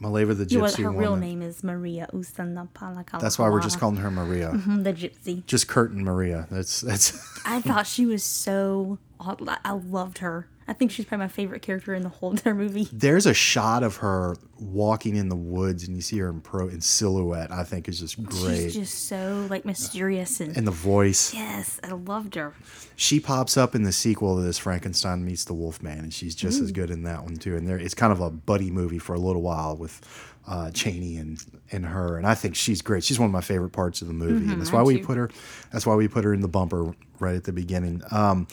Maleva 0.01 0.37
the 0.37 0.45
You 0.45 0.59
know, 0.59 0.65
gypsy 0.65 0.83
her 0.85 0.91
real 0.91 1.17
name 1.17 1.43
is 1.43 1.65
Maria 1.65 2.09
Usanapalakala. 2.13 3.21
That's 3.21 3.39
why 3.39 3.49
we're 3.49 3.61
just 3.61 3.79
calling 3.81 3.97
her 3.97 4.11
Maria. 4.11 4.51
Mm-hmm, 4.51 4.83
the 4.83 4.93
gypsy. 4.93 5.45
Just 5.47 5.69
Curtin 5.69 6.05
Maria. 6.05 6.47
That's 6.51 6.81
that's. 6.81 7.13
I 7.45 7.61
thought 7.61 7.87
she 7.87 8.07
was 8.07 8.23
so. 8.23 8.99
I 9.21 9.73
loved 9.73 10.19
her. 10.19 10.49
I 10.69 10.75
think 10.75 10.91
she's 10.91 11.07
probably 11.07 11.25
my 11.25 11.29
favorite 11.29 11.63
character 11.63 11.95
in 11.95 12.03
the 12.03 12.11
whole 12.11 12.31
entire 12.33 12.55
movie. 12.55 12.89
There's 12.93 13.25
a 13.25 13.33
shot 13.33 13.83
of 13.83 13.97
her 13.97 14.37
walking 14.61 15.17
in 15.17 15.31
the 15.31 15.37
woods, 15.37 15.87
and 15.89 15.97
you 15.97 16.03
see 16.03 16.19
her 16.19 16.29
in 16.29 16.43
pro 16.43 16.69
in 16.69 16.83
silhouette. 16.83 17.51
I 17.51 17.65
think 17.65 17.89
is 17.89 18.01
just 18.01 18.23
great. 18.23 18.65
She's 18.65 18.75
just 18.75 19.09
so 19.09 19.47
like 19.49 19.65
mysterious 19.65 20.41
and. 20.41 20.57
and 20.57 20.67
the 20.67 20.73
voice. 20.73 21.33
yes, 21.33 21.81
I 21.83 21.93
loved 21.93 22.35
her. 22.35 22.53
She 22.97 23.19
pops 23.19 23.57
up 23.57 23.75
in 23.75 23.83
the 23.85 23.93
sequel 23.93 24.37
to 24.37 24.43
this 24.43 24.59
Frankenstein 24.59 25.25
meets 25.25 25.45
the 25.45 25.55
Wolfman, 25.55 25.99
and 26.01 26.13
she's 26.13 26.35
just 26.35 26.61
as 26.61 26.71
good 26.71 26.91
in 26.91 27.03
that 27.05 27.25
one 27.25 27.37
too. 27.37 27.57
And 27.57 27.67
there, 27.67 27.79
it's 27.79 27.95
kind 27.95 28.13
of 28.13 28.21
a 28.21 28.31
buddy 28.31 28.71
movie 28.71 28.99
for 28.99 29.15
a 29.15 29.19
little 29.19 29.43
while 29.43 29.77
with 29.77 30.01
uh, 30.47 30.71
Chaney 30.71 31.17
and 31.17 31.43
and 31.73 31.87
her, 31.87 32.19
and 32.19 32.27
I 32.27 32.35
think 32.35 32.57
she's 32.57 32.83
great. 32.83 33.05
She's 33.05 33.19
one 33.19 33.27
of 33.27 33.33
my 33.33 33.41
favorite 33.41 33.71
parts 33.71 34.03
of 34.03 34.09
the 34.09 34.15
movie, 34.15 34.51
and 34.53 34.61
that's 34.61 34.73
why 34.73 34.83
we 34.83 34.99
put 34.99 35.17
her. 35.17 35.31
That's 35.73 35.87
why 35.87 35.95
we 35.95 36.09
put 36.09 36.25
her 36.25 36.35
in 36.35 36.41
the 36.41 36.49
bumper 36.49 36.95
right 37.21 37.37
at 37.37 37.45
the 37.45 37.53
beginning. 37.53 38.03
Um, 38.11 38.49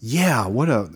yeah, 0.00 0.46
what 0.46 0.68
a 0.70 0.88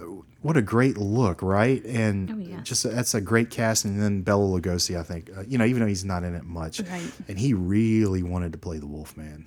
what 0.44 0.56
a 0.56 0.62
great 0.62 0.96
look, 0.98 1.40
right? 1.42 1.82
And 1.84 2.30
Oh, 2.30 2.36
yeah. 2.38 2.60
just 2.62 2.82
that's 2.84 3.14
a 3.14 3.20
great 3.20 3.48
cast. 3.50 3.84
And 3.84 4.00
then 4.00 4.20
Bela 4.22 4.44
Lugosi, 4.60 4.96
I 4.98 5.02
think, 5.02 5.30
uh, 5.36 5.42
you 5.48 5.56
know, 5.58 5.64
even 5.64 5.80
though 5.80 5.88
he's 5.88 6.04
not 6.04 6.22
in 6.22 6.34
it 6.34 6.44
much, 6.44 6.80
Right. 6.80 7.10
and 7.28 7.38
he 7.38 7.54
really 7.54 8.22
wanted 8.22 8.52
to 8.52 8.58
play 8.58 8.78
the 8.78 8.86
Wolfman. 8.86 9.46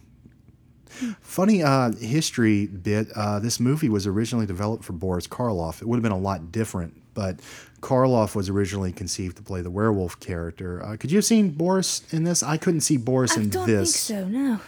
Funny 1.21 1.61
uh, 1.61 1.91
history 1.91 2.65
bit. 2.65 3.09
Uh, 3.15 3.37
this 3.39 3.59
movie 3.59 3.89
was 3.89 4.07
originally 4.07 4.45
developed 4.47 4.83
for 4.83 4.93
Boris 4.93 5.27
Karloff. 5.27 5.81
It 5.81 5.87
would 5.87 5.97
have 5.97 6.03
been 6.03 6.11
a 6.11 6.17
lot 6.17 6.51
different, 6.51 6.99
but 7.13 7.39
Karloff 7.81 8.33
was 8.35 8.49
originally 8.49 8.91
conceived 8.91 9.37
to 9.37 9.43
play 9.43 9.61
the 9.61 9.69
werewolf 9.69 10.19
character. 10.19 10.83
Uh, 10.83 10.97
could 10.97 11.11
you 11.11 11.17
have 11.17 11.25
seen 11.25 11.51
Boris 11.51 12.01
in 12.11 12.23
this? 12.23 12.41
I 12.41 12.57
couldn't 12.57 12.81
see 12.81 12.97
Boris 12.97 13.37
I 13.37 13.41
in 13.41 13.49
this. 13.51 13.59
I 13.59 13.67
don't 13.67 13.75
think 13.75 13.87
so. 13.87 14.27
No, 14.27 14.59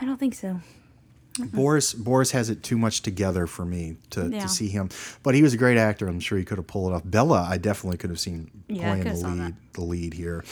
I 0.00 0.04
don't 0.04 0.18
think 0.20 0.34
so. 0.34 0.60
Boris 1.38 1.94
Boris 1.94 2.32
has 2.32 2.50
it 2.50 2.62
too 2.62 2.76
much 2.76 3.02
together 3.02 3.46
for 3.46 3.64
me 3.64 3.96
to, 4.10 4.28
Yeah. 4.28 4.40
to 4.42 4.48
see 4.48 4.68
him. 4.68 4.90
But 5.22 5.34
he 5.34 5.42
was 5.42 5.54
a 5.54 5.56
great 5.56 5.78
actor. 5.78 6.06
I'm 6.08 6.20
sure 6.20 6.36
he 6.38 6.44
could 6.44 6.58
have 6.58 6.66
pulled 6.66 6.92
it 6.92 6.96
off. 6.96 7.02
Bela, 7.04 7.46
I 7.48 7.56
definitely 7.56 7.98
could 7.98 8.10
have 8.10 8.20
seen 8.20 8.50
Yeah, 8.68 8.94
playing 8.94 9.04
the 9.04 9.28
lead 9.28 9.54
the 9.74 9.80
lead 9.82 10.14
here. 10.14 10.44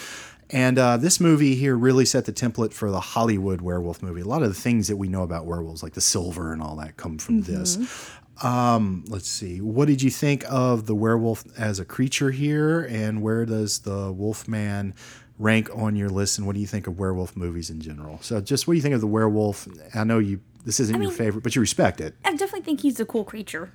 And 0.50 0.78
uh, 0.78 0.96
this 0.96 1.20
movie 1.20 1.56
here 1.56 1.76
really 1.76 2.06
set 2.06 2.24
the 2.24 2.32
template 2.32 2.72
for 2.72 2.90
the 2.90 3.00
Hollywood 3.00 3.60
werewolf 3.60 4.02
movie. 4.02 4.22
A 4.22 4.24
lot 4.24 4.42
of 4.42 4.48
the 4.48 4.58
things 4.60 4.88
that 4.88 4.96
we 4.96 5.06
know 5.08 5.22
about 5.22 5.44
werewolves, 5.44 5.82
like 5.82 5.92
the 5.92 6.00
silver 6.00 6.52
and 6.54 6.62
all 6.62 6.76
that, 6.76 6.96
come 6.96 7.18
from 7.18 7.42
Mm-hmm. 7.42 7.52
this. 7.60 8.10
Um, 8.42 9.04
let's 9.08 9.28
see. 9.28 9.60
What 9.60 9.88
did 9.88 10.00
you 10.00 10.10
think 10.10 10.44
of 10.48 10.86
the 10.86 10.94
werewolf 10.94 11.44
as 11.58 11.80
a 11.80 11.84
creature 11.84 12.30
here? 12.30 12.80
And 12.82 13.20
where 13.20 13.44
does 13.44 13.80
the 13.80 14.12
Wolfman 14.12 14.94
rank 15.38 15.68
on 15.74 15.96
your 15.96 16.08
list? 16.08 16.38
And 16.38 16.46
what 16.46 16.54
do 16.54 16.60
you 16.60 16.66
think 16.66 16.86
of 16.86 16.98
werewolf 16.98 17.36
movies 17.36 17.68
in 17.68 17.80
general? 17.80 18.18
So, 18.22 18.40
just 18.40 18.66
what 18.68 18.72
do 18.74 18.76
you 18.76 18.82
think 18.82 18.94
of 18.94 19.00
the 19.00 19.06
werewolf? 19.08 19.66
I 19.94 20.04
know 20.04 20.18
you. 20.20 20.40
This 20.68 20.80
isn't 20.80 20.96
your 21.00 21.08
mean- 21.08 21.16
favorite, 21.16 21.42
but 21.42 21.54
you 21.56 21.62
respect 21.62 21.98
it. 21.98 22.14
I 22.26 22.32
definitely 22.32 22.60
think 22.60 22.82
he's 22.82 23.00
a 23.00 23.06
cool 23.06 23.24
creature. 23.24 23.72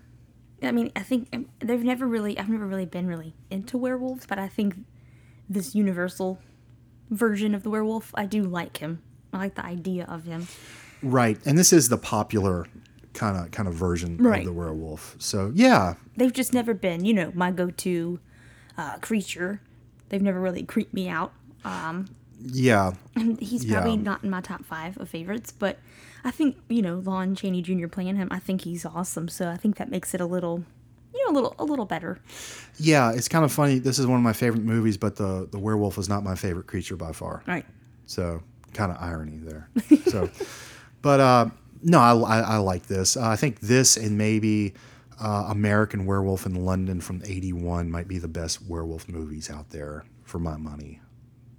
I 0.62 0.72
mean, 0.72 0.92
I 0.96 1.00
think 1.02 1.28
um, 1.34 1.48
they've 1.58 1.84
never 1.84 2.06
really, 2.08 2.38
I've 2.38 2.50
never 2.50 2.68
really 2.68 2.86
been 2.86 3.08
really 3.08 3.34
into 3.50 3.80
werewolves, 3.80 4.28
but 4.28 4.38
I 4.38 4.48
think 4.48 4.76
this 5.50 5.74
universal 5.74 6.38
version 7.10 7.56
of 7.56 7.64
the 7.64 7.72
werewolf, 7.72 8.12
I 8.14 8.28
do 8.28 8.44
like 8.44 8.78
him. 8.78 9.02
I 9.34 9.40
like 9.40 9.56
the 9.56 9.66
idea 9.66 10.06
of 10.06 10.26
him. 10.26 10.48
Right, 11.02 11.40
and 11.48 11.58
this 11.58 11.74
is 11.74 11.90
the 11.90 11.98
popular 11.98 12.68
kind 13.16 13.38
of 13.38 13.50
kind 13.50 13.68
of 13.68 13.74
version 13.74 14.18
Right. 14.18 14.42
of 14.42 14.46
the 14.46 14.54
werewolf. 14.54 15.16
So 15.18 15.52
yeah, 15.56 15.96
They've 16.16 16.32
just 16.32 16.54
never 16.54 16.76
been, 16.76 17.06
you 17.06 17.16
know, 17.16 17.32
my 17.34 17.50
go-to 17.50 18.20
uh, 18.78 18.98
creature. 19.00 19.62
They've 20.10 20.22
never 20.22 20.40
really 20.40 20.62
creeped 20.62 20.94
me 20.94 21.10
out. 21.10 21.34
Um, 21.66 22.06
yeah, 22.44 22.94
and 23.16 23.40
he's 23.40 23.66
probably 23.66 23.92
Yeah. 23.92 24.02
not 24.02 24.24
in 24.24 24.30
my 24.30 24.42
top 24.42 24.66
five 24.66 24.98
of 24.98 25.10
favorites, 25.10 25.52
but 25.52 25.80
I 26.24 26.32
think 26.32 26.58
you 26.70 26.82
know 26.82 27.00
Lon 27.00 27.36
Chaney 27.36 27.62
Jr. 27.62 27.88
playing 27.88 28.16
him. 28.16 28.28
I 28.32 28.40
think 28.40 28.62
he's 28.62 28.86
awesome. 28.86 29.28
So 29.28 29.50
I 29.50 29.58
think 29.58 29.78
that 29.78 29.90
makes 29.90 30.14
it 30.14 30.22
a 30.22 30.26
little, 30.26 30.64
you 31.14 31.26
know, 31.26 31.32
a 31.32 31.36
little 31.36 31.56
a 31.60 31.64
little 31.66 31.86
better. 31.86 32.20
yeah. 32.78 33.12
It's 33.12 33.28
kind 33.28 33.44
of 33.46 33.52
funny. 33.52 33.80
This 33.80 34.00
is 34.00 34.08
one 34.08 34.18
of 34.18 34.24
my 34.24 34.34
favorite 34.34 34.64
movies, 34.64 34.98
but 34.98 35.16
the 35.16 35.48
the 35.52 35.60
werewolf 35.60 35.98
is 35.98 36.10
not 36.10 36.24
my 36.24 36.36
favorite 36.36 36.68
creature 36.68 36.96
by 36.96 37.12
far. 37.12 37.44
Right. 37.48 37.66
So 38.06 38.42
kind 38.74 38.92
of 38.92 38.98
irony 39.02 39.38
there. 39.38 39.70
So, 40.08 40.30
but 41.02 41.20
uh, 41.20 41.50
no, 41.84 42.00
I, 42.00 42.16
I, 42.16 42.40
I 42.40 42.58
like 42.58 42.88
this. 42.88 43.16
Uh, 43.18 43.28
I 43.30 43.36
think 43.36 43.60
this 43.60 43.98
and 43.98 44.18
maybe 44.18 44.74
uh, 45.22 45.46
American 45.50 46.06
Werewolf 46.06 46.46
in 46.46 46.56
London 46.66 47.00
from 47.02 47.22
'81 47.26 47.92
might 47.92 48.08
be 48.08 48.18
the 48.18 48.28
best 48.28 48.62
werewolf 48.68 49.08
movies 49.08 49.50
out 49.50 49.70
there 49.70 50.06
for 50.24 50.40
my 50.40 50.58
money. 50.58 51.00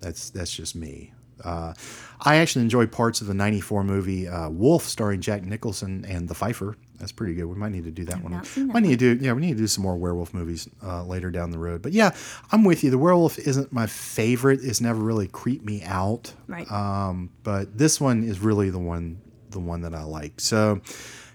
That's 0.00 0.30
that's 0.30 0.54
just 0.54 0.74
me. 0.76 1.12
Uh, 1.42 1.74
I 2.20 2.37
actually 2.37 2.62
enjoyed 2.62 2.92
parts 2.92 3.20
of 3.20 3.26
the 3.26 3.35
'94 3.35 3.85
movie 3.85 4.28
uh, 4.28 4.48
Wolf, 4.50 4.85
starring 4.85 5.20
Jack 5.20 5.42
Nicholson 5.42 6.04
and 6.09 6.28
the 6.28 6.35
Pfeiffer. 6.35 6.76
That's 6.98 7.11
pretty 7.12 7.35
good. 7.35 7.46
We 7.46 7.57
might 7.57 7.72
need 7.72 7.85
to 7.85 7.90
do 7.90 8.04
that 8.04 8.22
one. 8.22 8.33
that 8.33 8.57
might 8.57 8.85
need 8.85 8.98
to 9.00 9.16
do 9.16 9.24
yeah. 9.24 9.33
We 9.33 9.42
need 9.42 9.54
to 9.54 9.59
do 9.59 9.66
some 9.66 9.83
more 9.83 9.96
werewolf 9.96 10.33
movies 10.33 10.68
uh, 10.83 11.04
later 11.04 11.30
down 11.30 11.50
the 11.50 11.59
road. 11.59 11.83
But 11.83 11.92
yeah, 11.92 12.14
I'm 12.52 12.64
with 12.64 12.85
you. 12.85 12.90
The 12.90 12.98
werewolf 12.98 13.38
isn't 13.38 13.72
my 13.72 13.87
favorite. 13.87 14.61
It's 14.62 14.80
never 14.80 15.00
really 15.00 15.26
creeped 15.26 15.64
me 15.64 15.83
out. 15.83 16.33
Right. 16.46 16.70
Um, 16.70 17.30
but 17.42 17.76
this 17.76 18.00
one 18.00 18.22
is 18.22 18.38
really 18.40 18.70
the 18.70 18.78
one 18.78 19.20
the 19.50 19.61
one 19.61 19.83
that 19.83 19.94
I 19.94 20.04
like. 20.04 20.40
So, 20.40 20.80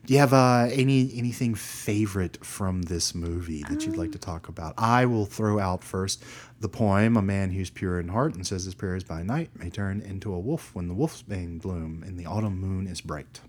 do 0.09 0.15
you 0.15 0.19
have 0.21 0.33
uh, 0.33 0.67
any 0.71 1.11
anything 1.13 1.53
favorite 1.53 2.43
from 2.43 2.81
this 2.81 3.13
movie 3.13 3.61
that 3.69 3.85
you'd 3.85 3.95
like 3.95 4.11
to 4.13 4.17
talk 4.17 4.47
about? 4.47 4.73
I 4.75 5.05
will 5.05 5.27
throw 5.27 5.59
out 5.59 5.83
first 5.83 6.23
the 6.59 6.67
poem 6.67 7.15
"A 7.15 7.21
man 7.21 7.51
who's 7.51 7.69
pure 7.69 7.99
in 7.99 8.07
heart 8.07 8.33
and 8.33 8.47
says 8.47 8.63
his 8.63 8.73
prayers 8.73 9.03
by 9.03 9.21
night 9.21 9.51
may 9.53 9.69
turn 9.69 10.01
into 10.01 10.33
a 10.33 10.39
wolf 10.39 10.73
when 10.73 10.87
the 10.87 10.95
wolf's 10.95 11.21
bane 11.21 11.59
bloom 11.59 12.03
and 12.03 12.17
the 12.17 12.25
autumn 12.25 12.59
moon 12.59 12.87
is 12.87 13.01
bright." 13.01 13.41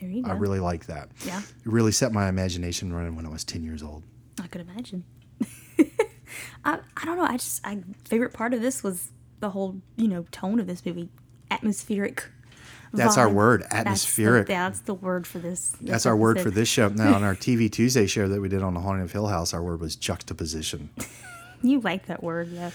There 0.00 0.08
you 0.08 0.22
go. 0.22 0.30
I 0.30 0.32
really 0.32 0.60
like 0.60 0.86
that. 0.86 1.10
Yeah. 1.26 1.40
It 1.40 1.66
really 1.66 1.92
set 1.92 2.10
my 2.10 2.30
imagination 2.30 2.90
running 2.90 3.14
when 3.14 3.26
I 3.26 3.28
was 3.28 3.44
ten 3.44 3.62
years 3.62 3.82
old. 3.82 4.02
I 4.42 4.46
could 4.46 4.62
imagine. 4.62 5.04
I, 6.64 6.78
I 6.96 7.04
don't 7.04 7.18
know. 7.18 7.26
I 7.26 7.36
just 7.36 7.60
I 7.66 7.80
favorite 8.06 8.32
part 8.32 8.54
of 8.54 8.62
this 8.62 8.82
was 8.82 9.12
the 9.40 9.50
whole 9.50 9.82
you 9.98 10.08
know 10.08 10.24
tone 10.30 10.58
of 10.58 10.66
this 10.66 10.86
movie, 10.86 11.10
atmospheric. 11.50 12.24
That's 12.92 13.16
our 13.18 13.28
Vibe. 13.28 13.34
word, 13.34 13.60
That's 13.62 13.70
the- 13.72 13.76
atmospheric. 13.78 14.46
That's 14.48 14.80
the, 14.80 14.94
word 14.94 15.26
for 15.26 15.38
this. 15.38 15.76
That's 15.80 16.06
our 16.06 16.16
word 16.16 16.40
for 16.40 16.50
this 16.50 16.68
show. 16.68 16.88
Now, 16.88 17.14
on 17.14 17.22
our 17.22 17.34
TV 17.46 17.70
Tuesday 17.70 18.06
show 18.06 18.28
that 18.28 18.40
we 18.40 18.48
did 18.48 18.62
on 18.62 18.74
the 18.74 18.80
Haunting 18.80 19.04
of 19.04 19.12
Hill 19.12 19.26
House, 19.26 19.52
our 19.54 19.62
word 19.62 19.80
was 19.80 19.94
juxtaposition. 19.96 20.90
You 21.62 21.80
like 21.80 22.06
that 22.06 22.22
word, 22.22 22.48
yeah. 22.48 22.70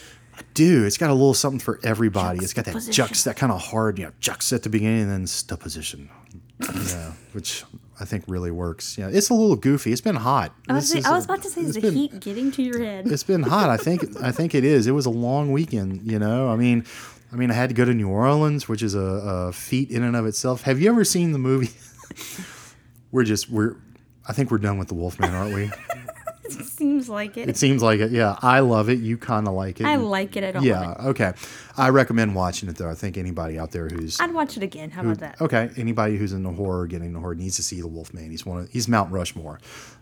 Dude, 0.55 0.85
it's 0.88 0.97
got 0.97 1.09
a 1.09 1.13
little 1.13 1.33
something 1.33 1.59
for 1.59 1.79
everybody. 1.83 2.39
It's 2.43 2.53
got 2.53 2.65
that 2.65 2.75
jux, 2.75 3.23
that 3.25 3.38
kind 3.38 3.51
of 3.51 3.61
hard, 3.61 3.99
you 3.99 4.05
know, 4.05 4.11
jux 4.19 4.51
at 4.51 4.63
the 4.63 4.69
beginning 4.69 5.03
and 5.03 5.11
then 5.11 5.21
juxtaposition. 5.21 6.09
yeah, 6.59 7.11
which 7.33 7.63
I 7.99 8.05
think 8.05 8.23
really 8.27 8.49
works. 8.51 8.97
Yeah, 8.97 9.09
it's 9.11 9.29
a 9.29 9.33
little 9.33 9.55
goofy. 9.55 9.91
It's 9.91 10.01
been 10.01 10.15
hot. 10.15 10.53
I 10.67 10.73
was, 10.73 10.91
This 10.91 11.05
I 11.05 11.17
a- 11.17 11.21
about 11.23 11.43
to 11.43 11.49
say, 11.49 11.61
is 11.61 11.75
the 11.75 11.81
been- 11.81 11.93
heat 11.93 12.19
getting 12.19 12.51
to 12.51 12.63
your 12.63 12.79
head? 12.83 13.07
It's 13.07 13.23
been 13.23 13.43
hot. 13.43 13.69
I 13.69 13.77
think. 13.77 14.03
I 14.21 14.31
think 14.31 14.55
it 14.55 14.63
is. 14.63 14.88
It 14.88 14.91
was 14.91 15.05
a 15.05 15.09
long 15.11 15.51
weekend. 15.51 16.09
You 16.11 16.17
know. 16.19 16.49
I 16.49 16.55
mean, 16.55 16.85
I 17.34 17.36
mean, 17.36 17.49
I 17.49 17.55
had 17.55 17.69
to 17.69 17.75
go 17.75 17.84
to 17.84 17.93
New 17.93 18.09
Orleans, 18.09 18.69
which 18.69 18.84
is 18.84 18.93
a, 18.93 18.99
a 18.99 19.51
feat 19.51 19.89
in 19.89 20.03
and 20.03 20.15
of 20.15 20.27
itself. 20.27 20.61
Have 20.61 20.79
you 20.79 20.89
ever 20.91 21.03
seen 21.03 21.31
the 21.31 21.39
movie? 21.39 21.71
we're 23.11 23.23
just 23.23 23.49
we're. 23.49 23.75
I 24.27 24.34
think 24.34 24.51
we're 24.51 24.59
done 24.59 24.77
with 24.77 24.88
the 24.88 24.93
Wolfman, 24.93 25.34
aren't 25.34 25.53
we? 25.53 25.71
It 26.45 26.65
seems 26.65 27.09
like 27.09 27.38
it. 27.38 27.49
It 27.49 27.57
seems 27.57 27.81
like 27.81 28.01
it. 28.01 28.11
Yeah, 28.11 28.38
I 28.41 28.59
love 28.59 28.89
it. 28.89 28.99
You 28.99 29.17
kind 29.17 29.47
of 29.47 29.53
like 29.53 29.79
it. 29.79 29.86
I 29.86 29.95
like 29.95 30.36
it. 30.36 30.43
at 30.43 30.53
don't 30.53 30.63
Yeah. 30.63 30.93
Okay. 31.05 31.34
I 31.77 31.89
recommend 31.89 32.36
watching 32.36 32.67
it 32.69 32.75
though. 32.75 32.89
I 32.89 32.95
think 32.95 33.17
anybody 33.17 33.57
out 33.57 33.71
there 33.71 33.88
who's 33.88 34.19
I'd 34.19 34.34
watch 34.34 34.57
it 34.57 34.61
again. 34.61 34.91
How 34.91 35.01
about 35.01 35.19
that? 35.19 35.39
okay, 35.41 35.71
anybody 35.77 36.17
who's 36.17 36.34
into 36.34 36.51
horror, 36.51 36.86
getting 36.86 37.07
into 37.07 37.21
horror, 37.21 37.36
needs 37.36 37.55
to 37.55 37.63
see 37.63 37.79
the 37.79 37.88
Wolfman. 37.88 38.29
He's 38.29 38.45
one 38.45 38.59
of 38.59 38.69
he's 38.69 38.88
Mount 38.89 39.11
Rushmore 39.11 39.61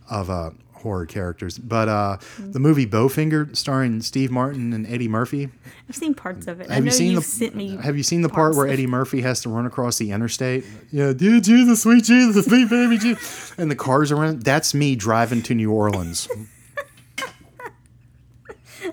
of 0.09 0.29
uh, 0.31 0.49
horror 0.81 1.05
characters. 1.05 1.57
But 1.57 1.87
uh, 1.89 2.17
Mm-hmm. 2.21 2.51
the 2.51 2.59
movie 2.59 2.85
Bowfinger, 2.85 3.55
starring 3.55 4.01
Steve 4.01 4.31
Martin 4.31 4.73
and 4.73 4.85
Eddie 4.87 5.07
Murphy. 5.07 5.49
I've 5.89 5.95
seen 5.95 6.13
parts 6.13 6.47
of 6.47 6.59
it. 6.61 6.69
I 6.69 6.75
Have 6.75 6.83
know 6.83 6.87
you 6.91 6.97
seen 6.97 7.15
the 7.15 7.21
sent 7.21 7.55
me. 7.55 7.77
Have 7.77 7.95
you 7.97 8.03
seen 8.03 8.21
the 8.21 8.29
part 8.29 8.55
where 8.55 8.67
Eddie 8.67 8.87
Murphy 8.87 9.21
has 9.21 9.41
to 9.41 9.49
run 9.49 9.65
across 9.65 9.97
the 9.97 10.11
interstate? 10.11 10.65
Yeah, 10.91 11.13
dear 11.13 11.39
Jesus, 11.39 11.81
sweet 11.83 12.03
Jesus, 12.03 12.45
sweet 12.45 12.69
baby 12.69 12.97
Jesus, 12.97 13.53
and 13.57 13.69
the 13.71 13.75
cars 13.75 14.11
are 14.11 14.15
running. 14.17 14.39
That's 14.39 14.73
me 14.73 14.95
driving 14.95 15.41
to 15.43 15.55
New 15.55 15.71
Orleans. 15.71 16.27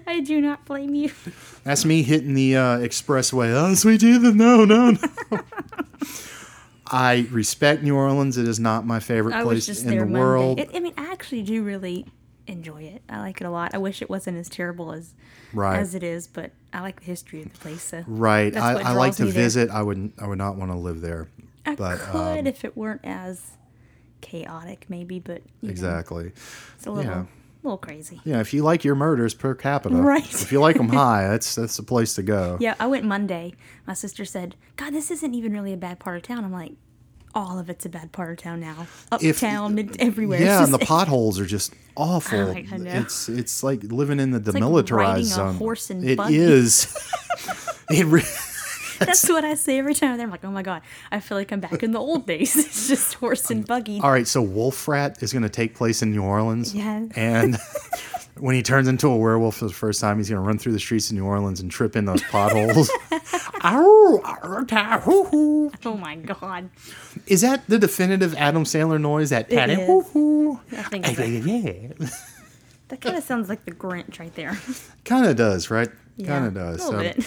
I 0.06 0.20
do 0.20 0.40
not 0.40 0.64
blame 0.66 0.94
you. 0.94 1.10
That's 1.64 1.84
me 1.84 2.02
hitting 2.02 2.34
the 2.34 2.56
uh, 2.56 2.78
expressway. 2.78 3.52
Oh, 3.54 3.74
sweet 3.74 4.00
Jesus, 4.00 4.34
no, 4.34 4.64
no, 4.64 4.90
no. 4.92 4.98
I 6.90 7.26
respect 7.30 7.82
New 7.82 7.94
Orleans. 7.96 8.36
It 8.38 8.48
is 8.48 8.58
not 8.60 8.86
my 8.86 9.00
favorite 9.00 9.34
I 9.34 9.42
place 9.42 9.68
in 9.82 9.88
the 9.90 9.96
Monday. 9.96 10.18
world. 10.20 10.60
It, 10.60 10.70
I 10.74 10.80
mean, 10.80 10.94
I 10.96 11.10
actually 11.12 11.42
do 11.42 11.62
really 11.62 12.06
enjoy 12.46 12.82
it. 12.84 13.02
I 13.08 13.20
like 13.20 13.40
it 13.40 13.44
a 13.44 13.50
lot. 13.50 13.74
I 13.74 13.78
wish 13.78 14.00
it 14.02 14.08
wasn't 14.08 14.38
as 14.38 14.48
terrible 14.48 14.92
as 14.92 15.14
Right. 15.52 15.78
as 15.78 15.94
it 15.94 16.02
is, 16.02 16.26
but 16.26 16.50
I 16.72 16.80
like 16.80 17.00
the 17.00 17.06
history 17.06 17.42
of 17.42 17.52
the 17.52 17.58
place. 17.58 17.82
So 17.82 18.04
right. 18.06 18.54
I, 18.56 18.80
I 18.80 18.92
like 18.92 19.16
to 19.16 19.24
me 19.24 19.30
there. 19.30 19.42
visit. 19.44 19.70
I 19.70 19.82
would. 19.82 20.12
I 20.18 20.26
would 20.26 20.38
not 20.38 20.56
want 20.56 20.70
to 20.72 20.76
live 20.76 21.00
there. 21.00 21.28
I 21.66 21.74
but, 21.74 21.98
could 21.98 22.40
um, 22.40 22.46
if 22.46 22.64
it 22.64 22.76
weren't 22.76 23.02
as 23.04 23.52
chaotic, 24.20 24.86
maybe. 24.88 25.18
But 25.20 25.42
you 25.60 25.68
know, 25.68 25.70
Exactly. 25.70 26.32
it's 26.76 26.86
a 26.86 26.90
little, 26.90 27.10
yeah. 27.10 27.24
Little 27.68 27.78
crazy. 27.78 28.20
Yeah. 28.24 28.40
If 28.40 28.52
you 28.54 28.62
like 28.62 28.84
your 28.84 28.94
murders 28.94 29.34
per 29.34 29.54
capita, 29.54 29.94
Right. 30.08 30.24
If 30.42 30.50
you 30.52 30.60
like 30.60 30.76
them 30.76 30.88
high, 30.88 31.28
that's 31.28 31.54
that's 31.54 31.76
the 31.76 31.82
place 31.82 32.14
to 32.14 32.22
go. 32.22 32.56
Yeah, 32.60 32.74
I 32.80 32.86
went 32.86 33.04
Monday. 33.04 33.54
My 33.86 33.94
sister 33.94 34.24
said, 34.24 34.56
"God, 34.76 34.92
this 34.92 35.10
isn't 35.10 35.34
even 35.34 35.52
really 35.52 35.72
a 35.72 35.76
bad 35.76 35.98
part 35.98 36.16
of 36.16 36.22
town." 36.22 36.44
I'm 36.44 36.52
like, 36.52 36.72
all 37.34 37.58
of 37.58 37.70
it's 37.70 37.86
a 37.86 37.88
bad 37.88 38.12
part 38.12 38.30
of 38.32 38.38
town 38.38 38.60
now. 38.60 38.86
Uptown, 39.12 39.74
mid- 39.74 40.00
everywhere. 40.00 40.40
Yeah, 40.40 40.64
and 40.64 40.72
the 40.72 40.78
potholes 40.94 41.38
are 41.38 41.46
just 41.46 41.74
awful. 41.96 42.54
It's 42.56 43.28
it's 43.28 43.62
like 43.62 43.82
living 43.84 44.20
in 44.20 44.30
the 44.30 44.38
like 44.38 44.62
demilitarized 44.62 45.18
a 45.20 45.24
zone. 45.24 45.54
horse 45.56 45.90
and 45.90 46.04
It 46.04 46.18
is. 46.30 46.94
it 47.90 48.06
re- 48.06 48.22
That's 49.06 49.28
what 49.28 49.44
I 49.44 49.54
say 49.54 49.78
every 49.78 49.94
time. 49.94 50.20
I'm 50.20 50.30
like, 50.30 50.44
oh 50.44 50.50
my 50.50 50.62
god, 50.62 50.82
I 51.12 51.20
feel 51.20 51.38
like 51.38 51.52
I'm 51.52 51.60
back 51.60 51.82
in 51.82 51.92
the 51.92 52.00
old 52.00 52.26
days. 52.26 52.56
It's 52.68 52.88
just 52.88 53.14
horse 53.14 53.50
and 53.50 53.66
buggy. 53.66 54.00
All 54.00 54.10
right, 54.10 54.26
so 54.26 54.42
Wolf 54.42 54.74
Frat 54.76 55.22
is 55.22 55.32
going 55.32 55.42
to 55.42 55.48
take 55.48 55.74
place 55.74 56.02
in 56.02 56.10
New 56.12 56.22
Orleans. 56.22 56.74
Yeah. 56.74 57.06
And 57.16 57.56
when 58.38 58.54
he 58.54 58.62
turns 58.62 58.88
into 58.88 59.08
a 59.08 59.16
werewolf 59.16 59.56
for 59.56 59.66
the 59.66 59.72
first 59.72 60.00
time, 60.00 60.18
he's 60.18 60.28
going 60.28 60.40
to 60.42 60.46
run 60.46 60.58
through 60.58 60.72
the 60.72 60.80
streets 60.80 61.10
of 61.10 61.16
New 61.16 61.24
Orleans 61.24 61.60
and 61.60 61.70
trip 61.70 61.96
in 61.96 62.04
those 62.04 62.22
potholes. 62.24 62.90
Ow, 63.64 64.20
arr, 64.24 64.64
ta, 64.64 65.00
hoo, 65.00 65.24
hoo. 65.24 65.72
Oh 65.84 65.96
my 65.96 66.16
god. 66.16 66.70
Is 67.26 67.40
that 67.40 67.66
the 67.68 67.78
definitive 67.78 68.34
Adam 68.36 68.64
Sandler 68.64 69.00
noise? 69.00 69.30
That 69.30 69.52
It 69.52 69.70
is. 69.70 69.88
I 70.76 70.82
think 70.82 71.06
so. 71.06 71.22
yeah, 71.24 71.36
yeah. 71.98 72.08
that 72.88 73.00
kind 73.00 73.16
of 73.16 73.24
sounds 73.24 73.48
like 73.48 73.64
the 73.64 73.72
Grinch 73.72 74.18
right 74.20 74.34
there. 74.34 74.56
Kind 75.04 75.26
of 75.26 75.36
does, 75.36 75.70
right? 75.70 75.88
Yeah, 76.16 76.26
kind 76.28 76.46
of 76.46 76.54
does. 76.54 76.84
A 76.84 76.90
little 76.90 77.00
So, 77.00 77.14
bit. 77.20 77.26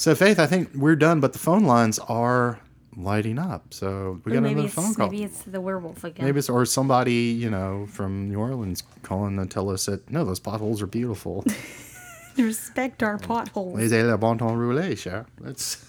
So, 0.00 0.14
Faith, 0.14 0.38
I 0.38 0.46
think 0.46 0.70
we're 0.74 0.96
done, 0.96 1.20
but 1.20 1.34
the 1.34 1.38
phone 1.38 1.64
lines 1.64 1.98
are 1.98 2.58
lighting 2.96 3.38
up. 3.38 3.74
So 3.74 4.20
we 4.24 4.32
got 4.32 4.44
another 4.44 4.68
phone 4.68 4.94
call. 4.94 5.10
maybe 5.10 5.24
it's 5.24 5.42
the 5.42 5.60
werewolf 5.60 6.04
again. 6.04 6.24
Maybe 6.24 6.38
it's 6.38 6.48
or 6.48 6.64
somebody 6.64 7.12
you 7.12 7.50
know 7.50 7.86
from 7.86 8.28
New 8.28 8.38
Orleans 8.38 8.82
calling 9.02 9.36
to 9.36 9.46
tell 9.46 9.70
us 9.70 9.86
that 9.86 10.10
no, 10.10 10.24
those 10.24 10.40
potholes 10.40 10.82
are 10.82 10.86
beautiful. 10.86 11.44
Respect 12.38 13.02
our 13.02 13.18
potholes. 13.18 13.78
Les 13.78 14.02
le 14.02 14.16
bon 14.16 14.38
temps 14.38 14.56
roulé, 14.56 14.96
sure. 14.96 15.26
Let's. 15.40 15.84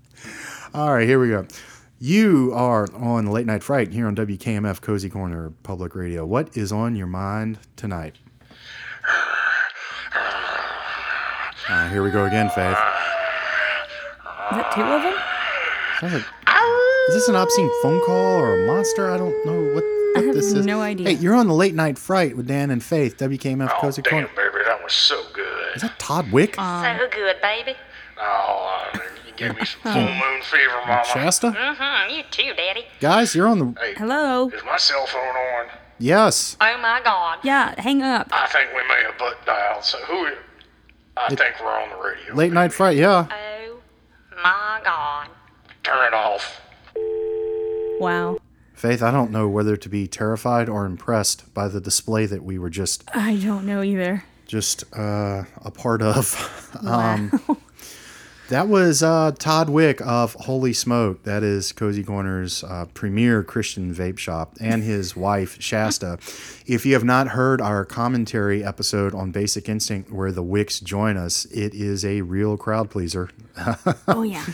All 0.74 0.92
right, 0.92 1.06
here 1.06 1.20
we 1.20 1.28
go. 1.28 1.46
You 2.00 2.50
are 2.54 2.88
on 2.94 3.26
Late 3.26 3.46
Night 3.46 3.62
Fright 3.62 3.92
here 3.92 4.06
on 4.06 4.16
WKMF 4.16 4.80
Cozy 4.80 5.10
Corner 5.10 5.52
Public 5.62 5.94
Radio. 5.94 6.24
What 6.24 6.56
is 6.56 6.72
on 6.72 6.96
your 6.96 7.06
mind 7.06 7.58
tonight? 7.76 8.16
Uh, 11.68 11.88
here 11.88 12.02
we 12.02 12.10
go 12.10 12.24
again, 12.24 12.50
Faith. 12.50 12.76
Is 14.50 14.56
that 14.56 14.72
two 14.74 14.82
of 14.82 15.02
them? 15.02 15.14
Sounds 16.00 16.12
like- 16.14 16.24
is 17.08 17.14
this 17.14 17.28
an 17.28 17.34
obscene 17.36 17.70
phone 17.82 18.00
call 18.04 18.40
or 18.40 18.62
a 18.62 18.66
monster? 18.66 19.10
I 19.10 19.16
don't 19.16 19.44
know 19.44 19.60
what, 19.74 19.84
what 20.14 20.24
have 20.24 20.34
this 20.34 20.52
is. 20.52 20.64
no 20.66 20.80
idea. 20.80 21.08
Hey, 21.08 21.14
you're 21.14 21.34
on 21.34 21.48
the 21.48 21.54
Late 21.54 21.74
Night 21.74 21.98
Fright 21.98 22.36
with 22.36 22.46
Dan 22.46 22.70
and 22.70 22.82
Faith, 22.84 23.16
WKMF 23.18 23.70
Oh, 23.76 23.80
Cozy 23.80 24.02
damn, 24.02 24.10
Corner. 24.10 24.28
baby, 24.36 24.64
that 24.64 24.82
was 24.82 24.92
so 24.92 25.20
good. 25.32 25.76
Is 25.76 25.82
that 25.82 25.98
Todd 25.98 26.30
Wick? 26.30 26.54
so 26.54 27.08
good, 27.10 27.36
baby. 27.42 27.74
Oh, 28.20 28.88
uh, 28.94 28.98
you 29.26 29.32
gave 29.36 29.56
me 29.58 29.64
some 29.64 29.80
full 29.82 29.92
moon 30.02 30.42
fever, 30.42 30.72
mama. 30.86 31.02
Shasta? 31.04 31.48
Mm-hmm. 31.48 32.14
You 32.14 32.22
too, 32.30 32.52
Daddy. 32.56 32.84
Guys, 33.00 33.34
you're 33.34 33.48
on 33.48 33.58
the. 33.58 33.80
Hey, 33.80 33.94
Hello. 33.96 34.48
is 34.50 34.62
my 34.64 34.76
cell 34.76 35.06
phone 35.06 35.20
on? 35.22 35.66
Yes. 35.98 36.56
Oh 36.60 36.78
my 36.78 37.00
God. 37.04 37.38
Yeah, 37.42 37.74
hang 37.80 38.02
up. 38.02 38.28
I 38.32 38.46
think 38.46 38.70
we 38.70 38.86
may 38.88 39.02
have 39.04 39.18
butt 39.18 39.44
dialed. 39.46 39.84
So 39.84 39.98
who? 39.98 40.28
I 41.16 41.28
think 41.34 41.54
we're 41.60 41.66
on 41.82 41.88
the 41.90 41.96
radio. 41.96 42.34
Late 42.34 42.52
Night 42.52 42.72
Fright, 42.72 42.96
yeah. 42.96 43.26
Oh 43.30 43.49
my 44.42 44.80
God. 44.84 45.28
Turn 45.82 46.06
it 46.06 46.14
off. 46.14 46.60
Wow. 48.00 48.38
Faith, 48.74 49.02
I 49.02 49.10
don't 49.10 49.30
know 49.30 49.46
whether 49.48 49.76
to 49.76 49.88
be 49.88 50.06
terrified 50.06 50.68
or 50.68 50.86
impressed 50.86 51.52
by 51.52 51.68
the 51.68 51.80
display 51.80 52.26
that 52.26 52.42
we 52.42 52.58
were 52.58 52.70
just 52.70 53.04
I 53.14 53.36
don't 53.36 53.66
know 53.66 53.82
either. 53.82 54.24
just 54.46 54.84
uh, 54.96 55.44
a 55.62 55.70
part 55.70 56.02
of. 56.02 56.56
Um, 56.86 57.32
that 58.50 58.68
was 58.68 59.02
uh, 59.02 59.32
Todd 59.38 59.70
Wick 59.70 60.00
of 60.02 60.34
Holy 60.34 60.72
Smoke. 60.72 61.22
That 61.22 61.42
is 61.42 61.72
Cozy 61.72 62.02
Corner's 62.02 62.64
uh, 62.64 62.86
premier 62.94 63.42
Christian 63.42 63.94
vape 63.94 64.18
shop, 64.18 64.54
and 64.60 64.82
his 64.82 65.16
wife 65.16 65.60
Shasta. 65.62 66.18
If 66.66 66.84
you 66.84 66.94
have 66.94 67.04
not 67.04 67.28
heard 67.28 67.60
our 67.60 67.84
commentary 67.84 68.64
episode 68.64 69.14
on 69.14 69.30
Basic 69.30 69.68
Instinct, 69.68 70.10
where 70.10 70.32
the 70.32 70.42
Wicks 70.42 70.80
join 70.80 71.16
us, 71.16 71.44
it 71.46 71.74
is 71.74 72.04
a 72.04 72.22
real 72.22 72.56
crowd 72.56 72.90
pleaser. 72.90 73.30
Oh 74.08 74.22
yeah. 74.22 74.44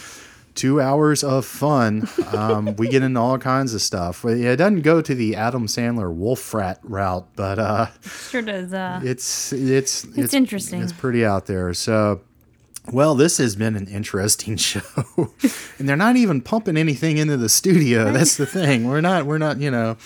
two 0.55 0.81
hours 0.81 1.23
of 1.23 1.45
fun. 1.47 2.09
Um, 2.33 2.75
we 2.77 2.89
get 2.89 3.03
into 3.03 3.21
all 3.21 3.39
kinds 3.39 3.73
of 3.75 3.81
stuff. 3.83 4.25
It 4.25 4.57
doesn't 4.57 4.81
go 4.83 5.01
to 5.01 5.15
the 5.15 5.37
Adam 5.37 5.67
Sandler 5.67 6.13
Wolf 6.13 6.41
Frat 6.41 6.81
route, 6.83 7.29
but 7.37 7.59
uh, 7.59 7.87
Sure 8.31 8.43
does. 8.43 8.73
Uh, 8.73 9.01
it's 9.05 9.53
it's 9.53 10.05
it's 10.17 10.35
interesting. 10.35 10.83
It's 10.83 10.93
pretty 10.93 11.25
out 11.25 11.47
there. 11.47 11.73
So. 11.73 12.21
Well, 12.93 13.15
this 13.15 13.39
has 13.39 13.57
been 13.57 13.77
an 13.77 13.89
interesting 13.89 14.57
show, 14.57 14.81
and 15.79 15.89
they're 15.89 15.97
not 15.97 16.17
even 16.17 16.41
pumping 16.41 16.77
anything 16.77 17.19
into 17.19 17.37
the 17.37 17.49
studio. 17.49 18.13
That's 18.13 18.37
the 18.37 18.47
thing. 18.47 18.89
We're 18.89 19.01
not. 19.01 19.27
We're 19.27 19.39
not. 19.39 19.59
You 19.59 19.71
know. 19.71 19.97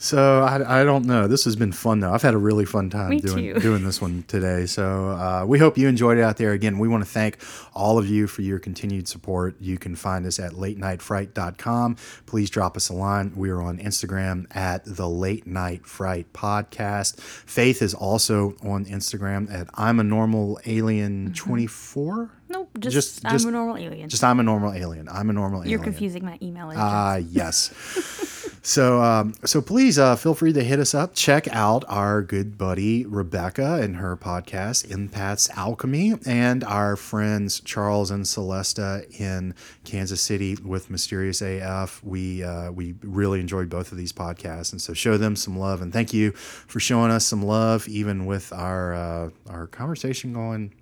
So 0.00 0.42
I, 0.42 0.82
I 0.82 0.84
don't 0.84 1.06
know. 1.06 1.26
This 1.26 1.44
has 1.44 1.56
been 1.56 1.72
fun 1.72 1.98
though. 1.98 2.12
I've 2.12 2.22
had 2.22 2.34
a 2.34 2.38
really 2.38 2.64
fun 2.64 2.88
time 2.88 3.10
Me 3.10 3.20
doing 3.20 3.54
too. 3.54 3.60
doing 3.60 3.82
this 3.84 4.00
one 4.00 4.22
today. 4.28 4.64
So 4.66 5.08
uh, 5.10 5.44
we 5.44 5.58
hope 5.58 5.76
you 5.76 5.88
enjoyed 5.88 6.18
it 6.18 6.22
out 6.22 6.36
there. 6.36 6.52
Again, 6.52 6.78
we 6.78 6.86
want 6.86 7.02
to 7.04 7.10
thank 7.10 7.38
all 7.74 7.98
of 7.98 8.08
you 8.08 8.28
for 8.28 8.42
your 8.42 8.60
continued 8.60 9.08
support. 9.08 9.56
You 9.60 9.76
can 9.76 9.96
find 9.96 10.24
us 10.24 10.38
at 10.38 10.52
latenightfright.com. 10.52 11.96
Please 12.26 12.48
drop 12.48 12.76
us 12.76 12.88
a 12.88 12.94
line. 12.94 13.32
We 13.34 13.50
are 13.50 13.60
on 13.60 13.78
Instagram 13.78 14.46
at 14.56 14.84
the 14.84 15.08
Late 15.08 15.46
Night 15.48 15.84
Fright 15.84 16.32
Podcast. 16.32 17.18
Faith 17.20 17.82
is 17.82 17.92
also 17.92 18.54
on 18.62 18.84
Instagram 18.84 19.52
at 19.52 19.68
I'm 19.74 19.98
a 19.98 20.04
Normal 20.04 20.60
Alien 20.64 21.32
24. 21.34 22.30
Nope. 22.48 22.70
Just, 22.78 22.94
Just- 22.94 23.26
I'm 23.26 23.32
just- 23.32 23.46
a 23.46 23.50
normal 23.50 23.76
alien. 23.76 24.08
Just 24.08 24.24
I'm 24.24 24.40
a 24.40 24.42
normal 24.42 24.72
alien. 24.72 25.08
I'm 25.08 25.30
a 25.30 25.32
normal 25.32 25.60
alien. 25.60 25.70
You're 25.70 25.82
confusing 25.82 26.24
my 26.24 26.38
email 26.42 26.70
address. 26.70 26.84
Ah, 26.84 27.16
yes. 27.16 28.34
So, 28.60 29.00
um, 29.00 29.34
so 29.46 29.62
please 29.62 29.98
uh, 29.98 30.16
feel 30.16 30.34
free 30.34 30.52
to 30.52 30.62
hit 30.62 30.78
us 30.78 30.94
up. 30.94 31.14
Check 31.14 31.48
out 31.48 31.84
our 31.88 32.20
good 32.20 32.58
buddy 32.58 33.06
Rebecca 33.06 33.76
and 33.80 33.96
her 33.96 34.14
podcast, 34.14 34.86
Empaths 34.88 35.48
Alchemy, 35.56 36.16
and 36.26 36.62
our 36.64 36.96
friends 36.96 37.60
Charles 37.60 38.10
and 38.10 38.24
Celesta 38.24 39.08
in 39.18 39.54
Kansas 39.84 40.20
City 40.20 40.56
with 40.62 40.90
Mysterious 40.90 41.40
AF. 41.40 42.02
We 42.04 42.42
uh, 42.42 42.70
we 42.72 42.94
really 43.02 43.40
enjoyed 43.40 43.70
both 43.70 43.90
of 43.90 43.96
these 43.96 44.12
podcasts, 44.12 44.72
and 44.72 44.82
so 44.82 44.92
show 44.92 45.16
them 45.16 45.34
some 45.34 45.58
love. 45.58 45.80
And 45.80 45.90
thank 45.90 46.12
you 46.12 46.32
for 46.32 46.78
showing 46.80 47.10
us 47.10 47.24
some 47.24 47.42
love, 47.42 47.88
even 47.88 48.26
with 48.26 48.52
our 48.52 48.92
uh, 48.92 49.30
our 49.48 49.66
conversation 49.68 50.34
going 50.34 50.74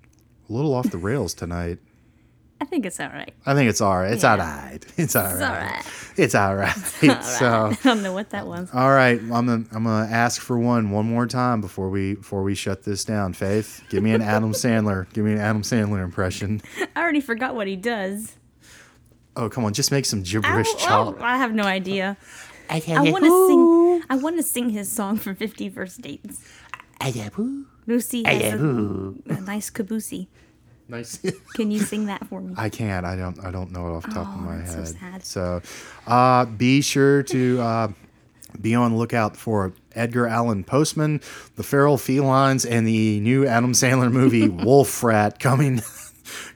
a 0.49 0.53
little 0.53 0.75
off 0.75 0.91
the 0.91 0.99
rails 0.99 1.35
tonight. 1.35 1.79
I 2.59 2.65
think 2.65 2.87
it's 2.87 2.99
all 2.99 3.09
right. 3.09 3.35
I 3.45 3.55
think 3.55 3.69
it's 3.69 3.83
all 3.83 3.99
right. 3.99 4.13
It's 4.13 4.23
Yeah. 4.23 4.33
all 4.33 4.39
right. 4.39 4.87
It's 4.97 5.15
all 5.15 5.25
right. 5.37 5.85
It's 6.17 6.35
all 6.35 6.55
right. 6.57 6.77
It's 6.77 7.03
all 7.05 7.11
right. 7.13 7.23
So. 7.25 7.67
I 7.73 7.79
don't 7.85 8.03
know 8.03 8.15
what 8.15 8.31
that 8.31 8.47
was. 8.47 8.71
All 8.73 8.91
right, 8.91 9.21
I'm 9.21 9.29
gonna, 9.29 9.65
I'm 9.73 9.85
gonna 9.85 10.09
ask 10.11 10.41
for 10.41 10.59
one 10.59 10.91
one 10.91 11.05
more 11.07 11.27
time 11.27 11.61
before 11.61 11.91
we 11.91 12.15
before 12.15 12.43
we 12.43 12.55
shut 12.55 12.83
this 12.85 13.05
down. 13.05 13.35
Faith, 13.35 13.83
give 13.91 14.03
me 14.03 14.13
an 14.13 14.23
Adam 14.23 14.53
Sandler. 14.63 15.13
Give 15.13 15.25
me 15.27 15.33
an 15.33 15.39
Adam 15.39 15.61
Sandler 15.63 16.03
impression. 16.03 16.63
I 16.97 17.03
already 17.03 17.21
forgot 17.21 17.55
what 17.55 17.67
he 17.67 17.77
does. 17.77 18.37
Oh 19.37 19.51
come 19.51 19.67
on, 19.67 19.75
just 19.75 19.93
make 19.93 20.07
some 20.07 20.23
gibberish. 20.23 20.67
oh, 20.71 20.79
child. 20.79 21.17
I 21.21 21.37
have 21.37 21.53
no 21.53 21.65
idea. 21.65 22.17
I 22.71 22.83
I 22.89 23.11
want 23.11 23.25
to 23.25 23.47
sing. 23.47 24.03
I 24.09 24.17
want 24.17 24.37
to 24.39 24.43
sing 24.43 24.71
his 24.71 24.91
song 24.91 25.19
from 25.19 25.37
Fifty 25.37 25.69
First 25.69 26.01
Dates. 26.01 26.43
Lucy 27.87 28.23
has 28.25 28.55
a, 28.55 29.15
a 29.29 29.41
nice 29.41 29.71
caboose. 29.71 30.27
Nice. 30.89 31.19
Can 31.55 31.71
you 31.71 31.81
sing 31.81 32.07
that 32.07 32.27
for 32.29 32.41
me? 32.41 32.55
I 32.57 32.69
can't. 32.69 33.05
I 33.05 33.17
don't. 33.17 33.43
I 33.45 33.51
don't 33.51 33.73
know 33.73 33.89
it 33.89 33.97
off 33.97 34.03
the 34.05 34.13
top 34.13 34.29
of 34.29 34.35
Oh, 34.35 34.39
my 34.39 34.57
that's 34.59 34.73
so 34.73 34.79
head. 34.79 35.25
sad. 35.25 35.25
So, 35.25 35.63
uh, 36.07 36.45
be 36.47 36.81
sure 36.81 37.23
to 37.25 37.61
uh, 37.61 37.89
be 38.61 38.75
on 38.75 38.93
the 38.93 38.97
lookout 38.97 39.37
for 39.37 39.73
Edgar 39.95 40.27
Allan 40.29 40.63
Postmen, 40.65 41.21
the 41.57 41.63
Feral 41.63 41.99
Felines, 41.99 42.65
and 42.65 42.87
the 42.87 43.19
new 43.21 43.47
Adam 43.47 43.73
Sandler 43.73 44.13
movie 44.13 44.49
Wolf 44.65 44.89
Frat 44.89 45.39
coming. 45.39 45.83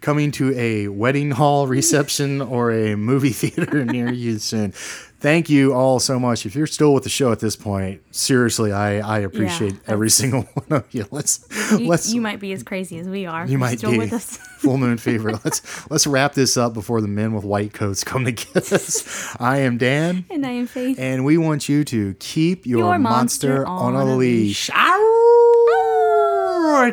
Coming 0.00 0.32
to 0.32 0.52
a 0.58 0.88
wedding 0.88 1.30
hall 1.30 1.68
reception 1.68 2.42
or 2.42 2.72
a 2.72 2.96
movie 2.96 3.30
theater 3.30 3.84
near 3.84 4.10
you 4.12 4.38
soon. 4.40 4.74
Thank 5.20 5.50
you 5.50 5.74
all 5.74 6.00
so 6.00 6.18
much. 6.18 6.46
If 6.46 6.54
you're 6.54 6.66
still 6.66 6.94
with 6.94 7.02
the 7.02 7.10
show 7.10 7.30
at 7.30 7.40
this 7.40 7.54
point, 7.54 8.00
seriously, 8.10 8.72
I, 8.72 9.00
I 9.00 9.18
appreciate 9.18 9.74
every 9.86 10.08
single 10.20 10.42
one 10.54 10.80
of 10.80 10.94
you. 10.94 11.06
Let's 11.10 11.46
You, 11.72 11.86
let's 11.88 12.10
you 12.12 12.22
might 12.22 12.40
be 12.40 12.52
as 12.52 12.62
crazy 12.62 12.98
as 12.98 13.06
we 13.06 13.26
are. 13.26 13.46
you 13.46 13.58
might 13.58 13.78
still 13.78 13.90
be 13.90 13.98
with 13.98 14.14
us. 14.14 14.36
full 14.58 14.78
moon 14.78 14.96
fever. 14.98 15.32
Let's 15.44 15.90
let's 15.90 16.06
wrap 16.06 16.32
this 16.32 16.56
up 16.56 16.72
before 16.72 17.02
the 17.02 17.08
men 17.08 17.34
with 17.34 17.44
white 17.44 17.74
coats 17.74 18.02
come 18.02 18.24
to 18.24 18.32
get 18.32 18.72
us. 18.72 19.36
I 19.38 19.58
am 19.58 19.76
Dan, 19.76 20.24
And 20.30 20.46
I 20.46 20.52
am 20.52 20.66
Faith. 20.66 20.98
and 20.98 21.26
we 21.26 21.36
want 21.36 21.68
you 21.68 21.84
to 21.84 22.14
keep 22.14 22.66
your, 22.66 22.78
Your 22.80 22.98
monster, 22.98 23.64
monster 23.64 23.66
on, 23.66 23.94
a 23.94 23.98
on 23.98 24.08
a 24.08 24.16
leash. 24.16 24.70
Ow! 24.74 25.16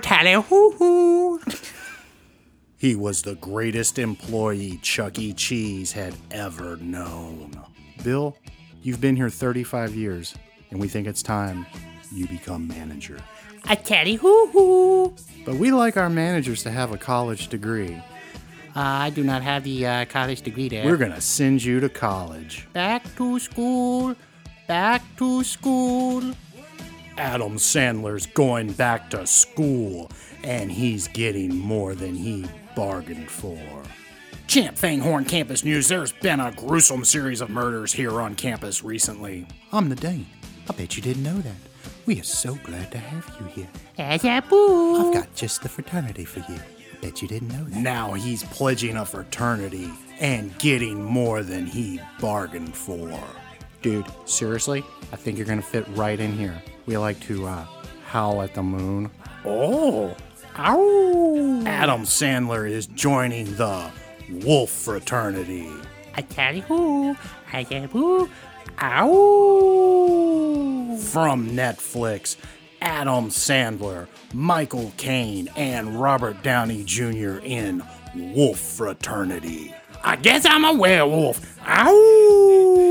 Tally 0.01 0.33
hoo 0.33 0.71
hoo. 0.71 1.39
He 2.77 2.93
was 2.93 3.21
the 3.21 3.35
greatest 3.35 3.97
employee 3.97 4.79
Chuck 4.81 5.17
E. 5.17 5.31
Cheese 5.33 5.93
had 5.93 6.13
ever 6.29 6.75
known. 6.77 7.63
Bill, 8.03 8.37
you've 8.81 9.01
been 9.01 9.15
here 9.15 9.29
35 9.29 9.95
years, 9.95 10.35
and 10.71 10.79
we 10.79 10.87
think 10.87 11.07
it's 11.07 11.23
time 11.23 11.65
you 12.11 12.27
become 12.27 12.67
manager. 12.67 13.19
A 13.69 13.75
tally 13.75 14.15
hoo 14.15 14.47
hoo. 14.47 15.15
But 15.45 15.55
we 15.55 15.71
like 15.71 15.97
our 15.97 16.09
managers 16.09 16.63
to 16.63 16.71
have 16.71 16.91
a 16.91 16.97
college 16.97 17.47
degree. 17.49 17.95
Uh, 18.75 18.79
I 18.79 19.09
do 19.09 19.23
not 19.23 19.41
have 19.41 19.63
the 19.63 19.85
uh, 19.85 20.05
college 20.05 20.41
degree 20.41 20.69
there. 20.69 20.85
We're 20.85 20.97
gonna 20.97 21.19
send 21.21 21.63
you 21.63 21.79
to 21.79 21.89
college. 21.89 22.67
back 22.73 23.03
to 23.17 23.39
school. 23.39 24.15
Back 24.67 25.01
to 25.17 25.43
school. 25.43 26.21
Adam 27.17 27.55
Sandler's 27.55 28.27
going 28.27 28.71
back 28.73 29.09
to 29.09 29.25
school, 29.25 30.11
and 30.43 30.71
he's 30.71 31.07
getting 31.07 31.57
more 31.57 31.95
than 31.95 32.13
he 32.13 32.45
bargained 32.75 33.29
for. 33.31 33.59
Champ 34.47 34.77
Fanghorn 34.77 35.27
Campus 35.27 35.65
News, 35.65 35.89
there's 35.89 36.13
been 36.13 36.39
a 36.39 36.53
gruesome 36.53 37.03
series 37.03 37.41
of 37.41 37.49
murders 37.49 37.91
here 37.91 38.21
on 38.21 38.33
campus 38.33 38.81
recently. 38.81 39.45
I'm 39.73 39.89
the 39.89 39.95
dean. 39.95 40.25
I 40.69 40.73
bet 40.73 40.95
you 40.95 41.03
didn't 41.03 41.23
know 41.23 41.37
that. 41.39 41.55
We 42.05 42.17
are 42.21 42.23
so 42.23 42.55
glad 42.63 42.89
to 42.93 42.97
have 42.97 43.29
you 43.41 43.45
here. 43.47 43.67
As 43.97 44.23
a 44.23 44.41
boo. 44.49 45.07
I've 45.07 45.13
got 45.13 45.35
just 45.35 45.63
the 45.63 45.69
fraternity 45.69 46.23
for 46.23 46.39
you. 46.49 46.57
I 46.57 47.01
bet 47.01 47.21
you 47.21 47.27
didn't 47.27 47.49
know 47.49 47.65
that. 47.65 47.77
Now 47.77 48.13
he's 48.13 48.43
pledging 48.45 48.95
a 48.95 49.05
fraternity 49.05 49.91
and 50.21 50.57
getting 50.59 51.03
more 51.03 51.43
than 51.43 51.65
he 51.65 51.99
bargained 52.21 52.73
for. 52.73 53.19
Dude, 53.81 54.05
seriously? 54.23 54.81
I 55.11 55.17
think 55.17 55.37
you're 55.37 55.45
gonna 55.45 55.61
fit 55.61 55.85
right 55.89 56.19
in 56.19 56.31
here. 56.31 56.59
We 56.85 56.97
like 56.97 57.19
to 57.21 57.47
uh, 57.47 57.65
howl 58.05 58.41
at 58.41 58.53
the 58.53 58.63
moon. 58.63 59.11
Oh, 59.43 60.15
ow! 60.57 61.63
Adam 61.65 62.03
Sandler 62.03 62.69
is 62.69 62.87
joining 62.87 63.53
the 63.55 63.91
Wolf 64.29 64.69
Fraternity. 64.69 65.69
A 66.15 66.21
tally 66.21 66.59
hoo. 66.61 67.15
As 67.53 67.71
a 67.71 67.87
boo. 67.87 68.29
Ow! 68.81 70.27
From 71.11 71.49
Netflix, 71.51 72.35
Adam 72.81 73.29
Sandler, 73.29 74.07
Michael 74.33 74.91
Caine, 74.97 75.49
and 75.55 75.99
Robert 75.99 76.43
Downey 76.43 76.83
Jr. 76.83 77.37
in 77.43 77.81
Wolf 78.15 78.59
Fraternity. 78.59 79.73
I 80.03 80.15
guess 80.17 80.45
I'm 80.45 80.65
a 80.65 80.73
werewolf. 80.73 81.57
Ow! 81.67 82.86